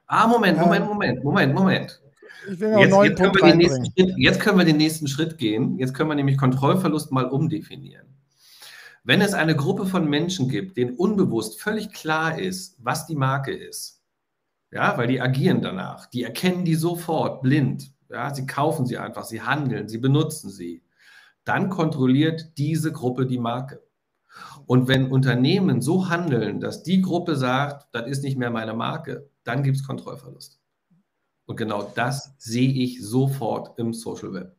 Ah, 0.07 0.27
Moment, 0.27 0.59
Moment, 0.59 0.87
Moment, 0.87 1.25
Moment, 1.25 1.55
Moment. 1.55 2.03
Ich 2.51 2.61
will 2.61 2.71
noch 2.71 3.05
jetzt, 3.05 3.19
jetzt, 3.21 3.37
können 3.37 3.61
Schritt, 3.61 4.15
jetzt 4.17 4.41
können 4.41 4.59
wir 4.59 4.65
den 4.65 4.77
nächsten 4.77 5.07
Schritt 5.07 5.39
gehen. 5.39 5.79
Jetzt 5.79 5.95
können 5.95 6.11
wir 6.11 6.15
nämlich 6.15 6.39
Kontrollverlust 6.39 7.13
mal 7.13 7.27
umdefinieren. 7.27 8.07
Wenn 9.05 9.21
es 9.21 9.35
eine 9.35 9.57
Gruppe 9.57 9.87
von 9.87 10.09
Menschen 10.09 10.49
gibt, 10.49 10.77
denen 10.77 10.95
unbewusst 10.97 11.61
völlig 11.61 11.93
klar 11.93 12.39
ist, 12.39 12.77
was 12.79 13.07
die 13.07 13.17
Marke 13.17 13.53
ist, 13.53 14.03
ja, 14.71 14.97
weil 14.99 15.09
die 15.09 15.21
agieren 15.21 15.63
danach, 15.63 16.07
die 16.07 16.25
erkennen 16.25 16.65
die 16.65 16.75
sofort 16.75 17.41
blind, 17.43 17.91
ja, 18.11 18.35
sie 18.35 18.47
kaufen 18.47 18.87
sie 18.87 18.99
einfach, 18.99 19.25
sie 19.25 19.41
handeln, 19.41 19.89
sie 19.89 19.99
benutzen 19.99 20.51
sie, 20.51 20.83
dann 21.45 21.71
kontrolliert 21.71 22.59
diese 22.59 22.93
Gruppe 22.93 23.27
die 23.27 23.39
Marke. 23.39 23.83
Und 24.67 24.89
wenn 24.89 25.11
Unternehmen 25.11 25.81
so 25.81 26.09
handeln, 26.09 26.61
dass 26.61 26.83
die 26.83 27.01
Gruppe 27.01 27.37
sagt, 27.37 27.89
das 27.93 28.07
ist 28.07 28.23
nicht 28.23 28.37
mehr 28.37 28.51
meine 28.51 28.75
Marke, 28.75 29.31
dann 29.45 29.63
gibt 29.63 29.79
es 29.79 29.87
Kontrollverlust. 29.87 30.61
Und 31.47 31.57
genau 31.57 31.91
das 31.95 32.35
sehe 32.39 32.71
ich 32.71 33.03
sofort 33.03 33.79
im 33.79 33.95
Social 33.95 34.35
Web. 34.35 34.58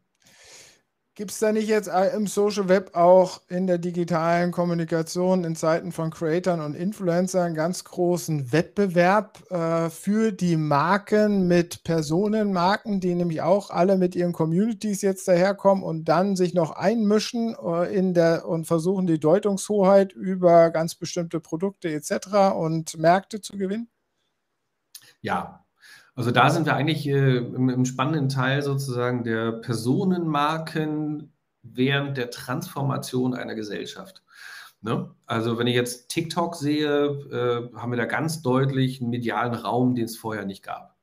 Gibt 1.20 1.32
es 1.32 1.39
da 1.39 1.51
nicht 1.51 1.67
jetzt 1.67 1.89
äh, 1.89 2.15
im 2.15 2.28
Social 2.28 2.70
Web 2.70 2.95
auch 2.95 3.41
in 3.49 3.67
der 3.67 3.78
digitalen 3.78 4.53
Kommunikation 4.53 5.43
in 5.43 5.57
Zeiten 5.57 5.91
von 5.91 6.11
Creatern 6.11 6.61
und 6.61 6.76
Influencern 6.76 7.55
ganz 7.55 7.84
großen 7.84 8.53
Wettbewerb 8.53 9.43
äh, 9.51 9.89
für 9.89 10.32
die 10.32 10.55
Marken 10.55 11.45
mit 11.45 11.84
Personenmarken, 11.84 13.01
die 13.01 13.15
nämlich 13.15 13.41
auch 13.41 13.70
alle 13.70 13.97
mit 13.97 14.15
ihren 14.15 14.32
Communities 14.32 15.01
jetzt 15.01 15.28
daherkommen 15.28 15.84
und 15.84 16.05
dann 16.05 16.38
sich 16.38 16.53
noch 16.53 16.72
einmischen 16.72 17.53
äh, 17.61 17.93
in 17.93 18.13
der 18.13 18.47
und 18.47 18.63
versuchen 18.63 19.05
die 19.05 19.20
Deutungshoheit 19.20 20.13
über 20.13 20.70
ganz 20.70 20.95
bestimmte 20.95 21.41
Produkte 21.41 21.89
etc. 21.91 22.55
und 22.55 22.97
Märkte 22.97 23.41
zu 23.41 23.57
gewinnen? 23.57 23.89
Ja, 25.20 25.65
also 26.20 26.32
da 26.32 26.49
sind 26.49 26.65
wir 26.65 26.76
eigentlich 26.76 27.07
äh, 27.07 27.38
im, 27.38 27.70
im, 27.70 27.86
spannenden 27.86 28.28
Teil 28.28 28.61
sozusagen 28.61 29.24
der 29.24 29.53
Personenmarken 29.53 31.32
während 31.63 32.17
der 32.17 32.30
Transformation 32.30 33.34
einer 33.34 33.55
Gesellschaft. 33.55 34.22
Ne? 34.82 35.15
Also 35.28 35.57
wenn 35.57 35.67
ich 35.67 35.76
jetzt 35.76 36.09
TikTok 36.09 36.57
sehe, 36.57 37.05
äh, 37.32 37.74
haben 37.78 37.93
wir 37.93 37.97
da 37.97 38.03
ganz 38.03 38.41
deutlich 38.41 38.99
einen 38.99 39.11
medialen 39.11 39.53
Raum, 39.53 39.95
den 39.95 40.03
es 40.03 40.17
vorher 40.17 40.43
nicht 40.43 40.61
gab. 40.61 40.97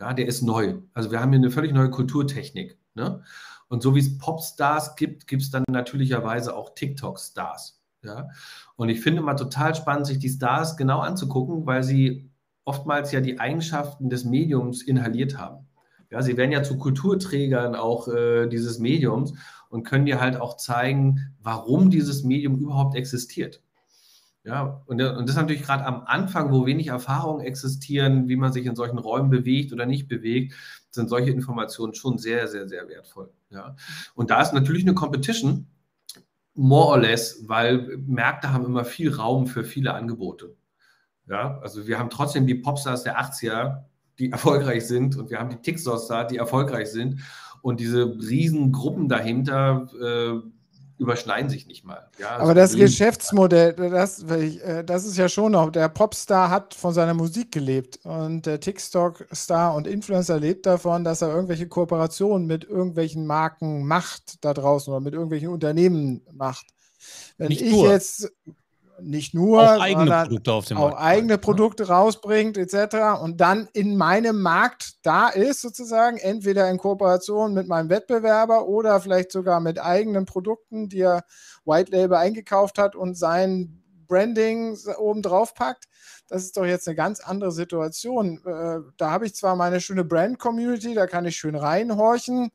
Ja, 0.00 0.12
der 0.12 0.26
ist 0.26 0.42
neu. 0.42 0.74
Also 0.92 1.12
wir 1.12 1.20
haben 1.20 1.30
hier 1.30 1.38
eine 1.38 1.52
völlig 1.52 1.72
neue 1.72 1.90
Kulturtechnik. 1.90 2.80
Ne? 2.94 3.22
Und 3.68 3.84
so 3.84 3.94
wie 3.94 4.00
es 4.00 4.18
Popstars 4.18 4.96
gibt, 4.96 5.28
gibt 5.28 5.42
es 5.42 5.52
dann 5.52 5.62
natürlicherweise 5.70 6.56
auch 6.56 6.74
TikTok-Stars. 6.74 7.80
Ja? 8.02 8.28
Und 8.74 8.88
ich 8.88 9.02
finde 9.02 9.22
mal 9.22 9.36
total 9.36 9.76
spannend, 9.76 10.08
sich 10.08 10.18
die 10.18 10.28
Stars 10.28 10.76
genau 10.76 10.98
anzugucken, 10.98 11.64
weil 11.64 11.84
sie 11.84 12.27
oftmals 12.68 13.12
ja 13.12 13.22
die 13.22 13.40
Eigenschaften 13.40 14.10
des 14.10 14.26
Mediums 14.26 14.82
inhaliert 14.82 15.38
haben. 15.38 15.66
Ja, 16.10 16.20
sie 16.20 16.36
werden 16.36 16.52
ja 16.52 16.62
zu 16.62 16.76
Kulturträgern 16.76 17.74
auch 17.74 18.08
äh, 18.08 18.46
dieses 18.46 18.78
Mediums 18.78 19.32
und 19.70 19.84
können 19.84 20.04
dir 20.04 20.20
halt 20.20 20.36
auch 20.38 20.56
zeigen, 20.56 21.34
warum 21.40 21.88
dieses 21.90 22.24
Medium 22.24 22.58
überhaupt 22.58 22.94
existiert. 22.94 23.62
Ja, 24.44 24.82
und, 24.86 25.00
und 25.00 25.28
das 25.28 25.30
ist 25.30 25.36
natürlich 25.36 25.62
gerade 25.62 25.84
am 25.84 26.02
Anfang, 26.04 26.52
wo 26.52 26.66
wenig 26.66 26.88
Erfahrungen 26.88 27.40
existieren, 27.44 28.28
wie 28.28 28.36
man 28.36 28.52
sich 28.52 28.66
in 28.66 28.76
solchen 28.76 28.98
Räumen 28.98 29.30
bewegt 29.30 29.72
oder 29.72 29.86
nicht 29.86 30.06
bewegt, 30.08 30.54
sind 30.90 31.08
solche 31.08 31.30
Informationen 31.30 31.94
schon 31.94 32.18
sehr, 32.18 32.48
sehr, 32.48 32.68
sehr 32.68 32.88
wertvoll. 32.88 33.30
Ja. 33.50 33.76
Und 34.14 34.30
da 34.30 34.42
ist 34.42 34.52
natürlich 34.52 34.84
eine 34.84 34.94
Competition, 34.94 35.66
more 36.54 36.88
or 36.88 36.98
less, 36.98 37.48
weil 37.48 37.98
Märkte 38.06 38.52
haben 38.52 38.66
immer 38.66 38.84
viel 38.84 39.12
Raum 39.12 39.46
für 39.46 39.64
viele 39.64 39.94
Angebote. 39.94 40.54
Ja, 41.28 41.58
also 41.62 41.86
wir 41.86 41.98
haben 41.98 42.10
trotzdem 42.10 42.46
die 42.46 42.54
Popstars 42.54 43.02
der 43.02 43.20
80er, 43.20 43.84
die 44.18 44.30
erfolgreich 44.32 44.86
sind 44.86 45.16
und 45.16 45.30
wir 45.30 45.38
haben 45.38 45.50
die 45.50 45.56
TikToks 45.56 46.06
da, 46.06 46.24
die 46.24 46.36
erfolgreich 46.36 46.90
sind 46.90 47.20
und 47.62 47.80
diese 47.80 48.06
riesen 48.06 48.72
Gruppen 48.72 49.08
dahinter 49.08 49.88
äh, 50.00 50.40
überschneiden 50.98 51.48
sich 51.48 51.66
nicht 51.66 51.84
mal. 51.84 52.08
Ja, 52.18 52.38
Aber 52.38 52.54
das 52.54 52.74
Geschäftsmodell, 52.74 53.72
das, 53.74 54.22
äh, 54.24 54.84
das 54.84 55.06
ist 55.06 55.16
ja 55.16 55.28
schon 55.28 55.52
noch, 55.52 55.70
der 55.70 55.88
Popstar 55.88 56.50
hat 56.50 56.74
von 56.74 56.92
seiner 56.92 57.14
Musik 57.14 57.52
gelebt 57.52 58.00
und 58.02 58.46
der 58.46 58.58
TikTok-Star 58.58 59.74
und 59.74 59.86
Influencer 59.86 60.40
lebt 60.40 60.66
davon, 60.66 61.04
dass 61.04 61.22
er 61.22 61.28
irgendwelche 61.28 61.68
Kooperationen 61.68 62.46
mit 62.46 62.64
irgendwelchen 62.64 63.26
Marken 63.26 63.86
macht 63.86 64.44
da 64.44 64.52
draußen 64.52 64.92
oder 64.92 65.00
mit 65.00 65.14
irgendwelchen 65.14 65.48
Unternehmen 65.48 66.22
macht. 66.32 66.66
Wenn 67.36 67.48
Nicht 67.48 67.62
ich 67.62 67.70
nur. 67.70 67.90
jetzt 67.90 68.32
nicht 69.00 69.34
nur, 69.34 69.62
auch 69.62 69.80
eigene 69.80 70.10
Produkte 70.10 70.52
auf 70.52 70.64
dem 70.66 70.76
auch 70.78 70.90
Markt 70.90 71.02
eigene 71.02 71.32
ne? 71.34 71.38
Produkte 71.38 71.88
rausbringt 71.88 72.56
etc. 72.56 73.20
und 73.22 73.40
dann 73.40 73.68
in 73.72 73.96
meinem 73.96 74.40
Markt 74.40 74.94
da 75.02 75.28
ist 75.28 75.60
sozusagen, 75.60 76.16
entweder 76.16 76.68
in 76.70 76.78
Kooperation 76.78 77.54
mit 77.54 77.68
meinem 77.68 77.88
Wettbewerber 77.90 78.66
oder 78.66 79.00
vielleicht 79.00 79.32
sogar 79.32 79.60
mit 79.60 79.80
eigenen 79.80 80.24
Produkten, 80.24 80.88
die 80.88 81.00
er 81.00 81.24
White 81.64 81.92
Label 81.92 82.16
eingekauft 82.16 82.78
hat 82.78 82.96
und 82.96 83.14
sein 83.16 83.82
Branding 84.06 84.76
oben 84.98 85.22
drauf 85.22 85.54
packt. 85.54 85.84
Das 86.28 86.42
ist 86.42 86.56
doch 86.56 86.64
jetzt 86.64 86.88
eine 86.88 86.96
ganz 86.96 87.20
andere 87.20 87.52
Situation. 87.52 88.40
Äh, 88.44 88.80
da 88.96 89.10
habe 89.10 89.26
ich 89.26 89.34
zwar 89.34 89.54
meine 89.54 89.80
schöne 89.80 90.04
Brand-Community, 90.04 90.94
da 90.94 91.06
kann 91.06 91.26
ich 91.26 91.36
schön 91.36 91.54
reinhorchen, 91.54 92.50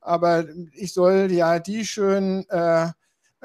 aber 0.00 0.44
ich 0.72 0.92
soll 0.92 1.30
ja 1.32 1.58
die 1.58 1.84
schön 1.84 2.44
äh, 2.48 2.88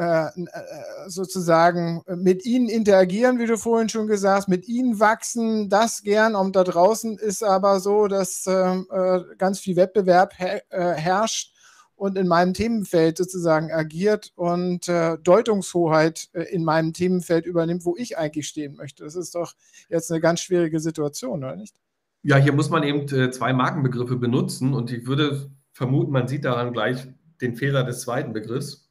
äh, 0.02 0.30
äh, 0.30 1.10
sozusagen 1.10 2.02
mit 2.08 2.44
ihnen 2.44 2.70
interagieren, 2.70 3.38
wie 3.38 3.46
du 3.46 3.56
vorhin 3.56 3.88
schon 3.88 4.08
gesagt 4.08 4.36
hast, 4.36 4.48
mit 4.48 4.68
ihnen 4.68 5.00
wachsen, 5.00 5.70
das 5.70 6.02
gern. 6.02 6.34
Und 6.34 6.56
da 6.56 6.64
draußen 6.64 7.20
ist 7.20 7.44
aber 7.44 7.80
so, 7.80 8.08
dass 8.08 8.48
ähm, 8.48 8.88
äh, 8.90 9.20
ganz 9.38 9.60
viel 9.60 9.76
Wettbewerb 9.76 10.40
her 10.40 10.64
herrscht 10.72 11.54
und 11.96 12.18
in 12.18 12.28
meinem 12.28 12.56
Themenfeld 12.56 13.20
sozusagen 13.20 13.72
agiert 13.72 14.32
und 14.36 14.88
Deutungshoheit 14.88 16.30
in 16.50 16.64
meinem 16.64 16.94
Themenfeld 16.94 17.46
übernimmt, 17.46 17.86
wo 17.86 17.96
ich 17.96 18.18
eigentlich 18.18 18.48
stehen 18.48 18.76
möchte. 18.76 19.04
Das 19.04 19.16
ist 19.16 19.36
doch 19.36 19.54
jetzt 19.88 20.12
eine 20.12 20.20
ganz 20.20 20.40
schwierige 20.40 20.80
Situation, 20.80 21.44
oder 21.44 21.56
nicht? 21.56 21.76
Ja, 22.24 22.38
hier 22.38 22.54
muss 22.54 22.72
man 22.72 22.82
eben 22.82 23.08
zwei 23.32 23.54
Markenbegriffe 23.54 24.16
benutzen 24.16 24.74
und 24.74 24.92
ich 24.92 25.06
würde 25.06 25.52
vermuten, 25.74 26.12
man 26.12 26.28
sieht 26.28 26.46
daran 26.46 26.74
gleich 26.74 27.08
den 27.40 27.56
Fehler 27.56 27.84
des 27.84 28.02
zweiten 28.02 28.34
Begriffs. 28.34 28.91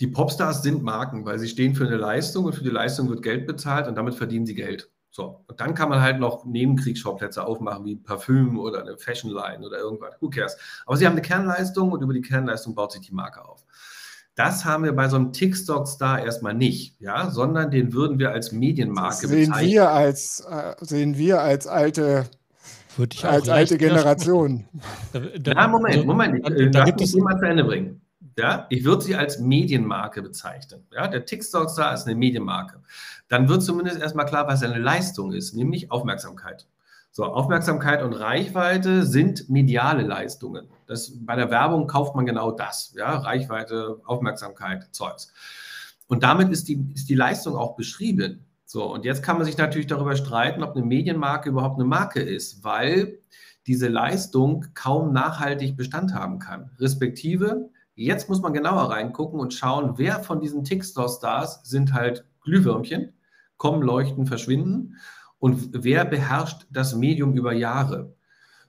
Die 0.00 0.06
Popstars 0.06 0.62
sind 0.62 0.82
Marken, 0.82 1.24
weil 1.24 1.38
sie 1.38 1.48
stehen 1.48 1.74
für 1.74 1.86
eine 1.86 1.96
Leistung 1.96 2.44
und 2.44 2.54
für 2.54 2.62
die 2.62 2.70
Leistung 2.70 3.08
wird 3.08 3.22
Geld 3.22 3.46
bezahlt 3.46 3.88
und 3.88 3.96
damit 3.96 4.14
verdienen 4.14 4.46
sie 4.46 4.54
Geld. 4.54 4.90
So, 5.10 5.44
und 5.48 5.58
dann 5.58 5.74
kann 5.74 5.88
man 5.88 6.00
halt 6.00 6.20
noch 6.20 6.44
Nebenkriegsschauplätze 6.44 7.44
aufmachen, 7.44 7.84
wie 7.84 7.96
Parfüm 7.96 8.58
oder 8.58 8.82
eine 8.82 8.96
Fashion 8.98 9.32
Line 9.32 9.66
oder 9.66 9.78
irgendwas. 9.78 10.14
Who 10.20 10.30
cares? 10.30 10.56
Aber 10.86 10.96
sie 10.96 11.06
haben 11.06 11.14
eine 11.14 11.22
Kernleistung 11.22 11.90
und 11.90 12.02
über 12.02 12.12
die 12.12 12.20
Kernleistung 12.20 12.74
baut 12.74 12.92
sich 12.92 13.00
die 13.00 13.14
Marke 13.14 13.44
auf. 13.44 13.64
Das 14.36 14.64
haben 14.64 14.84
wir 14.84 14.92
bei 14.92 15.08
so 15.08 15.16
einem 15.16 15.32
TikTok-Star 15.32 16.24
erstmal 16.24 16.54
nicht, 16.54 17.00
ja, 17.00 17.28
sondern 17.30 17.72
den 17.72 17.92
würden 17.92 18.20
wir 18.20 18.30
als 18.30 18.52
Medienmarke 18.52 19.26
sehen 19.26 19.50
bezeichnen. 19.50 19.72
Wir 19.72 19.90
als, 19.90 20.46
äh, 20.48 20.76
sehen 20.78 21.18
wir 21.18 21.40
als 21.40 21.66
alte, 21.66 22.26
als 23.24 23.48
alte 23.48 23.78
Generation. 23.78 24.68
Da, 25.12 25.18
da, 25.18 25.52
ja, 25.52 25.66
Moment, 25.66 26.06
Moment, 26.06 26.46
da, 26.46 26.50
da, 26.50 26.66
da 26.66 26.84
gibt 26.84 27.00
es 27.00 27.14
jemand 27.14 27.40
zu 27.40 27.46
Ende 27.46 27.64
bringen. 27.64 28.00
Ja, 28.38 28.66
ich 28.70 28.84
würde 28.84 29.02
sie 29.02 29.16
als 29.16 29.40
Medienmarke 29.40 30.22
bezeichnen. 30.22 30.86
Ja, 30.92 31.08
der 31.08 31.24
TikTok-Star 31.24 31.92
ist 31.92 32.06
eine 32.06 32.14
Medienmarke. 32.14 32.80
Dann 33.26 33.48
wird 33.48 33.64
zumindest 33.64 34.00
erstmal 34.00 34.26
klar, 34.26 34.46
was 34.46 34.60
seine 34.60 34.78
Leistung 34.78 35.32
ist, 35.32 35.54
nämlich 35.54 35.90
Aufmerksamkeit. 35.90 36.68
So, 37.10 37.24
Aufmerksamkeit 37.24 38.00
und 38.00 38.12
Reichweite 38.12 39.04
sind 39.04 39.50
mediale 39.50 40.04
Leistungen. 40.04 40.68
Das, 40.86 41.12
bei 41.18 41.34
der 41.34 41.50
Werbung 41.50 41.88
kauft 41.88 42.14
man 42.14 42.26
genau 42.26 42.52
das. 42.52 42.94
Ja, 42.96 43.16
Reichweite, 43.16 44.00
Aufmerksamkeit, 44.04 44.86
Zeugs. 44.92 45.32
Und 46.06 46.22
damit 46.22 46.50
ist 46.50 46.68
die, 46.68 46.92
ist 46.94 47.08
die 47.08 47.16
Leistung 47.16 47.56
auch 47.56 47.74
beschrieben. 47.74 48.46
So, 48.64 48.84
und 48.84 49.04
jetzt 49.04 49.24
kann 49.24 49.36
man 49.36 49.46
sich 49.46 49.58
natürlich 49.58 49.88
darüber 49.88 50.14
streiten, 50.14 50.62
ob 50.62 50.76
eine 50.76 50.84
Medienmarke 50.84 51.48
überhaupt 51.48 51.74
eine 51.74 51.88
Marke 51.88 52.20
ist, 52.20 52.62
weil 52.62 53.18
diese 53.66 53.88
Leistung 53.88 54.66
kaum 54.74 55.12
nachhaltig 55.12 55.76
Bestand 55.76 56.14
haben 56.14 56.38
kann. 56.38 56.70
Respektive, 56.78 57.70
Jetzt 58.00 58.28
muss 58.28 58.40
man 58.40 58.52
genauer 58.52 58.92
reingucken 58.92 59.40
und 59.40 59.52
schauen, 59.52 59.94
wer 59.96 60.20
von 60.20 60.40
diesen 60.40 60.62
TikTok-Stars 60.62 61.62
sind 61.64 61.94
halt 61.94 62.24
Glühwürmchen, 62.42 63.12
kommen, 63.56 63.82
leuchten, 63.82 64.24
verschwinden 64.24 64.94
und 65.40 65.70
wer 65.72 66.04
beherrscht 66.04 66.68
das 66.70 66.94
Medium 66.94 67.34
über 67.34 67.52
Jahre. 67.52 68.14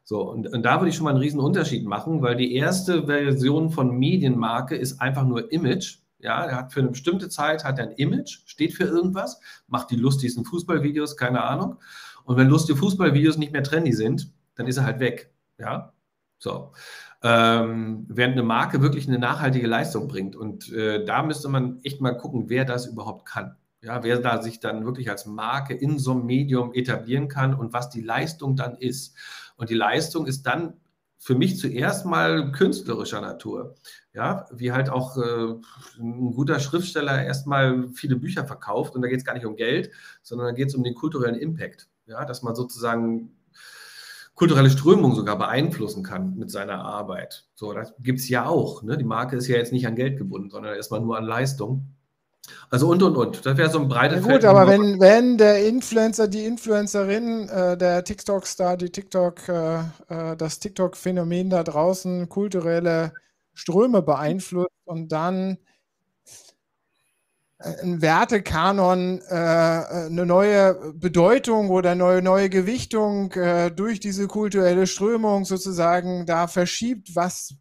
So, 0.03 0.27
und, 0.27 0.47
und 0.47 0.63
da 0.63 0.79
würde 0.79 0.89
ich 0.89 0.95
schon 0.95 1.03
mal 1.03 1.11
einen 1.11 1.19
riesen 1.19 1.39
Unterschied 1.39 1.85
machen, 1.85 2.23
weil 2.23 2.37
die 2.37 2.55
erste 2.55 3.05
Version 3.05 3.69
von 3.69 3.91
Medienmarke 3.99 4.75
ist 4.75 4.99
einfach 4.99 5.25
nur 5.25 5.51
Image. 5.51 5.99
Ja, 6.17 6.45
er 6.45 6.55
hat 6.55 6.73
für 6.73 6.79
eine 6.79 6.89
bestimmte 6.89 7.29
Zeit 7.29 7.63
hat 7.63 7.77
er 7.77 7.89
ein 7.89 7.91
Image, 7.97 8.39
steht 8.47 8.73
für 8.73 8.85
irgendwas, 8.85 9.39
macht 9.67 9.91
die 9.91 9.95
lustigsten 9.95 10.43
Fußballvideos, 10.43 11.17
keine 11.17 11.43
Ahnung. 11.43 11.75
Und 12.23 12.35
wenn 12.37 12.47
lustige 12.47 12.79
Fußballvideos 12.79 13.37
nicht 13.37 13.53
mehr 13.53 13.61
trendy 13.61 13.93
sind, 13.93 14.33
dann 14.55 14.65
ist 14.65 14.77
er 14.77 14.85
halt 14.85 14.99
weg. 14.99 15.31
Ja, 15.59 15.93
so. 16.39 16.71
Ähm, 17.21 18.05
während 18.07 18.33
eine 18.33 18.43
Marke 18.43 18.81
wirklich 18.81 19.07
eine 19.07 19.19
nachhaltige 19.19 19.67
Leistung 19.67 20.07
bringt. 20.07 20.35
Und 20.35 20.71
äh, 20.71 21.03
da 21.03 21.23
müsste 21.23 21.49
man 21.49 21.79
echt 21.83 21.99
mal 21.99 22.17
gucken, 22.17 22.49
wer 22.49 22.65
das 22.65 22.87
überhaupt 22.87 23.25
kann. 23.25 23.57
Ja, 23.81 24.03
wer 24.03 24.19
da 24.19 24.41
sich 24.41 24.59
dann 24.59 24.85
wirklich 24.85 25.09
als 25.09 25.25
Marke 25.25 25.73
in 25.73 25.99
so 25.99 26.11
einem 26.11 26.25
Medium 26.25 26.73
etablieren 26.73 27.29
kann 27.29 27.53
und 27.53 27.71
was 27.71 27.89
die 27.89 28.01
Leistung 28.01 28.55
dann 28.55 28.75
ist. 28.77 29.15
Und 29.55 29.69
die 29.69 29.75
Leistung 29.75 30.25
ist 30.25 30.43
dann 30.43 30.73
für 31.17 31.35
mich 31.35 31.57
zuerst 31.57 32.05
mal 32.05 32.51
künstlerischer 32.53 33.21
Natur. 33.21 33.75
Ja, 34.13 34.45
wie 34.51 34.71
halt 34.71 34.89
auch 34.89 35.17
äh, 35.17 35.55
ein 35.99 36.31
guter 36.33 36.59
Schriftsteller 36.59 37.23
erstmal 37.23 37.89
viele 37.89 38.15
Bücher 38.15 38.47
verkauft 38.47 38.95
und 38.95 39.01
da 39.01 39.09
geht 39.09 39.19
es 39.19 39.25
gar 39.25 39.33
nicht 39.33 39.45
um 39.45 39.57
Geld, 39.57 39.91
sondern 40.21 40.47
da 40.47 40.53
geht 40.53 40.69
es 40.69 40.75
um 40.75 40.83
den 40.83 40.95
kulturellen 40.95 41.35
Impact. 41.35 41.89
Ja, 42.05 42.25
dass 42.25 42.41
man 42.41 42.55
sozusagen 42.55 43.37
kulturelle 44.39 44.69
Strömung 44.69 45.15
sogar 45.15 45.37
beeinflussen 45.37 46.01
kann 46.01 46.37
mit 46.37 46.49
seiner 46.49 46.85
Arbeit. 46.85 47.45
So, 47.55 47.73
das 47.73 47.93
gibt 47.99 48.19
es 48.19 48.29
ja 48.29 48.45
auch. 48.45 48.83
Ne? 48.83 48.97
Die 48.97 49.03
Marke 49.03 49.35
ist 49.35 49.49
ja 49.49 49.57
jetzt 49.57 49.73
nicht 49.73 49.85
an 49.85 49.97
Geld 49.97 50.17
gebunden, 50.17 50.49
sondern 50.49 50.75
erstmal 50.75 51.01
nur 51.01 51.17
an 51.17 51.25
Leistung. 51.25 51.93
Also 52.69 52.89
und 52.89 53.03
und 53.03 53.17
und. 53.17 53.45
Das 53.45 53.57
wäre 53.57 53.69
so 53.69 53.79
ein 53.79 53.89
breites 53.89 54.25
ja, 54.25 54.31
Gut, 54.31 54.45
aber 54.45 54.65
wenn, 54.65 54.97
wenn 55.01 55.37
der 55.37 55.67
Influencer, 55.67 56.29
die 56.29 56.45
Influencerin, 56.45 57.49
äh, 57.49 57.77
der 57.77 58.05
TikTok-Star, 58.05 58.77
die 58.77 58.89
TikTok, 58.89 59.49
äh, 59.49 59.79
äh, 60.07 60.37
das 60.37 60.59
TikTok-Phänomen 60.59 61.49
da 61.49 61.63
draußen 61.63 62.29
kulturelle 62.29 63.11
Ströme 63.53 64.01
beeinflusst 64.01 64.71
und 64.85 65.11
dann 65.11 65.57
ein 67.59 68.01
Wertekanon 68.01 69.21
äh, 69.27 69.33
eine 69.33 70.25
neue 70.25 70.93
Bedeutung 70.93 71.69
oder 71.69 71.93
neue, 71.93 72.21
neue 72.21 72.49
Gewichtung 72.49 73.33
äh, 73.33 73.69
durch 73.69 73.99
diese 73.99 74.27
kulturelle 74.27 74.87
Strömung 74.87 75.43
sozusagen 75.43 76.25
da 76.25 76.47
verschiebt, 76.47 77.15
was 77.15 77.55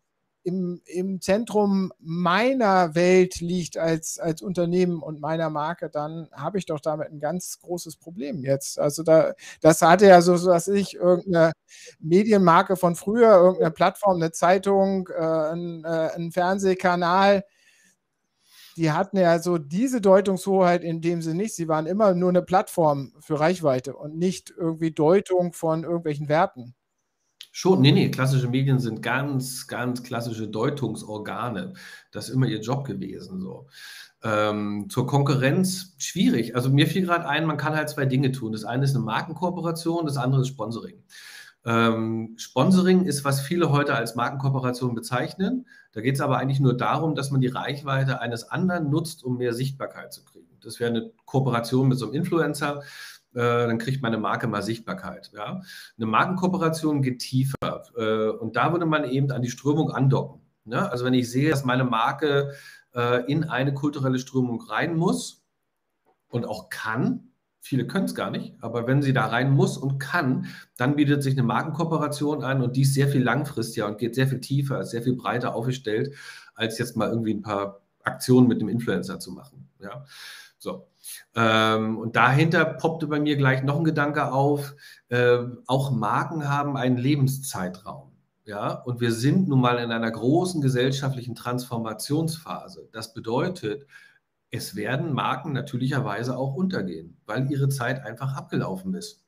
im, 0.44 0.80
im 0.86 1.20
Zentrum 1.20 1.92
meiner 1.98 2.94
Welt 2.94 3.40
liegt 3.40 3.76
als, 3.76 4.20
als 4.20 4.40
Unternehmen 4.40 5.02
und 5.02 5.20
meiner 5.20 5.50
Marke, 5.50 5.90
dann 5.90 6.28
habe 6.32 6.58
ich 6.58 6.66
doch 6.66 6.80
damit 6.80 7.10
ein 7.10 7.20
ganz 7.20 7.58
großes 7.60 7.96
Problem 7.96 8.44
jetzt. 8.44 8.78
Also 8.78 9.02
da, 9.02 9.34
das 9.60 9.82
hatte 9.82 10.06
ja 10.06 10.22
so, 10.22 10.36
so 10.36 10.50
dass 10.50 10.68
ich 10.68 10.94
irgendeine 10.94 11.52
Medienmarke 11.98 12.76
von 12.76 12.94
früher, 12.94 13.32
irgendeine 13.32 13.72
Plattform, 13.72 14.16
eine 14.16 14.30
Zeitung, 14.30 15.08
äh, 15.08 15.20
ein, 15.20 15.84
ein 15.84 16.30
Fernsehkanal, 16.30 17.42
die 18.78 18.92
hatten 18.92 19.18
ja 19.18 19.40
so 19.40 19.58
diese 19.58 20.00
Deutungshoheit 20.00 20.84
in 20.84 21.00
dem 21.00 21.20
Sinne 21.20 21.42
nicht. 21.42 21.54
Sie 21.54 21.66
waren 21.66 21.86
immer 21.86 22.14
nur 22.14 22.28
eine 22.28 22.42
Plattform 22.42 23.12
für 23.18 23.40
Reichweite 23.40 23.96
und 23.96 24.16
nicht 24.16 24.54
irgendwie 24.56 24.92
Deutung 24.92 25.52
von 25.52 25.82
irgendwelchen 25.82 26.28
Werten. 26.28 26.74
Schon, 27.50 27.80
nee, 27.80 27.90
nee, 27.90 28.08
klassische 28.10 28.46
Medien 28.46 28.78
sind 28.78 29.02
ganz, 29.02 29.66
ganz 29.66 30.04
klassische 30.04 30.46
Deutungsorgane. 30.46 31.72
Das 32.12 32.28
ist 32.28 32.34
immer 32.34 32.46
ihr 32.46 32.60
Job 32.60 32.86
gewesen. 32.86 33.40
So. 33.40 33.66
Ähm, 34.22 34.86
zur 34.88 35.08
Konkurrenz 35.08 35.96
schwierig. 35.98 36.54
Also 36.54 36.70
mir 36.70 36.86
fiel 36.86 37.04
gerade 37.04 37.28
ein, 37.28 37.46
man 37.46 37.56
kann 37.56 37.74
halt 37.74 37.88
zwei 37.88 38.06
Dinge 38.06 38.30
tun. 38.30 38.52
Das 38.52 38.64
eine 38.64 38.84
ist 38.84 38.94
eine 38.94 39.04
Markenkooperation, 39.04 40.06
das 40.06 40.18
andere 40.18 40.42
ist 40.42 40.48
Sponsoring. 40.48 41.02
Ähm, 41.64 42.34
Sponsoring 42.38 43.04
ist, 43.04 43.24
was 43.24 43.40
viele 43.40 43.70
heute 43.70 43.94
als 43.94 44.14
Markenkooperation 44.14 44.94
bezeichnen. 44.94 45.66
Da 45.98 46.02
geht 46.02 46.14
es 46.14 46.20
aber 46.20 46.38
eigentlich 46.38 46.60
nur 46.60 46.76
darum, 46.76 47.16
dass 47.16 47.32
man 47.32 47.40
die 47.40 47.48
Reichweite 47.48 48.20
eines 48.20 48.44
anderen 48.52 48.88
nutzt, 48.88 49.24
um 49.24 49.36
mehr 49.36 49.52
Sichtbarkeit 49.52 50.12
zu 50.12 50.24
kriegen. 50.24 50.56
Das 50.60 50.78
wäre 50.78 50.90
eine 50.90 51.10
Kooperation 51.24 51.88
mit 51.88 51.98
so 51.98 52.04
einem 52.04 52.14
Influencer. 52.14 52.84
Äh, 53.34 53.40
dann 53.40 53.78
kriegt 53.78 54.00
meine 54.00 54.16
Marke 54.16 54.46
mal 54.46 54.62
Sichtbarkeit. 54.62 55.32
Ja? 55.34 55.60
Eine 55.96 56.06
Markenkooperation 56.06 57.02
geht 57.02 57.18
tiefer. 57.18 57.82
Äh, 57.96 58.28
und 58.28 58.54
da 58.54 58.70
würde 58.70 58.86
man 58.86 59.10
eben 59.10 59.32
an 59.32 59.42
die 59.42 59.50
Strömung 59.50 59.90
andocken. 59.90 60.40
Ne? 60.64 60.88
Also 60.88 61.04
wenn 61.04 61.14
ich 61.14 61.32
sehe, 61.32 61.50
dass 61.50 61.64
meine 61.64 61.82
Marke 61.82 62.52
äh, 62.94 63.24
in 63.28 63.42
eine 63.42 63.74
kulturelle 63.74 64.20
Strömung 64.20 64.62
rein 64.62 64.94
muss 64.96 65.44
und 66.28 66.46
auch 66.46 66.68
kann, 66.68 67.27
Viele 67.68 67.86
können 67.86 68.06
es 68.06 68.14
gar 68.14 68.30
nicht, 68.30 68.54
aber 68.62 68.86
wenn 68.86 69.02
sie 69.02 69.12
da 69.12 69.26
rein 69.26 69.50
muss 69.50 69.76
und 69.76 69.98
kann, 69.98 70.46
dann 70.78 70.96
bietet 70.96 71.22
sich 71.22 71.34
eine 71.34 71.42
Markenkooperation 71.42 72.42
an 72.42 72.62
und 72.62 72.76
die 72.76 72.80
ist 72.80 72.94
sehr 72.94 73.08
viel 73.08 73.22
langfristiger 73.22 73.86
und 73.86 73.98
geht 73.98 74.14
sehr 74.14 74.26
viel 74.26 74.40
tiefer, 74.40 74.80
ist 74.80 74.92
sehr 74.92 75.02
viel 75.02 75.16
breiter 75.16 75.54
aufgestellt, 75.54 76.14
als 76.54 76.78
jetzt 76.78 76.96
mal 76.96 77.10
irgendwie 77.10 77.34
ein 77.34 77.42
paar 77.42 77.82
Aktionen 78.04 78.48
mit 78.48 78.62
dem 78.62 78.70
Influencer 78.70 79.20
zu 79.20 79.32
machen. 79.32 79.68
Ja, 79.82 80.06
so. 80.56 80.88
Ähm, 81.34 81.98
und 81.98 82.16
dahinter 82.16 82.64
poppte 82.64 83.06
bei 83.06 83.20
mir 83.20 83.36
gleich 83.36 83.62
noch 83.62 83.76
ein 83.76 83.84
Gedanke 83.84 84.32
auf. 84.32 84.74
Äh, 85.10 85.40
auch 85.66 85.90
Marken 85.90 86.48
haben 86.48 86.74
einen 86.78 86.96
Lebenszeitraum. 86.96 88.12
Ja, 88.46 88.72
und 88.72 89.02
wir 89.02 89.12
sind 89.12 89.46
nun 89.46 89.60
mal 89.60 89.78
in 89.78 89.92
einer 89.92 90.10
großen 90.10 90.62
gesellschaftlichen 90.62 91.34
Transformationsphase. 91.34 92.88
Das 92.92 93.12
bedeutet, 93.12 93.86
es 94.50 94.76
werden 94.76 95.12
Marken 95.12 95.52
natürlicherweise 95.52 96.36
auch 96.36 96.54
untergehen, 96.54 97.18
weil 97.26 97.50
ihre 97.50 97.68
Zeit 97.68 98.04
einfach 98.04 98.34
abgelaufen 98.34 98.94
ist. 98.94 99.24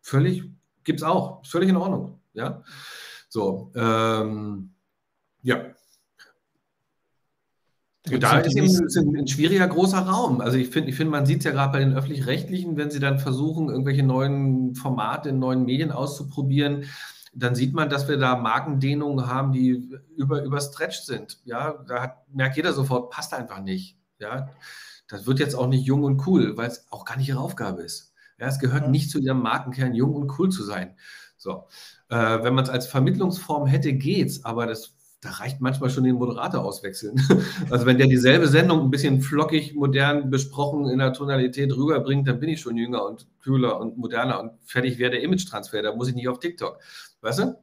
Völlig, 0.00 0.44
gibt 0.84 1.00
es 1.00 1.04
auch, 1.04 1.44
völlig 1.44 1.68
in 1.68 1.76
Ordnung. 1.76 2.20
Ja, 2.32 2.62
so, 3.28 3.72
ähm, 3.74 4.74
ja. 5.42 5.64
Da 8.04 8.38
ist 8.40 8.56
eben 8.56 9.16
ein, 9.18 9.28
schwieriger 9.28 9.68
großer 9.68 9.98
Raum. 9.98 10.40
Also 10.40 10.56
ich 10.56 10.70
finde, 10.70 10.90
ich 10.90 10.96
find, 10.96 11.10
man 11.10 11.26
sieht 11.26 11.40
es 11.40 11.44
ja 11.44 11.50
gerade 11.50 11.72
bei 11.72 11.80
den 11.80 11.94
öffentlich-rechtlichen, 11.94 12.76
wenn 12.76 12.90
sie 12.90 12.98
dann 12.98 13.18
versuchen, 13.18 13.68
irgendwelche 13.68 14.02
neuen 14.02 14.74
Formate 14.74 15.28
in 15.28 15.38
neuen 15.38 15.64
Medien 15.64 15.92
auszuprobieren, 15.92 16.86
dann 17.34 17.54
sieht 17.54 17.74
man, 17.74 17.90
dass 17.90 18.08
wir 18.08 18.16
da 18.16 18.36
Markendehnungen 18.36 19.26
haben, 19.26 19.52
die 19.52 19.90
über, 20.16 20.42
überstretched 20.42 21.04
sind. 21.04 21.40
Ja, 21.44 21.84
da 21.86 22.02
hat, 22.02 22.28
merkt 22.32 22.56
jeder 22.56 22.72
sofort, 22.72 23.10
passt 23.10 23.34
einfach 23.34 23.60
nicht. 23.60 23.99
Ja, 24.20 24.50
das 25.08 25.26
wird 25.26 25.40
jetzt 25.40 25.54
auch 25.54 25.66
nicht 25.66 25.84
jung 25.84 26.04
und 26.04 26.26
cool, 26.26 26.56
weil 26.56 26.68
es 26.68 26.86
auch 26.90 27.04
gar 27.04 27.16
nicht 27.16 27.28
ihre 27.28 27.40
Aufgabe 27.40 27.82
ist. 27.82 28.12
Ja, 28.38 28.46
es 28.46 28.58
gehört 28.58 28.84
ja. 28.84 28.88
nicht 28.88 29.10
zu 29.10 29.18
ihrem 29.18 29.42
Markenkern, 29.42 29.94
jung 29.94 30.14
und 30.14 30.38
cool 30.38 30.50
zu 30.50 30.62
sein. 30.62 30.96
So, 31.36 31.66
äh, 32.08 32.42
wenn 32.42 32.54
man 32.54 32.64
es 32.64 32.70
als 32.70 32.86
Vermittlungsform 32.86 33.66
hätte, 33.66 33.92
geht's, 33.94 34.44
aber 34.44 34.66
das 34.66 34.94
da 35.22 35.30
reicht 35.32 35.60
manchmal 35.60 35.90
schon 35.90 36.04
den 36.04 36.16
Moderator 36.16 36.64
auswechseln. 36.64 37.20
Also 37.70 37.86
wenn 37.86 37.98
der 37.98 38.06
dieselbe 38.06 38.48
Sendung 38.48 38.80
ein 38.80 38.90
bisschen 38.90 39.20
flockig, 39.20 39.74
modern 39.74 40.30
besprochen 40.30 40.88
in 40.88 40.98
der 40.98 41.12
Tonalität 41.12 41.76
rüberbringt, 41.76 42.26
dann 42.26 42.40
bin 42.40 42.48
ich 42.48 42.60
schon 42.60 42.76
jünger 42.76 43.04
und 43.04 43.26
cooler 43.44 43.78
und 43.78 43.98
moderner 43.98 44.40
und 44.40 44.52
fertig 44.64 44.98
wäre 44.98 45.12
der 45.12 45.22
Image-Transfer. 45.22 45.82
Da 45.82 45.94
muss 45.94 46.08
ich 46.08 46.14
nicht 46.14 46.28
auf 46.28 46.40
TikTok. 46.40 46.78
Weißt 47.20 47.40
du? 47.40 47.54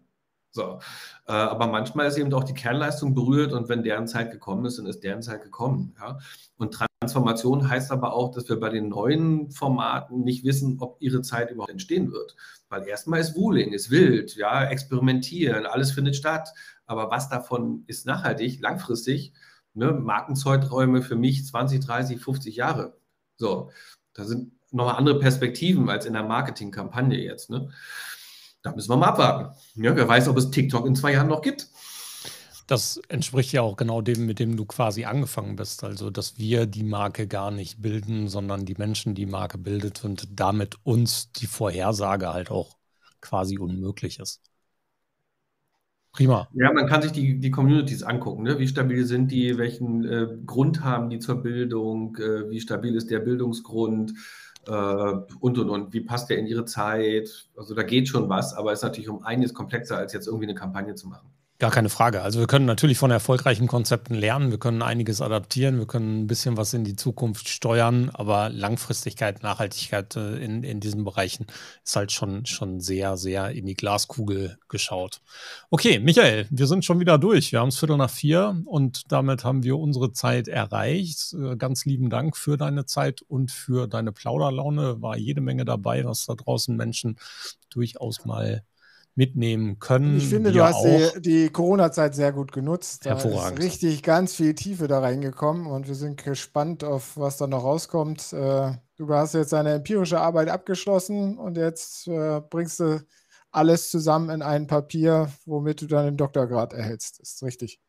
So. 0.52 0.80
Äh, 1.28 1.34
aber 1.34 1.68
manchmal 1.68 2.08
ist 2.08 2.18
eben 2.18 2.34
auch 2.34 2.44
die 2.44 2.54
Kernleistung 2.54 3.14
berührt 3.14 3.54
und 3.54 3.70
wenn 3.70 3.84
deren 3.84 4.08
Zeit 4.08 4.32
gekommen 4.32 4.66
ist, 4.66 4.80
dann 4.80 4.86
ist 4.86 5.04
deren 5.04 5.22
Zeit 5.22 5.44
gekommen. 5.44 5.96
Ja? 6.00 6.20
Und 6.58 6.78
Transformation 7.00 7.70
heißt 7.70 7.92
aber 7.92 8.14
auch, 8.14 8.32
dass 8.32 8.50
wir 8.50 8.60
bei 8.60 8.70
den 8.70 8.90
neuen 8.90 9.52
Formaten 9.52 10.24
nicht 10.24 10.44
wissen, 10.44 10.78
ob 10.80 10.98
ihre 11.00 11.22
Zeit 11.22 11.52
überhaupt 11.52 11.72
entstehen 11.72 12.12
wird. 12.12 12.36
Weil 12.70 12.88
erstmal 12.88 13.20
ist 13.20 13.36
Wooling, 13.36 13.72
ist 13.74 13.92
wild, 13.92 14.36
ja, 14.36 14.66
experimentieren, 14.66 15.66
alles 15.66 15.92
findet 15.92 16.16
statt. 16.16 16.50
Aber 16.86 17.12
was 17.12 17.30
davon 17.30 17.84
ist 17.88 18.06
nachhaltig, 18.06 18.60
langfristig? 18.62 19.34
Ne? 19.74 19.92
Markenzeiträume 19.92 21.04
für 21.04 21.16
mich 21.16 21.46
20, 21.46 21.86
30, 21.86 22.20
50 22.20 22.56
Jahre. 22.56 22.98
So, 23.36 23.70
da 24.14 24.26
sind 24.26 24.54
nochmal 24.72 24.96
andere 24.96 25.20
Perspektiven 25.20 25.90
als 25.90 26.06
in 26.06 26.14
der 26.14 26.24
Marketingkampagne 26.24 27.20
jetzt. 27.20 27.50
Ne? 27.52 27.70
Da 28.64 28.74
müssen 28.74 28.90
wir 28.90 28.98
mal 28.98 29.08
abwarten. 29.08 29.56
Ja, 29.76 29.96
wer 29.96 30.08
weiß, 30.08 30.28
ob 30.28 30.38
es 30.38 30.52
TikTok 30.52 30.86
in 30.86 30.96
zwei 30.96 31.14
Jahren 31.14 31.28
noch 31.28 31.42
gibt. 31.42 31.68
Das 32.68 33.00
entspricht 33.08 33.54
ja 33.54 33.62
auch 33.62 33.78
genau 33.78 34.02
dem, 34.02 34.26
mit 34.26 34.40
dem 34.40 34.58
du 34.58 34.66
quasi 34.66 35.06
angefangen 35.06 35.56
bist. 35.56 35.86
Also, 35.86 36.10
dass 36.10 36.38
wir 36.38 36.66
die 36.66 36.84
Marke 36.84 37.26
gar 37.28 37.50
nicht 37.50 37.82
bilden, 37.82 38.28
sondern 38.28 38.66
die 38.66 38.76
Menschen 38.76 39.16
die 39.16 39.26
Marke 39.26 39.58
bildet 39.58 40.04
und 40.04 40.28
damit 40.38 40.76
uns 40.84 41.32
die 41.32 41.48
Vorhersage 41.48 42.34
halt 42.34 42.52
auch 42.52 42.78
quasi 43.22 43.58
unmöglich 43.58 44.20
ist. 44.20 44.42
Prima. 46.12 46.50
Ja, 46.54 46.74
man 46.74 46.88
kann 46.88 47.04
sich 47.04 47.12
die, 47.12 47.40
die 47.40 47.52
Communities 47.52 48.02
angucken. 48.02 48.44
Ne? 48.44 48.58
Wie 48.58 48.68
stabil 48.68 49.06
sind 49.06 49.32
die? 49.32 49.58
Welchen 49.58 50.04
äh, 50.04 50.28
Grund 50.46 50.84
haben 50.84 51.10
die 51.10 51.20
zur 51.20 51.44
Bildung? 51.44 52.18
Äh, 52.18 52.50
wie 52.50 52.60
stabil 52.60 52.96
ist 52.96 53.12
der 53.12 53.20
Bildungsgrund? 53.20 54.14
Äh, 54.68 55.36
und 55.40 55.58
und 55.58 55.70
und. 55.70 55.94
Wie 55.94 56.02
passt 56.02 56.30
der 56.30 56.38
in 56.38 56.48
ihre 56.48 56.66
Zeit? 56.66 57.50
Also 57.56 57.74
da 57.74 57.84
geht 57.84 58.08
schon 58.08 58.30
was, 58.30 58.54
aber 58.54 58.74
ist 58.74 58.84
natürlich 58.84 59.10
um 59.10 59.24
einiges 59.24 59.54
komplexer, 59.54 59.98
als 59.98 60.14
jetzt 60.14 60.28
irgendwie 60.28 60.46
eine 60.46 60.56
Kampagne 60.56 60.96
zu 60.96 61.08
machen. 61.08 61.30
Gar 61.60 61.72
keine 61.72 61.90
Frage. 61.90 62.22
Also 62.22 62.40
wir 62.40 62.46
können 62.46 62.68
natürlich 62.68 63.00
von 63.00 63.10
erfolgreichen 63.10 63.66
Konzepten 63.66 64.14
lernen, 64.14 64.52
wir 64.52 64.60
können 64.60 64.84
einiges 64.84 65.22
adaptieren, 65.22 65.80
wir 65.80 65.88
können 65.88 66.22
ein 66.22 66.28
bisschen 66.28 66.56
was 66.56 66.72
in 66.76 66.84
die 66.84 66.96
Zukunft 66.96 67.50
steuern, 67.50 68.12
aber 68.14 68.50
Langfristigkeit, 68.50 69.42
Nachhaltigkeit 69.42 70.16
äh, 70.18 70.36
in, 70.38 70.62
in 70.64 70.80
diesen 70.80 71.04
Bereichen 71.04 71.48
ist 71.84 71.96
halt 71.96 72.12
schon, 72.12 72.46
schon 72.46 72.80
sehr, 72.80 73.18
sehr 73.18 73.50
in 73.50 73.66
die 73.66 73.74
Glaskugel 73.74 74.60
geschaut. 74.70 75.22
Okay, 75.72 75.98
Michael, 75.98 76.46
wir 76.52 76.68
sind 76.68 76.86
schon 76.86 77.00
wieder 77.00 77.18
durch. 77.18 77.52
Wir 77.52 77.60
haben 77.60 77.70
es 77.70 77.80
Viertel 77.80 77.98
nach 77.98 78.12
vier 78.12 78.62
und 78.66 79.12
damit 79.12 79.44
haben 79.44 79.64
wir 79.64 79.80
unsere 79.80 80.12
Zeit 80.12 80.48
erreicht. 80.48 81.34
Äh, 81.34 81.58
ganz 81.58 81.86
lieben 81.86 82.12
Dank 82.12 82.38
für 82.38 82.58
deine 82.58 82.86
Zeit 82.86 83.24
und 83.24 83.52
für 83.52 83.88
deine 83.88 84.12
Plauderlaune. 84.12 85.02
War 85.02 85.18
jede 85.18 85.42
Menge 85.42 85.66
dabei, 85.66 86.06
was 86.06 86.28
da 86.28 86.36
draußen 86.36 86.76
Menschen 86.76 87.18
durchaus 87.72 88.26
mal 88.26 88.64
mitnehmen 89.18 89.80
können. 89.80 90.18
Ich 90.18 90.28
finde, 90.28 90.52
du 90.52 90.64
hast 90.64 90.84
die, 90.84 91.22
die 91.22 91.50
Corona-Zeit 91.50 92.14
sehr 92.14 92.32
gut 92.32 92.52
genutzt. 92.52 93.06
Da 93.06 93.12
Hervorragend. 93.12 93.58
ist 93.58 93.66
richtig 93.66 94.04
ganz 94.04 94.36
viel 94.36 94.54
Tiefe 94.54 94.88
da 94.88 95.00
reingekommen 95.00 95.66
und 95.66 95.88
wir 95.88 95.96
sind 95.96 96.24
gespannt 96.24 96.84
auf, 96.84 97.18
was 97.18 97.38
da 97.38 97.48
noch 97.48 97.64
rauskommt. 97.64 98.32
Äh, 98.32 98.74
du 98.96 99.10
hast 99.10 99.34
jetzt 99.34 99.54
deine 99.54 99.74
empirische 99.74 100.20
Arbeit 100.20 100.50
abgeschlossen 100.50 101.38
und 101.40 101.58
jetzt 101.58 102.08
äh, 102.08 102.42
bringst 102.48 102.80
du 102.80 103.04
alles 103.52 103.90
zusammen 103.90 104.30
in 104.30 104.42
ein 104.44 104.68
Papier, 104.68 105.32
womit 105.46 105.82
du 105.82 105.88
dann 105.88 106.06
den 106.06 106.18
Doktorgrad 106.18 106.74
erhältst. 106.74 107.20
Ist 107.20 107.42
richtig. 107.42 107.82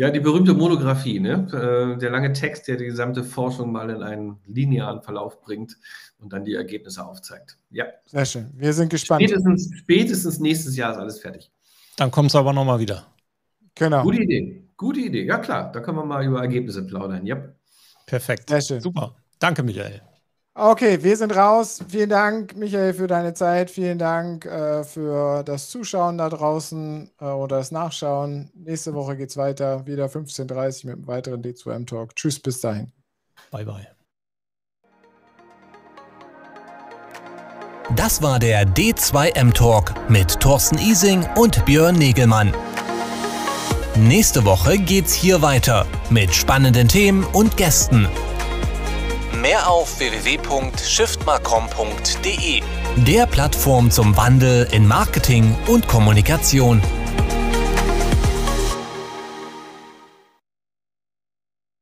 Ja, 0.00 0.08
die 0.08 0.20
berühmte 0.20 0.54
Monographie, 0.54 1.20
ne? 1.20 1.46
Äh, 1.52 1.98
der 1.98 2.08
lange 2.08 2.32
Text, 2.32 2.66
der 2.68 2.76
die 2.76 2.86
gesamte 2.86 3.22
Forschung 3.22 3.70
mal 3.70 3.90
in 3.90 4.02
einen 4.02 4.38
linearen 4.46 5.02
Verlauf 5.02 5.42
bringt 5.42 5.76
und 6.20 6.32
dann 6.32 6.42
die 6.42 6.54
Ergebnisse 6.54 7.04
aufzeigt. 7.04 7.58
Ja. 7.70 7.84
Sehr 8.06 8.24
schön. 8.24 8.50
Wir 8.56 8.72
sind 8.72 8.88
gespannt. 8.88 9.20
Spätestens, 9.20 9.70
spätestens 9.76 10.40
nächstes 10.40 10.74
Jahr 10.74 10.92
ist 10.92 10.96
alles 10.96 11.20
fertig. 11.20 11.50
Dann 11.98 12.10
kommt 12.10 12.30
es 12.30 12.34
aber 12.34 12.54
nochmal 12.54 12.80
wieder. 12.80 13.08
Genau. 13.74 14.02
Gute 14.02 14.22
Idee. 14.22 14.62
Gute 14.78 15.00
Idee. 15.00 15.26
Ja, 15.26 15.36
klar. 15.36 15.70
Da 15.70 15.80
können 15.80 15.98
wir 15.98 16.06
mal 16.06 16.24
über 16.24 16.40
Ergebnisse 16.40 16.86
plaudern. 16.86 17.26
Ja. 17.26 17.36
Perfekt. 18.06 18.48
Sehr 18.48 18.62
schön. 18.62 18.80
Super. 18.80 19.14
Danke, 19.38 19.62
Michael. 19.62 20.00
Okay, 20.62 21.02
wir 21.02 21.16
sind 21.16 21.34
raus. 21.34 21.82
Vielen 21.88 22.10
Dank, 22.10 22.54
Michael, 22.54 22.92
für 22.92 23.06
deine 23.06 23.32
Zeit. 23.32 23.70
Vielen 23.70 23.96
Dank 23.96 24.44
äh, 24.44 24.84
für 24.84 25.42
das 25.42 25.70
Zuschauen 25.70 26.18
da 26.18 26.28
draußen 26.28 27.10
äh, 27.18 27.24
oder 27.24 27.56
das 27.56 27.70
Nachschauen. 27.70 28.50
Nächste 28.52 28.92
Woche 28.92 29.16
geht 29.16 29.30
es 29.30 29.38
weiter, 29.38 29.86
wieder 29.86 30.04
15.30 30.04 30.84
Uhr 30.84 30.90
mit 30.90 30.96
einem 30.96 31.06
weiteren 31.06 31.40
D2M-Talk. 31.40 32.14
Tschüss, 32.14 32.38
bis 32.38 32.60
dahin. 32.60 32.92
Bye, 33.50 33.64
bye. 33.64 33.86
Das 37.96 38.20
war 38.20 38.38
der 38.38 38.66
D2M 38.66 39.54
Talk 39.54 39.94
mit 40.10 40.40
Thorsten 40.40 40.76
Ising 40.76 41.26
und 41.36 41.64
Björn 41.64 41.96
Negelmann. 41.96 42.52
Nächste 43.96 44.44
Woche 44.44 44.76
geht's 44.76 45.14
hier 45.14 45.40
weiter 45.40 45.86
mit 46.10 46.34
spannenden 46.34 46.86
Themen 46.86 47.24
und 47.32 47.56
Gästen. 47.56 48.06
Mehr 49.40 49.70
auf 49.70 49.98
www.shiftmarcom.de, 49.98 52.60
der 52.96 53.26
Plattform 53.26 53.90
zum 53.90 54.14
Wandel 54.18 54.68
in 54.70 54.86
Marketing 54.86 55.56
und 55.66 55.88
Kommunikation. 55.88 56.82